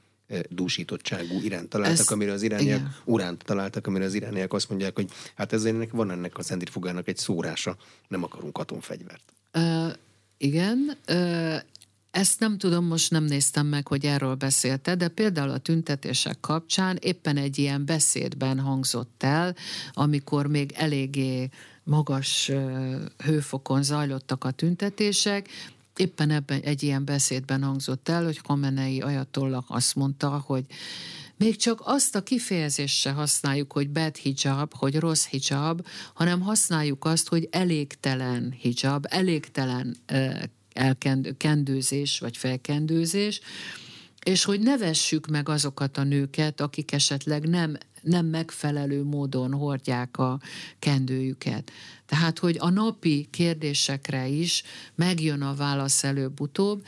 dúsítottságú 0.49 1.41
iránt 1.43 1.69
találtak, 1.69 1.99
Ez, 1.99 2.13
amire 2.13 2.33
az 2.33 2.43
irániak 2.43 2.79
igen. 2.79 2.95
uránt 3.05 3.45
találtak, 3.45 3.87
amire 3.87 4.05
az 4.05 4.15
irániak 4.15 4.53
azt 4.53 4.69
mondják, 4.69 4.95
hogy 4.95 5.11
hát 5.35 5.53
ezzel 5.53 5.87
van 5.93 6.11
ennek 6.11 6.39
a 6.39 6.43
centrifugának 6.43 7.09
egy 7.09 7.17
szórása, 7.17 7.77
nem 8.09 8.23
akarunk 8.23 8.59
atomfegyvert. 8.59 9.23
Uh, 9.55 9.93
igen, 10.39 10.99
uh, 11.09 11.57
ezt 12.17 12.41
nem 12.41 12.59
tudom, 12.59 12.85
most 12.85 13.11
nem 13.11 13.25
néztem 13.25 13.67
meg, 13.67 13.87
hogy 13.87 14.05
erről 14.05 14.35
beszélte, 14.35 14.95
de 14.95 15.09
például 15.09 15.51
a 15.51 15.59
tüntetések 15.59 16.41
kapcsán 16.41 16.99
éppen 17.01 17.37
egy 17.37 17.59
ilyen 17.59 17.85
beszédben 17.85 18.61
hangzott 18.61 19.23
el, 19.23 19.55
amikor 19.93 20.47
még 20.47 20.73
eléggé 20.75 21.49
magas 21.85 22.51
hőfokon 23.25 23.83
zajlottak 23.83 24.45
a 24.45 24.51
tüntetések, 24.51 25.49
éppen 25.97 26.31
ebben 26.31 26.61
egy 26.61 26.83
ilyen 26.83 27.05
beszédben 27.05 27.63
hangzott 27.63 28.09
el, 28.09 28.25
hogy 28.25 28.41
Kamenei 28.41 29.01
ajatollak 29.01 29.65
azt 29.69 29.95
mondta, 29.95 30.43
hogy 30.47 30.65
még 31.37 31.57
csak 31.57 31.81
azt 31.85 32.15
a 32.15 32.23
kifejezést 32.23 33.01
se 33.01 33.11
használjuk, 33.11 33.73
hogy 33.73 33.91
bad 33.91 34.17
hijab, 34.17 34.75
hogy 34.75 34.97
rossz 34.97 35.27
hijab, 35.27 35.87
hanem 36.15 36.41
használjuk 36.41 37.05
azt, 37.05 37.29
hogy 37.29 37.49
elégtelen 37.51 38.55
hijab, 38.61 39.07
elégtelen 39.09 39.97
elkendőzés 40.77 42.19
vagy 42.19 42.37
felkendőzés, 42.37 43.41
és 44.23 44.45
hogy 44.45 44.61
ne 44.61 44.79
vessük 44.79 45.27
meg 45.27 45.49
azokat 45.49 45.97
a 45.97 46.03
nőket, 46.03 46.61
akik 46.61 46.93
esetleg 46.93 47.49
nem, 47.49 47.77
nem 48.03 48.27
megfelelő 48.27 49.05
módon 49.05 49.53
hordják 49.53 50.19
a 50.19 50.41
kendőjüket. 50.79 51.71
Tehát, 52.07 52.39
hogy 52.39 52.57
a 52.59 52.71
napi 52.71 53.29
kérdésekre 53.31 54.27
is 54.27 54.63
megjön 54.95 55.43
a 55.43 55.55
válasz 55.55 56.05
előbb-utóbb. 56.05 56.85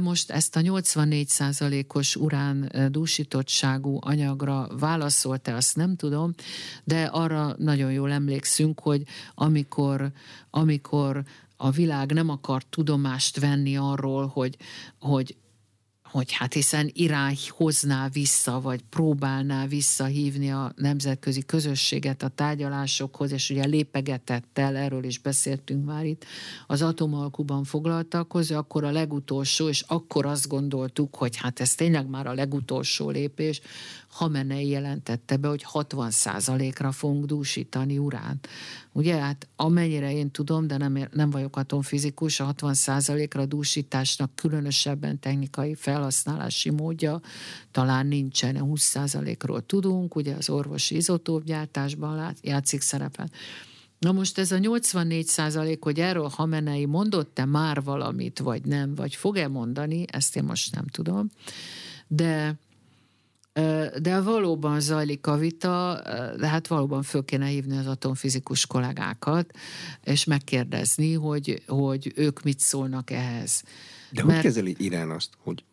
Most 0.00 0.30
ezt 0.30 0.56
a 0.56 0.60
84%-os 0.60 2.16
urán 2.16 2.72
dúsítottságú 2.90 3.98
anyagra 4.00 4.68
válaszolta, 4.78 5.56
azt 5.56 5.76
nem 5.76 5.96
tudom, 5.96 6.34
de 6.84 7.04
arra 7.04 7.54
nagyon 7.58 7.92
jól 7.92 8.12
emlékszünk, 8.12 8.80
hogy 8.80 9.02
amikor, 9.34 10.10
amikor 10.50 11.24
a 11.60 11.70
világ 11.70 12.12
nem 12.12 12.28
akar 12.28 12.62
tudomást 12.62 13.40
venni 13.40 13.76
arról, 13.76 14.26
hogy, 14.26 14.56
hogy 14.98 15.36
hogy 16.10 16.32
hát 16.32 16.52
hiszen 16.52 16.90
Irán 16.92 17.34
hozná 17.48 18.08
vissza, 18.08 18.60
vagy 18.60 18.80
próbálná 18.90 19.66
visszahívni 19.66 20.52
a 20.52 20.72
nemzetközi 20.76 21.44
közösséget 21.44 22.22
a 22.22 22.28
tárgyalásokhoz, 22.28 23.32
és 23.32 23.50
ugye 23.50 23.64
lépegetett 23.64 24.58
el, 24.58 24.76
erről 24.76 25.04
is 25.04 25.18
beszéltünk 25.18 25.84
már 25.84 26.04
itt, 26.04 26.24
az 26.66 26.82
atomalkuban 26.82 27.64
foglaltakhoz, 27.64 28.50
akkor 28.50 28.84
a 28.84 28.90
legutolsó, 28.90 29.68
és 29.68 29.84
akkor 29.86 30.26
azt 30.26 30.48
gondoltuk, 30.48 31.16
hogy 31.16 31.36
hát 31.36 31.60
ez 31.60 31.74
tényleg 31.74 32.08
már 32.08 32.26
a 32.26 32.34
legutolsó 32.34 33.10
lépés, 33.10 33.60
Hamenei 34.08 34.68
jelentette 34.68 35.36
be, 35.36 35.48
hogy 35.48 35.66
60%-ra 35.72 36.92
fogunk 36.92 37.24
dúsítani 37.24 37.98
uránt. 37.98 38.48
Ugye, 38.92 39.16
hát 39.16 39.48
amennyire 39.56 40.12
én 40.12 40.30
tudom, 40.30 40.66
de 40.66 40.76
nem, 40.76 41.08
nem 41.12 41.30
vagyok 41.30 41.56
atomfizikus, 41.56 42.40
a 42.40 42.54
60%-ra 42.54 43.46
dúsításnak 43.46 44.30
különösebben 44.34 45.20
technikai 45.20 45.74
felhasználási 45.74 46.70
módja 46.70 47.20
talán 47.70 48.06
nincsen, 48.06 48.56
20%-ról 48.60 49.66
tudunk, 49.66 50.14
ugye 50.14 50.34
az 50.34 50.50
orvosi 50.50 50.96
izotópgyártásban 50.96 52.34
játszik 52.42 52.80
szerepet. 52.80 53.32
Na 53.98 54.12
most 54.12 54.38
ez 54.38 54.52
a 54.52 54.58
84 54.58 55.26
százalék, 55.26 55.82
hogy 55.82 56.00
erről 56.00 56.30
Hamenei 56.34 56.86
mondott-e 56.86 57.44
már 57.44 57.82
valamit, 57.82 58.38
vagy 58.38 58.64
nem, 58.64 58.94
vagy 58.94 59.14
fog-e 59.14 59.48
mondani, 59.48 60.04
ezt 60.12 60.36
én 60.36 60.44
most 60.44 60.74
nem 60.74 60.86
tudom. 60.86 61.30
De 62.06 62.58
de 64.02 64.20
valóban 64.20 64.80
zajlik 64.80 65.26
a 65.26 65.36
vita, 65.36 66.00
de 66.38 66.48
hát 66.48 66.66
valóban 66.66 67.02
föl 67.02 67.24
kéne 67.24 67.46
hívni 67.46 67.76
az 67.76 67.86
atomfizikus 67.86 68.66
kollégákat, 68.66 69.50
és 70.04 70.24
megkérdezni, 70.24 71.12
hogy, 71.12 71.62
hogy 71.66 72.12
ők 72.16 72.42
mit 72.42 72.58
szólnak 72.58 73.10
ehhez. 73.10 73.62
De 74.10 74.24
Mert... 74.24 74.34
hogy 74.34 74.44
kezeli 74.44 74.74
Irán 74.78 75.10
azt, 75.10 75.30
hogy 75.38 75.64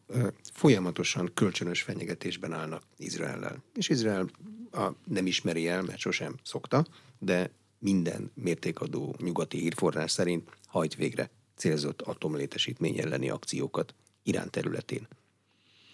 folyamatosan 0.53 1.31
kölcsönös 1.33 1.81
fenyegetésben 1.81 2.53
állnak 2.53 2.83
Izraellel? 2.97 3.63
És 3.73 3.89
Izrael 3.89 4.29
a, 4.71 4.91
nem 5.03 5.25
ismeri 5.25 5.67
el, 5.67 5.81
mert 5.81 5.99
sosem 5.99 6.35
szokta, 6.43 6.85
de 7.19 7.51
minden 7.79 8.31
mértékadó 8.33 9.15
nyugati 9.21 9.59
hírforrás 9.59 10.11
szerint 10.11 10.49
hajt 10.67 10.95
végre 10.95 11.29
célzott 11.55 12.01
atomlétesítmény 12.01 12.99
elleni 12.99 13.29
akciókat 13.29 13.93
Irán 14.23 14.49
területén. 14.49 15.07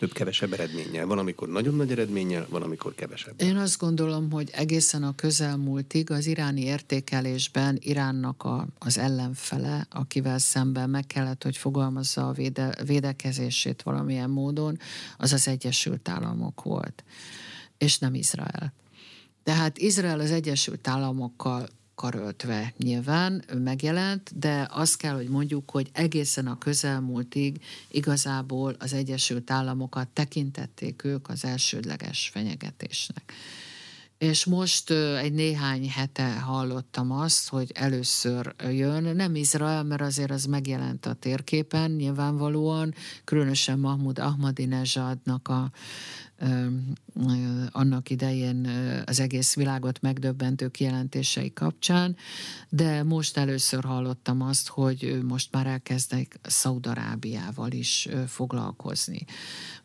Több-kevesebb 0.01 0.53
eredménnyel. 0.53 1.05
Van, 1.05 1.17
amikor 1.17 1.49
nagyon 1.49 1.75
nagy 1.75 1.91
eredménnyel, 1.91 2.47
van, 2.49 2.61
amikor 2.61 2.95
kevesebb. 2.95 3.41
Én 3.41 3.55
azt 3.55 3.79
gondolom, 3.79 4.31
hogy 4.31 4.49
egészen 4.53 5.03
a 5.03 5.15
közelmúltig 5.15 6.11
az 6.11 6.25
iráni 6.25 6.61
értékelésben 6.61 7.77
Iránnak 7.79 8.43
a, 8.43 8.67
az 8.79 8.97
ellenfele, 8.97 9.87
akivel 9.89 10.37
szemben 10.37 10.89
meg 10.89 11.07
kellett, 11.07 11.43
hogy 11.43 11.57
fogalmazza 11.57 12.27
a 12.27 12.31
véde, 12.31 12.75
védekezését 12.85 13.81
valamilyen 13.81 14.29
módon, 14.29 14.77
az 15.17 15.33
az 15.33 15.47
Egyesült 15.47 16.09
Államok 16.09 16.63
volt, 16.63 17.03
és 17.77 17.99
nem 17.99 18.13
Izrael. 18.13 18.73
Tehát 19.43 19.77
Izrael 19.77 20.19
az 20.19 20.31
Egyesült 20.31 20.87
Államokkal 20.87 21.67
karöltve 22.01 22.73
nyilván 22.77 23.43
megjelent, 23.63 24.39
de 24.39 24.67
azt 24.71 24.97
kell, 24.97 25.15
hogy 25.15 25.27
mondjuk, 25.27 25.71
hogy 25.71 25.89
egészen 25.93 26.47
a 26.47 26.57
közelmúltig 26.57 27.61
igazából 27.91 28.75
az 28.79 28.93
Egyesült 28.93 29.51
Államokat 29.51 30.07
tekintették 30.07 31.03
ők 31.03 31.29
az 31.29 31.45
elsődleges 31.45 32.29
fenyegetésnek. 32.33 33.33
És 34.17 34.45
most 34.45 34.91
egy 34.91 35.33
néhány 35.33 35.89
hete 35.89 36.39
hallottam 36.39 37.11
azt, 37.11 37.49
hogy 37.49 37.71
először 37.73 38.55
jön, 38.69 39.15
nem 39.15 39.35
Izrael, 39.35 39.83
mert 39.83 40.01
azért 40.01 40.31
az 40.31 40.45
megjelent 40.45 41.05
a 41.05 41.13
térképen 41.13 41.91
nyilvánvalóan, 41.91 42.93
különösen 43.23 43.79
Mahmoud 43.79 44.19
Ahmadinejadnak 44.19 45.47
a 45.47 45.71
annak 47.71 48.09
idején 48.09 48.69
az 49.05 49.19
egész 49.19 49.55
világot 49.55 50.01
megdöbbentő 50.01 50.67
kijelentései 50.67 51.53
kapcsán, 51.53 52.15
de 52.69 53.03
most 53.03 53.37
először 53.37 53.83
hallottam 53.83 54.41
azt, 54.41 54.67
hogy 54.67 55.19
most 55.23 55.51
már 55.51 55.67
elkezdek 55.67 56.39
Szaudarábiával 56.43 57.71
is 57.71 58.07
foglalkozni. 58.27 59.25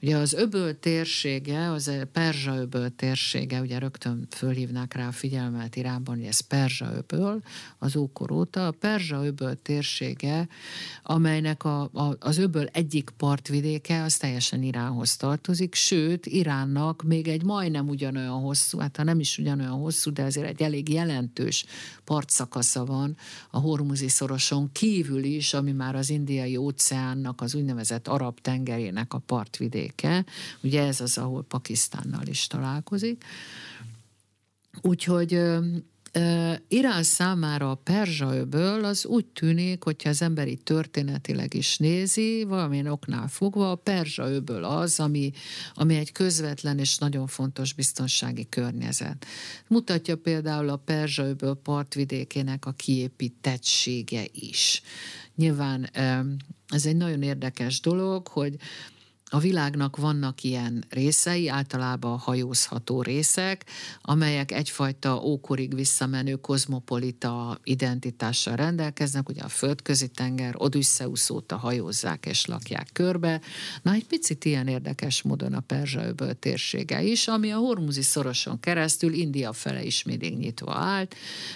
Ugye 0.03 0.17
az 0.17 0.33
öböl 0.33 0.79
térsége, 0.79 1.71
az 1.71 1.91
Perzsa 2.13 2.57
öböl 2.57 2.95
térsége, 2.97 3.61
ugye 3.61 3.79
rögtön 3.79 4.27
fölhívnák 4.31 4.95
rá 4.95 5.07
a 5.07 5.13
figyelmet 5.13 5.77
Iránban, 5.77 6.17
hogy 6.17 6.27
ez 6.27 6.41
Perzsa 6.41 6.93
öböl 6.97 7.43
az 7.79 7.97
ókor 7.97 8.31
óta. 8.31 8.67
A 8.67 8.71
Perzsa 8.71 9.25
öböl 9.25 9.63
térsége, 9.63 10.49
amelynek 11.03 11.65
a, 11.65 11.81
a, 11.83 12.17
az 12.19 12.39
öböl 12.39 12.67
egyik 12.67 13.11
partvidéke, 13.17 14.03
az 14.03 14.17
teljesen 14.17 14.63
Iránhoz 14.63 15.17
tartozik, 15.17 15.75
sőt, 15.75 16.27
Iránnak 16.47 17.03
még 17.03 17.29
egy 17.29 17.43
majdnem 17.43 17.89
ugyanolyan 17.89 18.41
hosszú, 18.41 18.79
hát 18.79 18.97
ha 18.97 19.03
nem 19.03 19.21
is 19.21 19.39
ugyanolyan 19.39 19.79
hosszú, 19.79 20.13
de 20.13 20.23
azért 20.23 20.47
egy 20.47 20.63
elég 20.63 20.89
jelentős 20.89 21.65
partszakasza 22.05 22.85
van 22.85 23.17
a 23.51 23.59
Hormuzi 23.59 24.09
szoroson 24.09 24.73
kívül 24.73 25.25
is, 25.25 25.55
ami 25.55 25.73
már 25.73 25.95
az 25.95 26.11
indiai 26.11 26.57
óceánnak, 26.57 27.41
az 27.41 27.55
úgynevezett 27.55 28.09
arab 28.09 28.41
tengerének 28.41 29.15
a 29.15 29.19
partvidéke. 29.19 30.25
Ugye 30.63 30.87
ez 30.87 31.01
az, 31.01 31.19
ahol 31.19 31.43
Pakisztánnal 31.43 32.27
is 32.27 32.47
találkozik. 32.47 33.25
Úgyhogy 34.83 35.41
Irán 36.69 37.03
számára 37.03 37.71
a 37.71 37.75
Perzsa-öböl 37.75 38.85
az 38.85 39.07
úgy 39.07 39.27
tűnik, 39.27 39.83
hogyha 39.83 40.09
az 40.09 40.23
ember 40.23 40.49
így 40.49 40.63
történetileg 40.63 41.55
is 41.55 41.77
nézi, 41.77 42.45
valamilyen 42.45 42.87
oknál 42.87 43.29
fogva, 43.29 43.71
a 43.71 43.75
Perzsa-öböl 43.75 44.65
az, 44.65 45.01
ami, 45.01 45.33
ami 45.75 45.97
egy 45.97 46.13
közvetlen 46.13 46.79
és 46.79 46.99
nagyon 46.99 47.27
fontos 47.27 47.73
biztonsági 47.73 48.49
környezet. 48.49 49.27
Mutatja 49.69 50.17
például 50.17 50.69
a 50.69 50.77
Perzsa-öböl 50.77 51.55
partvidékének 51.55 52.67
a 52.67 52.73
kiépítettsége 52.73 54.25
is. 54.33 54.83
Nyilván 55.35 55.91
ez 56.69 56.87
egy 56.87 56.97
nagyon 56.97 57.23
érdekes 57.23 57.81
dolog, 57.81 58.29
hogy 58.29 58.57
a 59.37 59.39
világnak 59.39 59.97
vannak 59.97 60.43
ilyen 60.43 60.85
részei, 60.89 61.49
általában 61.49 62.19
hajózható 62.19 63.03
részek, 63.03 63.65
amelyek 64.01 64.53
egyfajta 64.53 65.23
ókorig 65.23 65.75
visszamenő 65.75 66.35
kozmopolita 66.35 67.59
identitással 67.63 68.57
rendelkeznek, 68.57 69.29
ugye 69.29 69.43
a 69.43 69.49
földközi 69.49 70.09
tenger, 70.09 70.55
Odysseus 70.57 71.31
óta 71.31 71.57
hajózzák 71.57 72.27
és 72.27 72.47
lakják 72.47 72.89
körbe. 72.93 73.41
Na, 73.83 73.93
egy 73.93 74.07
picit 74.07 74.45
ilyen 74.45 74.67
érdekes 74.67 75.23
módon 75.23 75.55
a 75.55 75.61
Perzsa-öböl 75.61 76.35
térsége 76.35 77.03
is, 77.03 77.29
ami 77.29 77.51
a 77.51 77.57
Hormuzi 77.57 78.03
szoroson 78.03 78.61
keresztül 78.61 79.13
India 79.13 79.53
fele 79.53 79.85
is 79.85 80.03
mindig 80.03 80.37
nyitva 80.37 80.75
állt, 80.75 81.15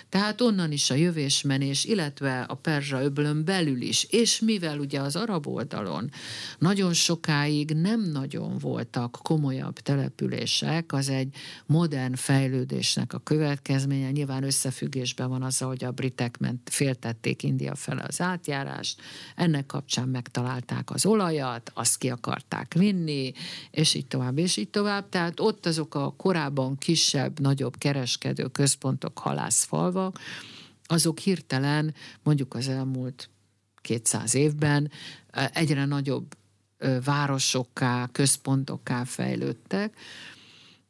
tehát 0.08 0.40
onnan 0.40 0.72
is 0.72 0.90
a 0.90 0.94
jövésmenés, 0.94 1.84
illetve 1.84 2.40
a 2.40 2.54
Perzsa-öbölön 2.54 3.44
belül 3.44 3.80
is, 3.80 4.06
és 4.10 4.40
mivel 4.40 4.78
ugye 4.78 5.00
az 5.00 5.16
arab 5.16 5.46
oldalon 5.46 6.10
nagyon 6.58 6.92
sokáig 6.92 7.68
még 7.70 7.82
nem 7.82 8.00
nagyon 8.00 8.58
voltak 8.58 9.18
komolyabb 9.22 9.78
települések, 9.78 10.92
az 10.92 11.08
egy 11.08 11.34
modern 11.66 12.14
fejlődésnek 12.14 13.12
a 13.12 13.18
következménye. 13.18 14.10
Nyilván 14.10 14.42
összefüggésben 14.42 15.28
van 15.28 15.42
azzal, 15.42 15.68
hogy 15.68 15.84
a 15.84 15.90
britek 15.90 16.38
ment, 16.38 16.70
féltették 16.70 17.42
India 17.42 17.74
fele 17.74 18.04
az 18.08 18.20
átjárást, 18.20 19.00
ennek 19.36 19.66
kapcsán 19.66 20.08
megtalálták 20.08 20.90
az 20.90 21.06
olajat, 21.06 21.70
azt 21.74 21.98
ki 21.98 22.10
akarták 22.10 22.74
vinni, 22.74 23.32
és 23.70 23.94
így 23.94 24.06
tovább, 24.06 24.38
és 24.38 24.56
így 24.56 24.70
tovább. 24.70 25.08
Tehát 25.08 25.40
ott 25.40 25.66
azok 25.66 25.94
a 25.94 26.14
korábban 26.16 26.78
kisebb, 26.78 27.40
nagyobb 27.40 27.78
kereskedő 27.78 28.44
központok, 28.44 29.18
halászfalvak, 29.18 30.18
azok 30.86 31.18
hirtelen 31.18 31.94
mondjuk 32.22 32.54
az 32.54 32.68
elmúlt 32.68 33.30
200 33.80 34.34
évben 34.34 34.90
egyre 35.52 35.84
nagyobb 35.84 36.38
városokká, 37.04 38.08
központokká 38.12 39.04
fejlődtek. 39.04 39.96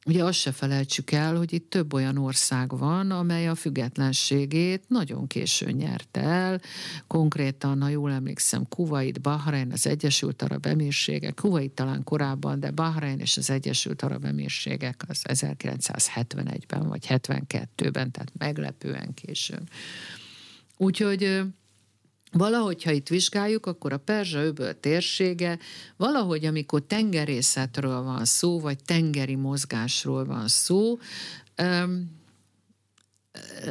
Ugye 0.07 0.24
azt 0.24 0.38
se 0.38 0.53
felejtsük 0.53 1.11
el, 1.11 1.36
hogy 1.36 1.53
itt 1.53 1.70
több 1.70 1.93
olyan 1.93 2.16
ország 2.16 2.78
van, 2.78 3.11
amely 3.11 3.49
a 3.49 3.55
függetlenségét 3.55 4.84
nagyon 4.88 5.26
későn 5.26 5.74
nyerte 5.74 6.20
el. 6.20 6.61
Konkrétan, 7.07 7.82
ha 7.82 7.88
jól 7.88 8.12
emlékszem, 8.12 8.68
Kuwait, 8.68 9.20
Bahrein, 9.20 9.72
az 9.72 9.86
Egyesült 9.86 10.43
Arab 10.43 10.66
Emírségek, 10.66 11.34
Kuwait 11.34 11.72
talán 11.72 12.05
korábban, 12.05 12.61
de 12.61 12.70
Bahrein 12.70 13.18
és 13.18 13.36
az 13.36 13.51
Egyesült 13.51 14.03
Arab 14.03 14.24
Emírségek 14.24 15.05
az 15.09 15.22
1971-ben 15.28 16.88
vagy 16.88 17.07
72-ben, 17.09 18.11
tehát 18.11 18.32
meglepően 18.38 19.14
későn. 19.14 19.68
Úgyhogy 20.76 21.43
Valahogy, 22.33 22.83
ha 22.83 22.91
itt 22.91 23.09
vizsgáljuk, 23.09 23.66
akkor 23.66 23.93
a 23.93 23.99
Perzsa-öböl 23.99 24.81
térsége 24.81 25.59
valahogy, 25.97 26.45
amikor 26.45 26.83
tengerészetről 26.83 28.03
van 28.03 28.24
szó, 28.24 28.61
vagy 28.61 28.85
tengeri 28.85 29.35
mozgásról 29.35 30.24
van 30.24 30.49
szó, 30.49 30.99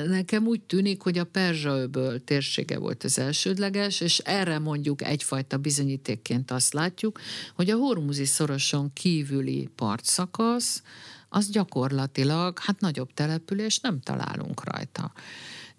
nekem 0.08 0.48
úgy 0.48 0.62
tűnik, 0.62 1.02
hogy 1.02 1.18
a 1.18 1.24
Perzsa-öböl 1.24 2.24
térsége 2.24 2.78
volt 2.78 3.04
az 3.04 3.20
elsődleges, 3.20 4.02
és 4.02 4.18
erre 4.18 4.60
mondjuk 4.60 5.04
egyfajta 5.04 5.58
bizonyítékként 5.58 6.52
azt 6.52 6.74
látjuk, 6.74 7.20
hogy 7.56 7.70
a 7.70 7.78
Hormuzi 7.78 8.26
szoroson 8.26 8.94
kívüli 8.94 9.70
partszakasz, 9.76 10.84
az 11.30 11.50
gyakorlatilag, 11.50 12.60
hát 12.60 12.80
nagyobb 12.80 13.14
település 13.14 13.80
nem 13.80 14.00
találunk 14.00 14.64
rajta. 14.64 15.12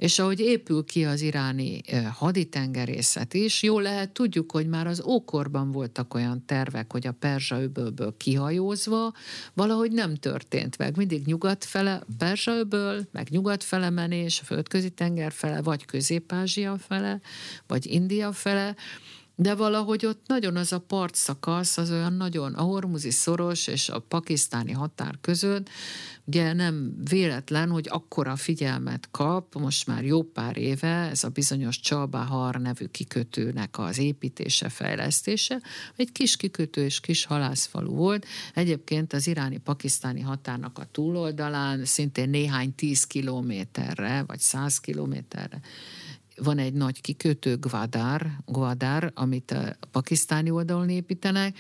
És 0.01 0.19
ahogy 0.19 0.41
épül 0.41 0.85
ki 0.85 1.05
az 1.05 1.21
iráni 1.21 1.81
haditengerészet 2.13 3.35
is, 3.35 3.63
jól 3.63 3.83
lehet 3.83 4.11
tudjuk, 4.11 4.53
hogy 4.53 4.69
már 4.69 4.87
az 4.87 5.03
ókorban 5.03 5.71
voltak 5.71 6.15
olyan 6.15 6.45
tervek, 6.47 6.93
hogy 6.93 7.07
a 7.07 7.13
Perzsa 7.13 7.63
öbölből 7.63 8.15
kihajózva 8.17 9.13
valahogy 9.55 9.93
nem 9.93 10.15
történt 10.15 10.79
meg. 10.79 10.97
Mindig 10.97 11.27
nyugat 11.27 11.65
fele, 11.65 12.03
Perzsa 12.19 12.53
öböl, 12.53 13.09
meg 13.13 13.29
nyugat 13.31 13.65
fele 13.65 13.91
menés, 13.91 14.43
földközi 14.45 14.91
tenger 14.91 15.33
fele, 15.33 15.63
vagy 15.63 15.85
Közép-Ázsia 15.85 16.79
fele, 16.79 17.21
vagy 17.67 17.87
India 17.87 18.33
fele, 18.33 18.77
de 19.41 19.55
valahogy 19.55 20.07
ott 20.07 20.26
nagyon 20.26 20.57
az 20.57 20.72
a 20.72 20.78
partszakasz, 20.78 21.78
az 21.78 21.91
olyan 21.91 22.12
nagyon 22.12 22.55
a 22.55 22.62
hormuzi 22.62 23.11
szoros 23.11 23.66
és 23.66 23.88
a 23.88 23.99
pakisztáni 23.99 24.72
határ 24.72 25.18
között, 25.20 25.68
ugye 26.24 26.53
nem 26.53 26.95
véletlen, 27.09 27.70
hogy 27.70 27.86
akkora 27.91 28.36
figyelmet 28.36 29.09
kap, 29.11 29.55
most 29.55 29.86
már 29.86 30.05
jó 30.05 30.22
pár 30.22 30.57
éve, 30.57 30.88
ez 30.88 31.24
a 31.24 31.28
bizonyos 31.28 31.80
Csalbahar 31.80 32.57
nevű 32.57 32.86
kikötőnek 32.86 33.78
az 33.78 33.99
építése, 33.99 34.68
fejlesztése, 34.68 35.62
egy 35.97 36.12
kis 36.12 36.36
kikötő 36.36 36.84
és 36.84 37.01
kis 37.01 37.24
halászfalu 37.24 37.95
volt, 37.95 38.26
egyébként 38.55 39.12
az 39.12 39.26
iráni-pakisztáni 39.26 40.20
határnak 40.20 40.78
a 40.78 40.88
túloldalán, 40.93 41.84
szintén 41.84 42.30
néhány 42.30 42.74
tíz 42.74 43.05
kilométerre, 43.05 44.24
vagy 44.26 44.41
száz 44.41 44.80
kilométerre 44.80 45.61
van 46.43 46.59
egy 46.59 46.72
nagy 46.72 47.01
kikötő, 47.01 47.57
Gwadar, 47.57 48.26
Gwadar 48.47 49.12
amit 49.14 49.51
a 49.51 49.76
pakisztáni 49.91 50.51
oldalon 50.51 50.88
építenek, 50.88 51.59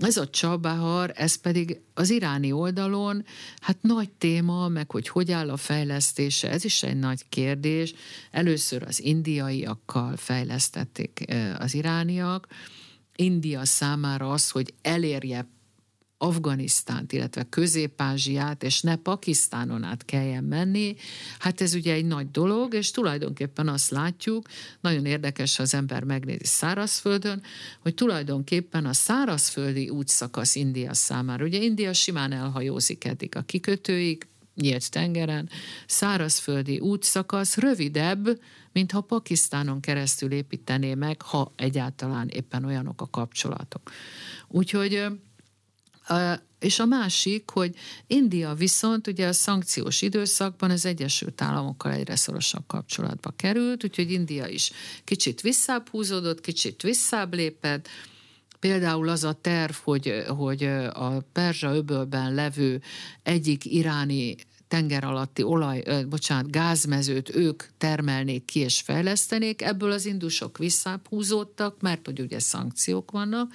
ez 0.00 0.16
a 0.16 0.28
Csabahar, 0.28 1.12
ez 1.14 1.34
pedig 1.34 1.80
az 1.94 2.10
iráni 2.10 2.52
oldalon, 2.52 3.24
hát 3.60 3.76
nagy 3.80 4.10
téma, 4.10 4.68
meg 4.68 4.90
hogy 4.90 5.08
hogy 5.08 5.32
áll 5.32 5.50
a 5.50 5.56
fejlesztése, 5.56 6.50
ez 6.50 6.64
is 6.64 6.82
egy 6.82 6.98
nagy 6.98 7.28
kérdés. 7.28 7.94
Először 8.30 8.82
az 8.82 9.02
indiaiakkal 9.02 10.16
fejlesztették 10.16 11.24
az 11.58 11.74
irániak. 11.74 12.46
India 13.16 13.64
számára 13.64 14.32
az, 14.32 14.50
hogy 14.50 14.74
elérje 14.82 15.48
Afganisztánt, 16.22 17.12
illetve 17.12 17.46
Közép-Ázsiát, 17.48 18.62
és 18.62 18.80
ne 18.80 18.96
Pakisztánon 18.96 19.84
át 19.84 20.04
kelljen 20.04 20.44
menni, 20.44 20.96
hát 21.38 21.60
ez 21.60 21.74
ugye 21.74 21.92
egy 21.92 22.04
nagy 22.04 22.30
dolog, 22.30 22.74
és 22.74 22.90
tulajdonképpen 22.90 23.68
azt 23.68 23.90
látjuk, 23.90 24.48
nagyon 24.80 25.04
érdekes, 25.04 25.56
ha 25.56 25.62
az 25.62 25.74
ember 25.74 26.04
megnézi 26.04 26.44
szárazföldön, 26.44 27.42
hogy 27.80 27.94
tulajdonképpen 27.94 28.86
a 28.86 28.92
szárazföldi 28.92 29.88
útszakasz 29.88 30.54
India 30.54 30.94
számára, 30.94 31.44
ugye 31.44 31.58
India 31.58 31.92
simán 31.92 32.32
elhajózik 32.32 33.04
eddig 33.04 33.36
a 33.36 33.42
kikötőig, 33.42 34.26
nyílt 34.54 34.90
tengeren, 34.90 35.48
szárazföldi 35.86 36.78
útszakasz 36.78 37.56
rövidebb, 37.56 38.40
mint 38.72 38.92
ha 38.92 39.00
Pakisztánon 39.00 39.80
keresztül 39.80 40.32
építené 40.32 40.94
meg, 40.94 41.22
ha 41.22 41.52
egyáltalán 41.56 42.28
éppen 42.28 42.64
olyanok 42.64 43.00
a 43.00 43.10
kapcsolatok. 43.10 43.90
Úgyhogy 44.48 45.06
és 46.58 46.78
a 46.78 46.86
másik, 46.86 47.50
hogy 47.50 47.74
India 48.06 48.54
viszont 48.54 49.06
ugye 49.06 49.26
a 49.26 49.32
szankciós 49.32 50.02
időszakban 50.02 50.70
az 50.70 50.86
Egyesült 50.86 51.42
Államokkal 51.42 51.92
egyre 51.92 52.16
szorosabb 52.16 52.66
kapcsolatba 52.66 53.32
került, 53.36 53.84
úgyhogy 53.84 54.12
India 54.12 54.46
is 54.46 54.72
kicsit 55.04 55.40
visszább 55.40 55.88
húzódott, 55.88 56.40
kicsit 56.40 56.82
visszább 56.82 57.34
lépett, 57.34 57.88
Például 58.60 59.08
az 59.08 59.24
a 59.24 59.32
terv, 59.32 59.72
hogy, 59.72 60.24
hogy 60.28 60.64
a 60.92 61.20
Perzsa 61.32 61.74
öbölben 61.74 62.34
levő 62.34 62.82
egyik 63.22 63.64
iráni 63.64 64.36
tenger 64.68 65.04
alatti 65.04 65.42
olaj, 65.42 65.82
bocsánat, 66.08 66.50
gázmezőt 66.50 67.36
ők 67.36 67.62
termelnék 67.78 68.44
ki 68.44 68.60
és 68.60 68.80
fejlesztenék, 68.80 69.62
ebből 69.62 69.90
az 69.90 70.06
indusok 70.06 70.58
visszább 70.58 71.08
húzódtak, 71.08 71.80
mert 71.80 72.06
hogy 72.06 72.20
ugye 72.20 72.38
szankciók 72.38 73.10
vannak, 73.10 73.52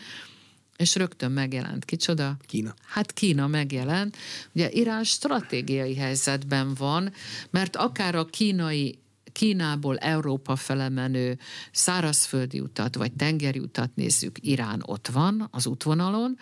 és 0.78 0.96
rögtön 0.96 1.32
megjelent. 1.32 1.86
Kicsoda? 1.86 2.38
Kína. 2.48 2.74
Hát 2.86 3.14
Kína 3.14 3.48
megjelent. 3.48 4.18
Ugye 4.54 4.72
Irán 4.72 5.04
stratégiai 5.04 5.96
helyzetben 5.96 6.74
van, 6.74 7.14
mert 7.50 7.76
akár 7.76 8.16
a 8.16 8.26
kínai 8.26 9.00
Kínából 9.32 9.98
Európa 9.98 10.56
fele 10.56 10.90
menő 10.90 11.40
szárazföldi 11.72 12.60
utat 12.60 12.96
vagy 12.96 13.14
tengeri 13.14 13.60
utat 13.60 13.96
nézzük, 13.96 14.38
Irán 14.42 14.84
ott 14.86 15.08
van 15.08 15.48
az 15.52 15.68
útvonalon, 15.68 16.38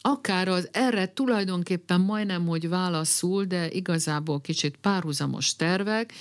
akár 0.00 0.48
az 0.48 0.68
erre 0.72 1.12
tulajdonképpen 1.12 2.00
majdnem, 2.00 2.46
hogy 2.46 2.68
válaszul, 2.68 3.44
de 3.44 3.70
igazából 3.70 4.40
kicsit 4.40 4.76
párhuzamos 4.76 5.56
tervek, 5.56 6.12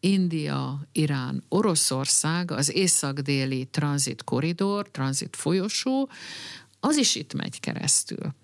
India, 0.00 0.80
Irán, 0.92 1.44
Oroszország, 1.48 2.50
az 2.50 2.74
észak-déli 2.74 3.64
tranzit 3.64 4.24
koridor, 4.24 4.90
tranzit 4.90 5.36
folyosó, 5.36 6.08
az 6.80 6.96
is 6.96 7.14
itt 7.14 7.34
megy 7.34 7.60
keresztül. 7.60 8.34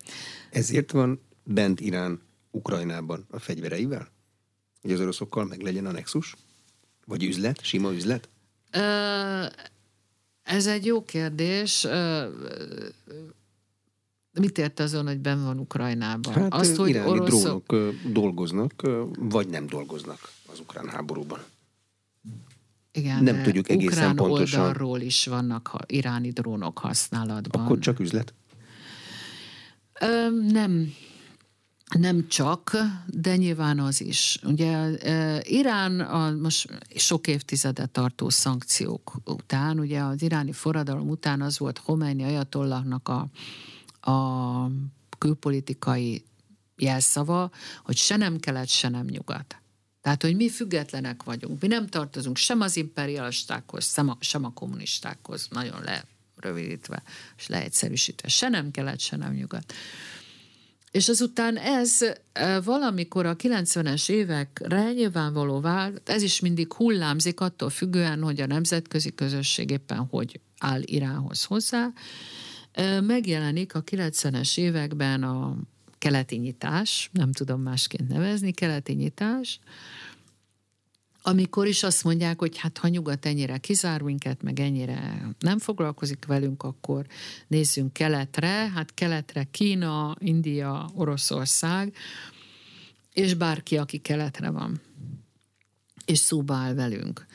Ezért 0.51 0.91
van 0.91 1.20
bent 1.45 1.80
Irán 1.80 2.20
Ukrajnában 2.51 3.26
a 3.30 3.39
fegyvereivel? 3.39 4.12
Hogy 4.82 4.93
az 4.93 5.01
oroszokkal 5.01 5.45
meg 5.45 5.61
legyen 5.61 5.87
a 5.87 5.91
nexus? 5.91 6.37
Vagy 7.07 7.24
üzlet, 7.24 7.64
sima 7.64 7.93
üzlet? 7.93 8.28
Ez 10.43 10.66
egy 10.66 10.87
jó 10.87 11.05
kérdés. 11.05 11.87
Mit 14.32 14.59
ért 14.59 14.80
azon, 14.80 15.07
hogy 15.07 15.18
ben 15.18 15.45
van 15.45 15.59
Ukrajnában? 15.59 16.35
Hát 16.35 16.55
Azt, 16.55 16.76
hogy 16.76 16.89
iráni 16.89 17.11
oroszok... 17.11 17.66
drónok 17.66 17.95
dolgoznak, 18.12 18.72
vagy 19.18 19.49
nem 19.49 19.66
dolgoznak 19.66 20.30
az 20.53 20.61
ukrán 20.61 20.89
háborúban. 20.89 21.45
Igen, 22.97 23.22
nem 23.22 23.42
tudjuk 23.42 23.68
egészen 23.68 23.92
ukrán 23.92 24.16
pontosan. 24.16 24.61
oldalról 24.61 25.01
is 25.01 25.26
vannak 25.26 25.66
ha, 25.66 25.78
iráni 25.86 26.30
drónok 26.30 26.78
használatban. 26.78 27.64
Akkor 27.64 27.78
csak 27.78 28.01
üzlet? 28.01 28.34
Ö, 30.01 30.28
nem, 30.51 30.92
nem 31.99 32.28
csak, 32.28 32.76
de 33.07 33.36
nyilván 33.36 33.78
az 33.78 34.01
is. 34.01 34.38
Ugye 34.45 34.88
Irán 35.42 36.01
a 36.01 36.30
most 36.30 36.68
sok 36.97 37.26
évtizedet 37.26 37.90
tartó 37.90 38.28
szankciók 38.28 39.14
után, 39.24 39.78
ugye 39.78 40.01
az 40.01 40.22
iráni 40.22 40.53
forradalom 40.53 41.09
után 41.09 41.40
az 41.40 41.59
volt 41.59 41.78
Khomeini 41.78 42.24
ajatollahnak 42.24 43.09
a, 43.09 43.28
a 44.11 44.70
külpolitikai 45.18 46.24
jelszava, 46.76 47.51
hogy 47.84 47.97
se 47.97 48.16
nem 48.16 48.38
kelet, 48.38 48.68
se 48.68 48.88
nem 48.88 49.07
nyugat. 49.07 49.57
Tehát, 50.05 50.23
hogy 50.23 50.37
mi 50.37 50.49
függetlenek 50.49 51.23
vagyunk, 51.23 51.61
mi 51.61 51.67
nem 51.67 51.87
tartozunk 51.87 52.37
sem 52.37 52.61
az 52.61 52.77
imperialistákhoz, 52.77 53.93
sem 53.93 54.09
a, 54.09 54.17
sem 54.21 54.45
a 54.45 54.53
kommunistákhoz, 54.53 55.49
nagyon 55.51 55.85
lerövidítve 55.85 57.03
és 57.37 57.47
leegyszerűsítve. 57.47 58.29
Se 58.29 58.49
nem 58.49 58.71
kelet, 58.71 59.01
se 59.01 59.17
nem 59.17 59.33
nyugat. 59.33 59.73
És 60.91 61.09
azután 61.09 61.57
ez 61.57 61.99
e, 62.33 62.61
valamikor 62.61 63.27
a 63.27 63.37
90-es 63.37 64.11
évekre 64.11 64.93
nyilvánvaló 64.93 65.61
vált, 65.61 66.09
ez 66.09 66.23
is 66.23 66.41
mindig 66.41 66.73
hullámzik 66.73 67.41
attól 67.41 67.71
függően, 67.71 68.23
hogy 68.23 68.41
a 68.41 68.47
nemzetközi 68.47 69.15
közösség 69.15 69.71
éppen 69.71 70.07
hogy 70.11 70.41
áll 70.59 70.81
Iránhoz 70.85 71.45
hozzá. 71.45 71.93
E, 72.73 73.01
megjelenik 73.01 73.75
a 73.75 73.83
90-es 73.83 74.59
években 74.59 75.23
a 75.23 75.57
keleti 76.05 76.37
nyitás, 76.37 77.11
nem 77.13 77.33
tudom 77.33 77.61
másként 77.61 78.09
nevezni, 78.09 78.53
keleti 78.53 78.93
nyitás, 78.93 79.59
amikor 81.23 81.67
is 81.67 81.83
azt 81.83 82.05
mondják, 82.05 82.39
hogy 82.39 82.59
hát 82.59 82.79
ha 82.79 82.89
nyugat 82.89 83.27
ennyire 83.27 83.59
kizár 83.59 84.01
minket, 84.01 84.43
meg 84.43 84.61
ennyire 84.61 85.29
nem 85.39 85.59
foglalkozik 85.59 86.25
velünk, 86.27 86.63
akkor 86.63 87.07
nézzünk 87.47 87.93
keletre, 87.93 88.49
hát 88.49 88.95
keletre 88.95 89.45
Kína, 89.51 90.17
India, 90.19 90.91
Oroszország, 90.95 91.95
és 93.13 93.35
bárki, 93.35 93.77
aki 93.77 93.99
keletre 93.99 94.51
van, 94.51 94.81
és 96.05 96.19
szóba 96.19 96.55
áll 96.55 96.75
velünk. 96.75 97.27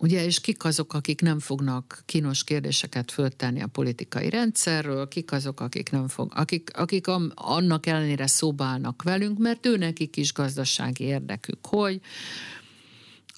Ugye, 0.00 0.24
és 0.24 0.40
kik 0.40 0.64
azok, 0.64 0.94
akik 0.94 1.20
nem 1.20 1.38
fognak 1.38 2.02
kínos 2.06 2.44
kérdéseket 2.44 3.10
föltenni 3.10 3.62
a 3.62 3.66
politikai 3.66 4.30
rendszerről, 4.30 5.08
kik 5.08 5.32
azok, 5.32 5.60
akik 5.60 5.90
nem 5.90 6.08
fog, 6.08 6.32
akik, 6.34 6.70
akik 6.76 7.06
annak 7.34 7.86
ellenére 7.86 8.26
szóba 8.26 8.64
állnak 8.64 9.02
velünk, 9.02 9.38
mert 9.38 9.66
ő 9.66 9.76
nekik 9.76 10.16
is 10.16 10.32
gazdasági 10.32 11.04
érdekük, 11.04 11.66
hogy 11.66 12.00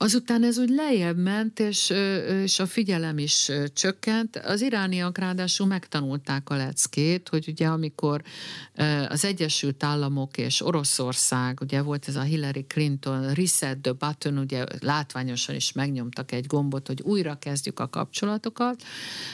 Azután 0.02 0.44
ez 0.44 0.58
úgy 0.58 0.68
lejjebb 0.68 1.16
ment, 1.16 1.58
és, 1.58 1.92
és 2.42 2.58
a 2.58 2.66
figyelem 2.66 3.18
is 3.18 3.50
csökkent. 3.72 4.36
Az 4.36 4.60
irániak 4.60 5.18
ráadásul 5.18 5.66
megtanulták 5.66 6.50
a 6.50 6.56
leckét, 6.56 7.28
hogy 7.28 7.48
ugye 7.48 7.66
amikor 7.66 8.22
az 9.08 9.24
Egyesült 9.24 9.84
Államok 9.84 10.36
és 10.36 10.62
Oroszország, 10.62 11.58
ugye 11.60 11.82
volt 11.82 12.08
ez 12.08 12.16
a 12.16 12.22
Hillary 12.22 12.64
Clinton 12.64 13.32
reset 13.32 13.78
the 13.78 13.92
button, 13.92 14.38
ugye 14.38 14.64
látványosan 14.78 15.54
is 15.54 15.72
megnyomtak 15.72 16.32
egy 16.32 16.46
gombot, 16.46 16.86
hogy 16.86 17.00
újra 17.00 17.34
kezdjük 17.34 17.80
a 17.80 17.88
kapcsolatokat, 17.88 18.82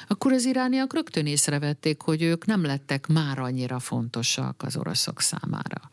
akkor 0.08 0.32
az 0.32 0.44
irániak 0.44 0.94
rögtön 0.94 1.26
észrevették, 1.26 2.00
hogy 2.00 2.22
ők 2.22 2.46
nem 2.46 2.64
lettek 2.64 3.06
már 3.06 3.38
annyira 3.38 3.78
fontosak 3.78 4.62
az 4.62 4.76
oroszok 4.76 5.20
számára. 5.20 5.90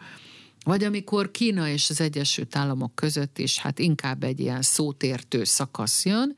Vagy 0.64 0.84
amikor 0.84 1.32
Kína 1.32 1.68
és 1.68 1.90
az 1.90 2.02
Egyesült 2.02 2.56
Államok 2.56 2.96
között 2.96 3.38
is 3.38 3.58
hát 3.58 3.80
inkább 3.80 4.24
egy 4.24 4.40
ilyen 4.40 4.62
szótértő 4.62 5.44
szakasz 5.44 6.06
jön, 6.06 6.36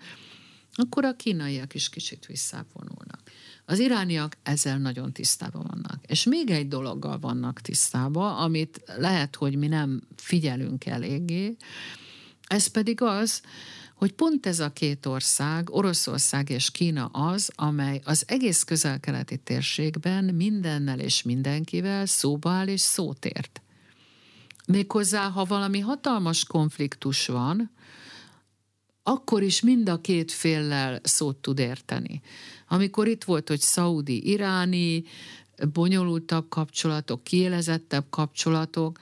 akkor 0.73 1.05
a 1.05 1.15
kínaiak 1.15 1.73
is 1.73 1.89
kicsit 1.89 2.25
visszavonulnak. 2.25 3.21
Az 3.65 3.79
irániak 3.79 4.37
ezzel 4.43 4.77
nagyon 4.77 5.11
tisztában 5.11 5.65
vannak. 5.69 6.05
És 6.07 6.23
még 6.23 6.49
egy 6.49 6.67
dologgal 6.67 7.19
vannak 7.19 7.61
tisztában, 7.61 8.37
amit 8.37 8.83
lehet, 8.97 9.35
hogy 9.35 9.55
mi 9.55 9.67
nem 9.67 10.01
figyelünk 10.15 10.85
eléggé, 10.85 11.55
ez 12.47 12.67
pedig 12.67 13.01
az, 13.01 13.41
hogy 13.95 14.11
pont 14.11 14.45
ez 14.45 14.59
a 14.59 14.73
két 14.73 15.05
ország, 15.05 15.69
Oroszország 15.69 16.49
és 16.49 16.71
Kína 16.71 17.05
az, 17.05 17.51
amely 17.55 18.01
az 18.03 18.23
egész 18.27 18.63
közel-keleti 18.63 19.37
térségben 19.37 20.23
mindennel 20.23 20.99
és 20.99 21.21
mindenkivel 21.21 22.05
szóba 22.05 22.49
áll 22.49 22.67
és 22.67 22.81
szót 22.81 23.25
ért. 23.25 23.61
Méghozzá, 24.67 25.29
ha 25.29 25.43
valami 25.43 25.79
hatalmas 25.79 26.43
konfliktus 26.45 27.27
van, 27.27 27.71
akkor 29.03 29.43
is 29.43 29.61
mind 29.61 29.89
a 29.89 30.01
két 30.01 30.31
féllel 30.31 30.99
szót 31.03 31.37
tud 31.37 31.59
érteni. 31.59 32.21
Amikor 32.67 33.07
itt 33.07 33.23
volt, 33.23 33.47
hogy 33.47 33.59
szaudi-iráni, 33.59 35.03
bonyolultabb 35.73 36.49
kapcsolatok, 36.49 37.23
kielezettebb 37.23 38.05
kapcsolatok, 38.09 38.99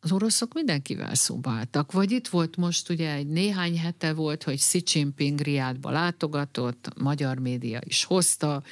az 0.00 0.12
oroszok 0.12 0.54
mindenkivel 0.54 1.14
szóba 1.14 1.50
álltak. 1.50 1.92
Vagy 1.92 2.10
itt 2.10 2.28
volt 2.28 2.56
most 2.56 2.90
ugye 2.90 3.12
egy 3.12 3.26
néhány 3.26 3.78
hete 3.78 4.12
volt, 4.12 4.42
hogy 4.42 4.56
Xi 4.56 4.82
Jinping 4.92 5.40
Riádba 5.40 5.90
látogatott, 5.90 6.88
magyar 7.00 7.38
média 7.38 7.80
is 7.84 8.04
hozta, 8.04 8.62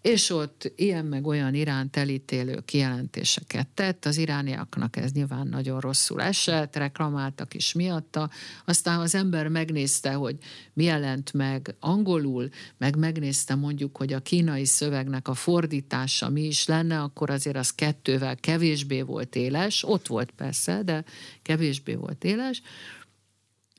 és 0.00 0.30
ott 0.30 0.72
ilyen 0.76 1.04
meg 1.04 1.26
olyan 1.26 1.54
iránt 1.54 1.96
elítélő 1.96 2.60
kijelentéseket 2.64 3.68
tett. 3.68 4.04
Az 4.04 4.16
irániaknak 4.16 4.96
ez 4.96 5.12
nyilván 5.12 5.46
nagyon 5.46 5.80
rosszul 5.80 6.22
esett, 6.22 6.76
reklamáltak 6.76 7.54
is 7.54 7.72
miatta. 7.72 8.30
Aztán 8.64 9.00
az 9.00 9.14
ember 9.14 9.48
megnézte, 9.48 10.12
hogy 10.12 10.36
mi 10.72 10.84
jelent 10.84 11.32
meg 11.32 11.74
angolul, 11.80 12.48
meg 12.76 12.96
megnézte 12.96 13.54
mondjuk, 13.54 13.96
hogy 13.96 14.12
a 14.12 14.20
kínai 14.20 14.64
szövegnek 14.64 15.28
a 15.28 15.34
fordítása 15.34 16.28
mi 16.28 16.42
is 16.42 16.66
lenne, 16.66 17.00
akkor 17.00 17.30
azért 17.30 17.56
az 17.56 17.70
kettővel 17.70 18.36
kevésbé 18.36 19.00
volt 19.00 19.36
éles. 19.36 19.84
Ott 19.84 20.06
volt 20.06 20.30
persze 20.30 20.67
persze, 20.68 20.82
de 20.82 21.04
kevésbé 21.42 21.94
volt 21.94 22.24
éles. 22.24 22.62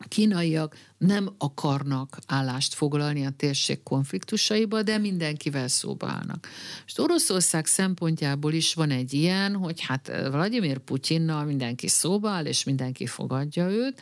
A 0.02 0.08
kínaiak 0.08 0.78
nem 0.98 1.30
akarnak 1.38 2.18
állást 2.28 2.74
foglalni 2.74 3.26
a 3.26 3.30
térség 3.30 3.84
konfliktusaiba, 3.84 4.84
de 4.84 4.98
mindenkivel 4.98 5.68
szóba 5.68 6.08
állnak. 6.08 6.48
És 6.86 6.98
Oroszország 6.98 7.66
szempontjából 7.66 8.54
is 8.54 8.74
van 8.74 8.92
egy 8.92 9.14
ilyen, 9.14 9.56
hogy 9.56 9.82
hát 9.82 10.08
Vladimir 10.08 10.78
Putyinnal 10.78 11.46
mindenki 11.46 11.88
szóba 11.88 12.30
áll, 12.30 12.46
és 12.46 12.64
mindenki 12.64 13.06
fogadja 13.06 13.70
őt. 13.70 14.02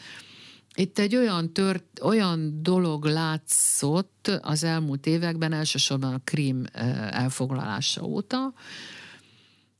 Itt 0.76 1.00
egy 1.00 1.16
olyan, 1.16 1.54
tört, 1.54 2.00
olyan 2.02 2.60
dolog 2.62 3.06
látszott 3.06 4.40
az 4.42 4.64
elmúlt 4.64 5.06
években, 5.06 5.54
elsősorban 5.54 6.14
a 6.14 6.22
Krím 6.24 6.64
elfoglalása 7.12 8.04
óta, 8.04 8.54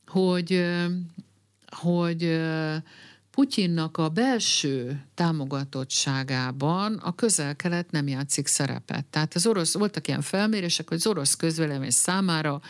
hogy 0.06 0.64
hogy 1.76 2.40
Putyinnak 3.38 3.96
a 3.96 4.08
belső 4.08 5.04
támogatottságában 5.14 6.94
a 6.94 7.14
közel-kelet 7.14 7.90
nem 7.90 8.08
játszik 8.08 8.46
szerepet. 8.46 9.04
Tehát 9.04 9.34
az 9.34 9.46
orosz, 9.46 9.74
voltak 9.74 10.08
ilyen 10.08 10.22
felmérések, 10.22 10.88
hogy 10.88 10.96
az 10.96 11.06
orosz 11.06 11.34
közvélemény 11.34 11.90
számára 11.90 12.60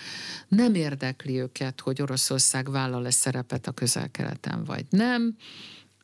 nem 0.49 0.75
érdekli 0.75 1.41
őket, 1.41 1.81
hogy 1.81 2.03
Oroszország 2.03 2.71
vállal-e 2.71 3.11
szerepet 3.11 3.67
a 3.67 3.73
közel-keleten, 3.73 4.65
vagy 4.65 4.85
nem. 4.91 5.37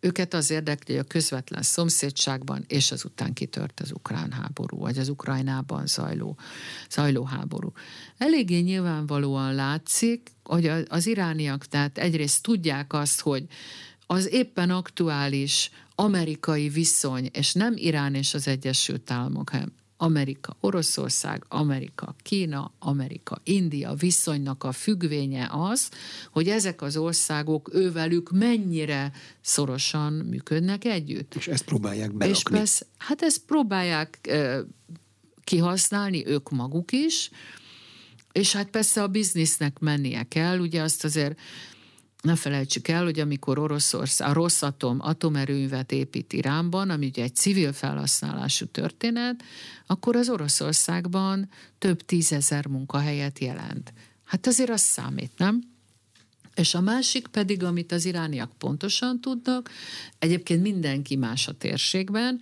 Őket 0.05 0.35
az 0.35 0.51
érdekli, 0.51 0.95
hogy 0.95 1.05
a 1.05 1.09
közvetlen 1.09 1.63
szomszédságban, 1.63 2.65
és 2.69 2.93
azután 2.93 3.33
kitört 3.33 3.81
az 3.81 3.93
ukrán 3.93 4.33
háború, 4.33 4.79
vagy 4.79 4.99
az 4.99 5.09
Ukrajnában 5.09 5.87
zajló, 5.87 6.37
zajló 6.91 7.25
háború. 7.25 7.73
Eléggé 8.19 8.59
nyilvánvalóan 8.59 9.55
látszik, 9.55 10.31
hogy 10.43 10.67
az 10.89 11.07
irániak 11.07 11.67
tehát 11.67 11.99
egyrészt 11.99 12.43
tudják 12.43 12.93
azt, 12.93 13.21
hogy 13.21 13.47
az 14.07 14.33
éppen 14.33 14.71
aktuális 14.71 15.71
amerikai 15.95 16.69
viszony, 16.69 17.31
és 17.33 17.53
nem 17.53 17.73
Irán 17.77 18.15
és 18.15 18.35
az 18.35 18.49
Egyesült 18.49 19.11
Államok, 19.11 19.51
Amerika, 20.05 20.57
Oroszország, 20.61 21.45
Amerika, 21.49 22.15
Kína, 22.23 22.73
Amerika, 22.79 23.41
India 23.45 23.95
viszonynak 23.95 24.65
a 24.65 24.73
függvénye 24.73 25.49
az, 25.53 25.91
hogy 26.33 26.49
ezek 26.49 26.83
az 26.83 26.97
országok 26.97 27.71
ővelük 27.75 28.31
mennyire 28.31 29.13
szorosan 29.41 30.13
működnek 30.13 30.85
együtt. 30.85 31.35
És 31.35 31.49
ezt 31.49 31.65
próbálják 31.65 32.13
belakni. 32.13 32.29
És 32.31 32.43
persze, 32.43 32.87
hát 32.99 33.23
ezt 33.23 33.39
próbálják 33.39 34.31
kihasználni 35.45 36.27
ők 36.27 36.51
maguk 36.51 36.93
is, 36.93 37.31
és 38.33 38.53
hát 38.53 38.71
persze 38.71 39.03
a 39.03 39.09
biznisznek 39.09 39.79
mennie 39.79 40.23
kell, 40.23 40.59
ugye 40.59 40.83
azt 40.83 41.05
azért 41.05 41.39
ne 42.25 42.37
felejtsük 42.37 42.89
el, 42.89 43.05
hogy 43.05 43.21
amikor 43.21 43.59
Oroszország, 43.59 44.29
a 44.29 44.33
Rosszatom 44.33 44.99
atomerőművet 45.01 45.93
épít 45.93 46.33
Iránban, 46.33 46.91
ami 46.91 47.07
ugye 47.07 47.23
egy 47.23 47.35
civil 47.35 47.73
felhasználású 47.73 48.67
történet, 48.67 49.43
akkor 49.87 50.17
az 50.17 50.29
Oroszországban 50.29 51.49
több 51.79 52.01
tízezer 52.01 52.67
munkahelyet 52.67 53.39
jelent. 53.39 53.93
Hát 54.25 54.47
azért 54.47 54.71
az 54.71 54.81
számít, 54.81 55.33
nem? 55.37 55.63
És 56.55 56.75
a 56.75 56.81
másik 56.81 57.27
pedig, 57.27 57.63
amit 57.63 57.93
az 57.93 58.05
irániak 58.05 58.53
pontosan 58.59 59.21
tudnak, 59.21 59.71
egyébként 60.19 60.63
mindenki 60.63 61.17
más 61.17 61.49
a 61.49 61.53
térségben, 61.53 62.41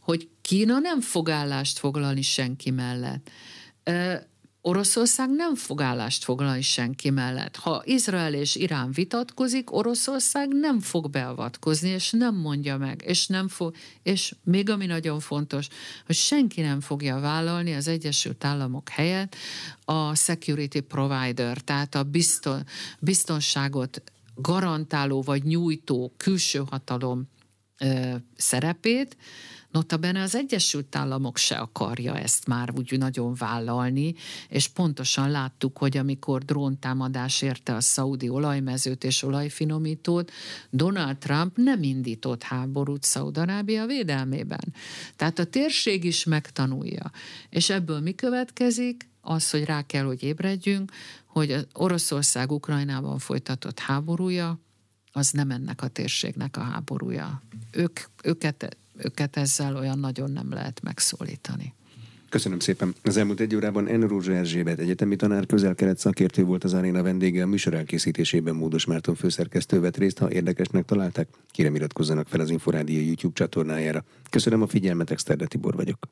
hogy 0.00 0.28
Kína 0.42 0.78
nem 0.78 1.00
fog 1.00 1.30
állást 1.30 1.78
foglalni 1.78 2.22
senki 2.22 2.70
mellett. 2.70 3.30
Oroszország 4.66 5.30
nem 5.30 5.54
fog 5.54 5.80
állást 5.80 6.24
foglalni 6.24 6.62
senki 6.62 7.10
mellett. 7.10 7.56
Ha 7.56 7.82
Izrael 7.84 8.34
és 8.34 8.54
Irán 8.56 8.92
vitatkozik, 8.92 9.72
Oroszország 9.72 10.48
nem 10.48 10.80
fog 10.80 11.10
beavatkozni, 11.10 11.88
és 11.88 12.10
nem 12.10 12.34
mondja 12.34 12.76
meg, 12.76 13.02
és 13.06 13.26
nem 13.26 13.48
fog, 13.48 13.74
és 14.02 14.34
még 14.44 14.70
ami 14.70 14.86
nagyon 14.86 15.20
fontos, 15.20 15.68
hogy 16.06 16.14
senki 16.14 16.60
nem 16.60 16.80
fogja 16.80 17.18
vállalni 17.18 17.74
az 17.74 17.88
Egyesült 17.88 18.44
Államok 18.44 18.88
helyett 18.88 19.36
a 19.84 20.14
security 20.14 20.78
provider, 20.78 21.58
tehát 21.58 21.94
a 21.94 22.02
bizton, 22.02 22.66
biztonságot 22.98 24.02
garantáló 24.34 25.22
vagy 25.22 25.42
nyújtó 25.42 26.12
külső 26.16 26.62
hatalom 26.70 27.28
ö, 27.78 28.14
szerepét, 28.36 29.16
Notabene 29.74 30.22
az 30.22 30.34
Egyesült 30.34 30.96
Államok 30.96 31.36
se 31.36 31.56
akarja 31.56 32.18
ezt 32.18 32.46
már 32.46 32.72
úgy 32.76 32.98
nagyon 32.98 33.34
vállalni, 33.34 34.14
és 34.48 34.68
pontosan 34.68 35.30
láttuk, 35.30 35.78
hogy 35.78 35.96
amikor 35.96 36.44
dróntámadás 36.44 37.42
érte 37.42 37.74
a 37.74 37.80
szaudi 37.80 38.28
olajmezőt 38.28 39.04
és 39.04 39.22
olajfinomítót, 39.22 40.30
Donald 40.70 41.16
Trump 41.16 41.56
nem 41.56 41.82
indított 41.82 42.42
háborút 42.42 43.02
Szaudarábia 43.02 43.86
védelmében. 43.86 44.74
Tehát 45.16 45.38
a 45.38 45.44
térség 45.44 46.04
is 46.04 46.24
megtanulja. 46.24 47.10
És 47.50 47.70
ebből 47.70 48.00
mi 48.00 48.14
következik? 48.14 49.08
Az, 49.20 49.50
hogy 49.50 49.64
rá 49.64 49.82
kell, 49.82 50.04
hogy 50.04 50.22
ébredjünk, 50.22 50.92
hogy 51.26 51.50
az 51.52 51.66
Oroszország 51.72 52.52
Ukrajnában 52.52 53.18
folytatott 53.18 53.78
háborúja, 53.78 54.60
az 55.12 55.30
nem 55.30 55.50
ennek 55.50 55.82
a 55.82 55.88
térségnek 55.88 56.56
a 56.56 56.62
háborúja. 56.62 57.42
Ők, 57.70 58.00
őket 58.22 58.76
őket 58.96 59.36
ezzel 59.36 59.76
olyan 59.76 59.98
nagyon 59.98 60.30
nem 60.30 60.52
lehet 60.52 60.80
megszólítani. 60.82 61.74
Köszönöm 62.28 62.58
szépen. 62.58 62.94
Az 63.02 63.16
elmúlt 63.16 63.40
egy 63.40 63.54
órában 63.54 63.84
N. 63.84 64.00
Rózsa 64.00 64.32
Erzsébet 64.32 64.78
egyetemi 64.78 65.16
tanár, 65.16 65.46
közel-kelet 65.46 65.98
szakértő 65.98 66.44
volt 66.44 66.64
az 66.64 66.74
aréna 66.74 67.02
vendége, 67.02 67.42
a 67.42 67.46
műsor 67.46 67.74
elkészítésében 67.74 68.54
Módos 68.54 68.84
Márton 68.84 69.14
főszerkesztő 69.14 69.80
vett 69.80 69.96
részt. 69.96 70.18
Ha 70.18 70.30
érdekesnek 70.30 70.84
találták, 70.84 71.28
kérem 71.50 71.74
iratkozzanak 71.74 72.28
fel 72.28 72.40
az 72.40 72.50
Inforádió 72.50 73.00
YouTube 73.00 73.34
csatornájára. 73.34 74.04
Köszönöm 74.30 74.62
a 74.62 74.66
figyelmet, 74.66 75.10
Exterde 75.10 75.46
Tibor 75.46 75.74
vagyok. 75.74 76.08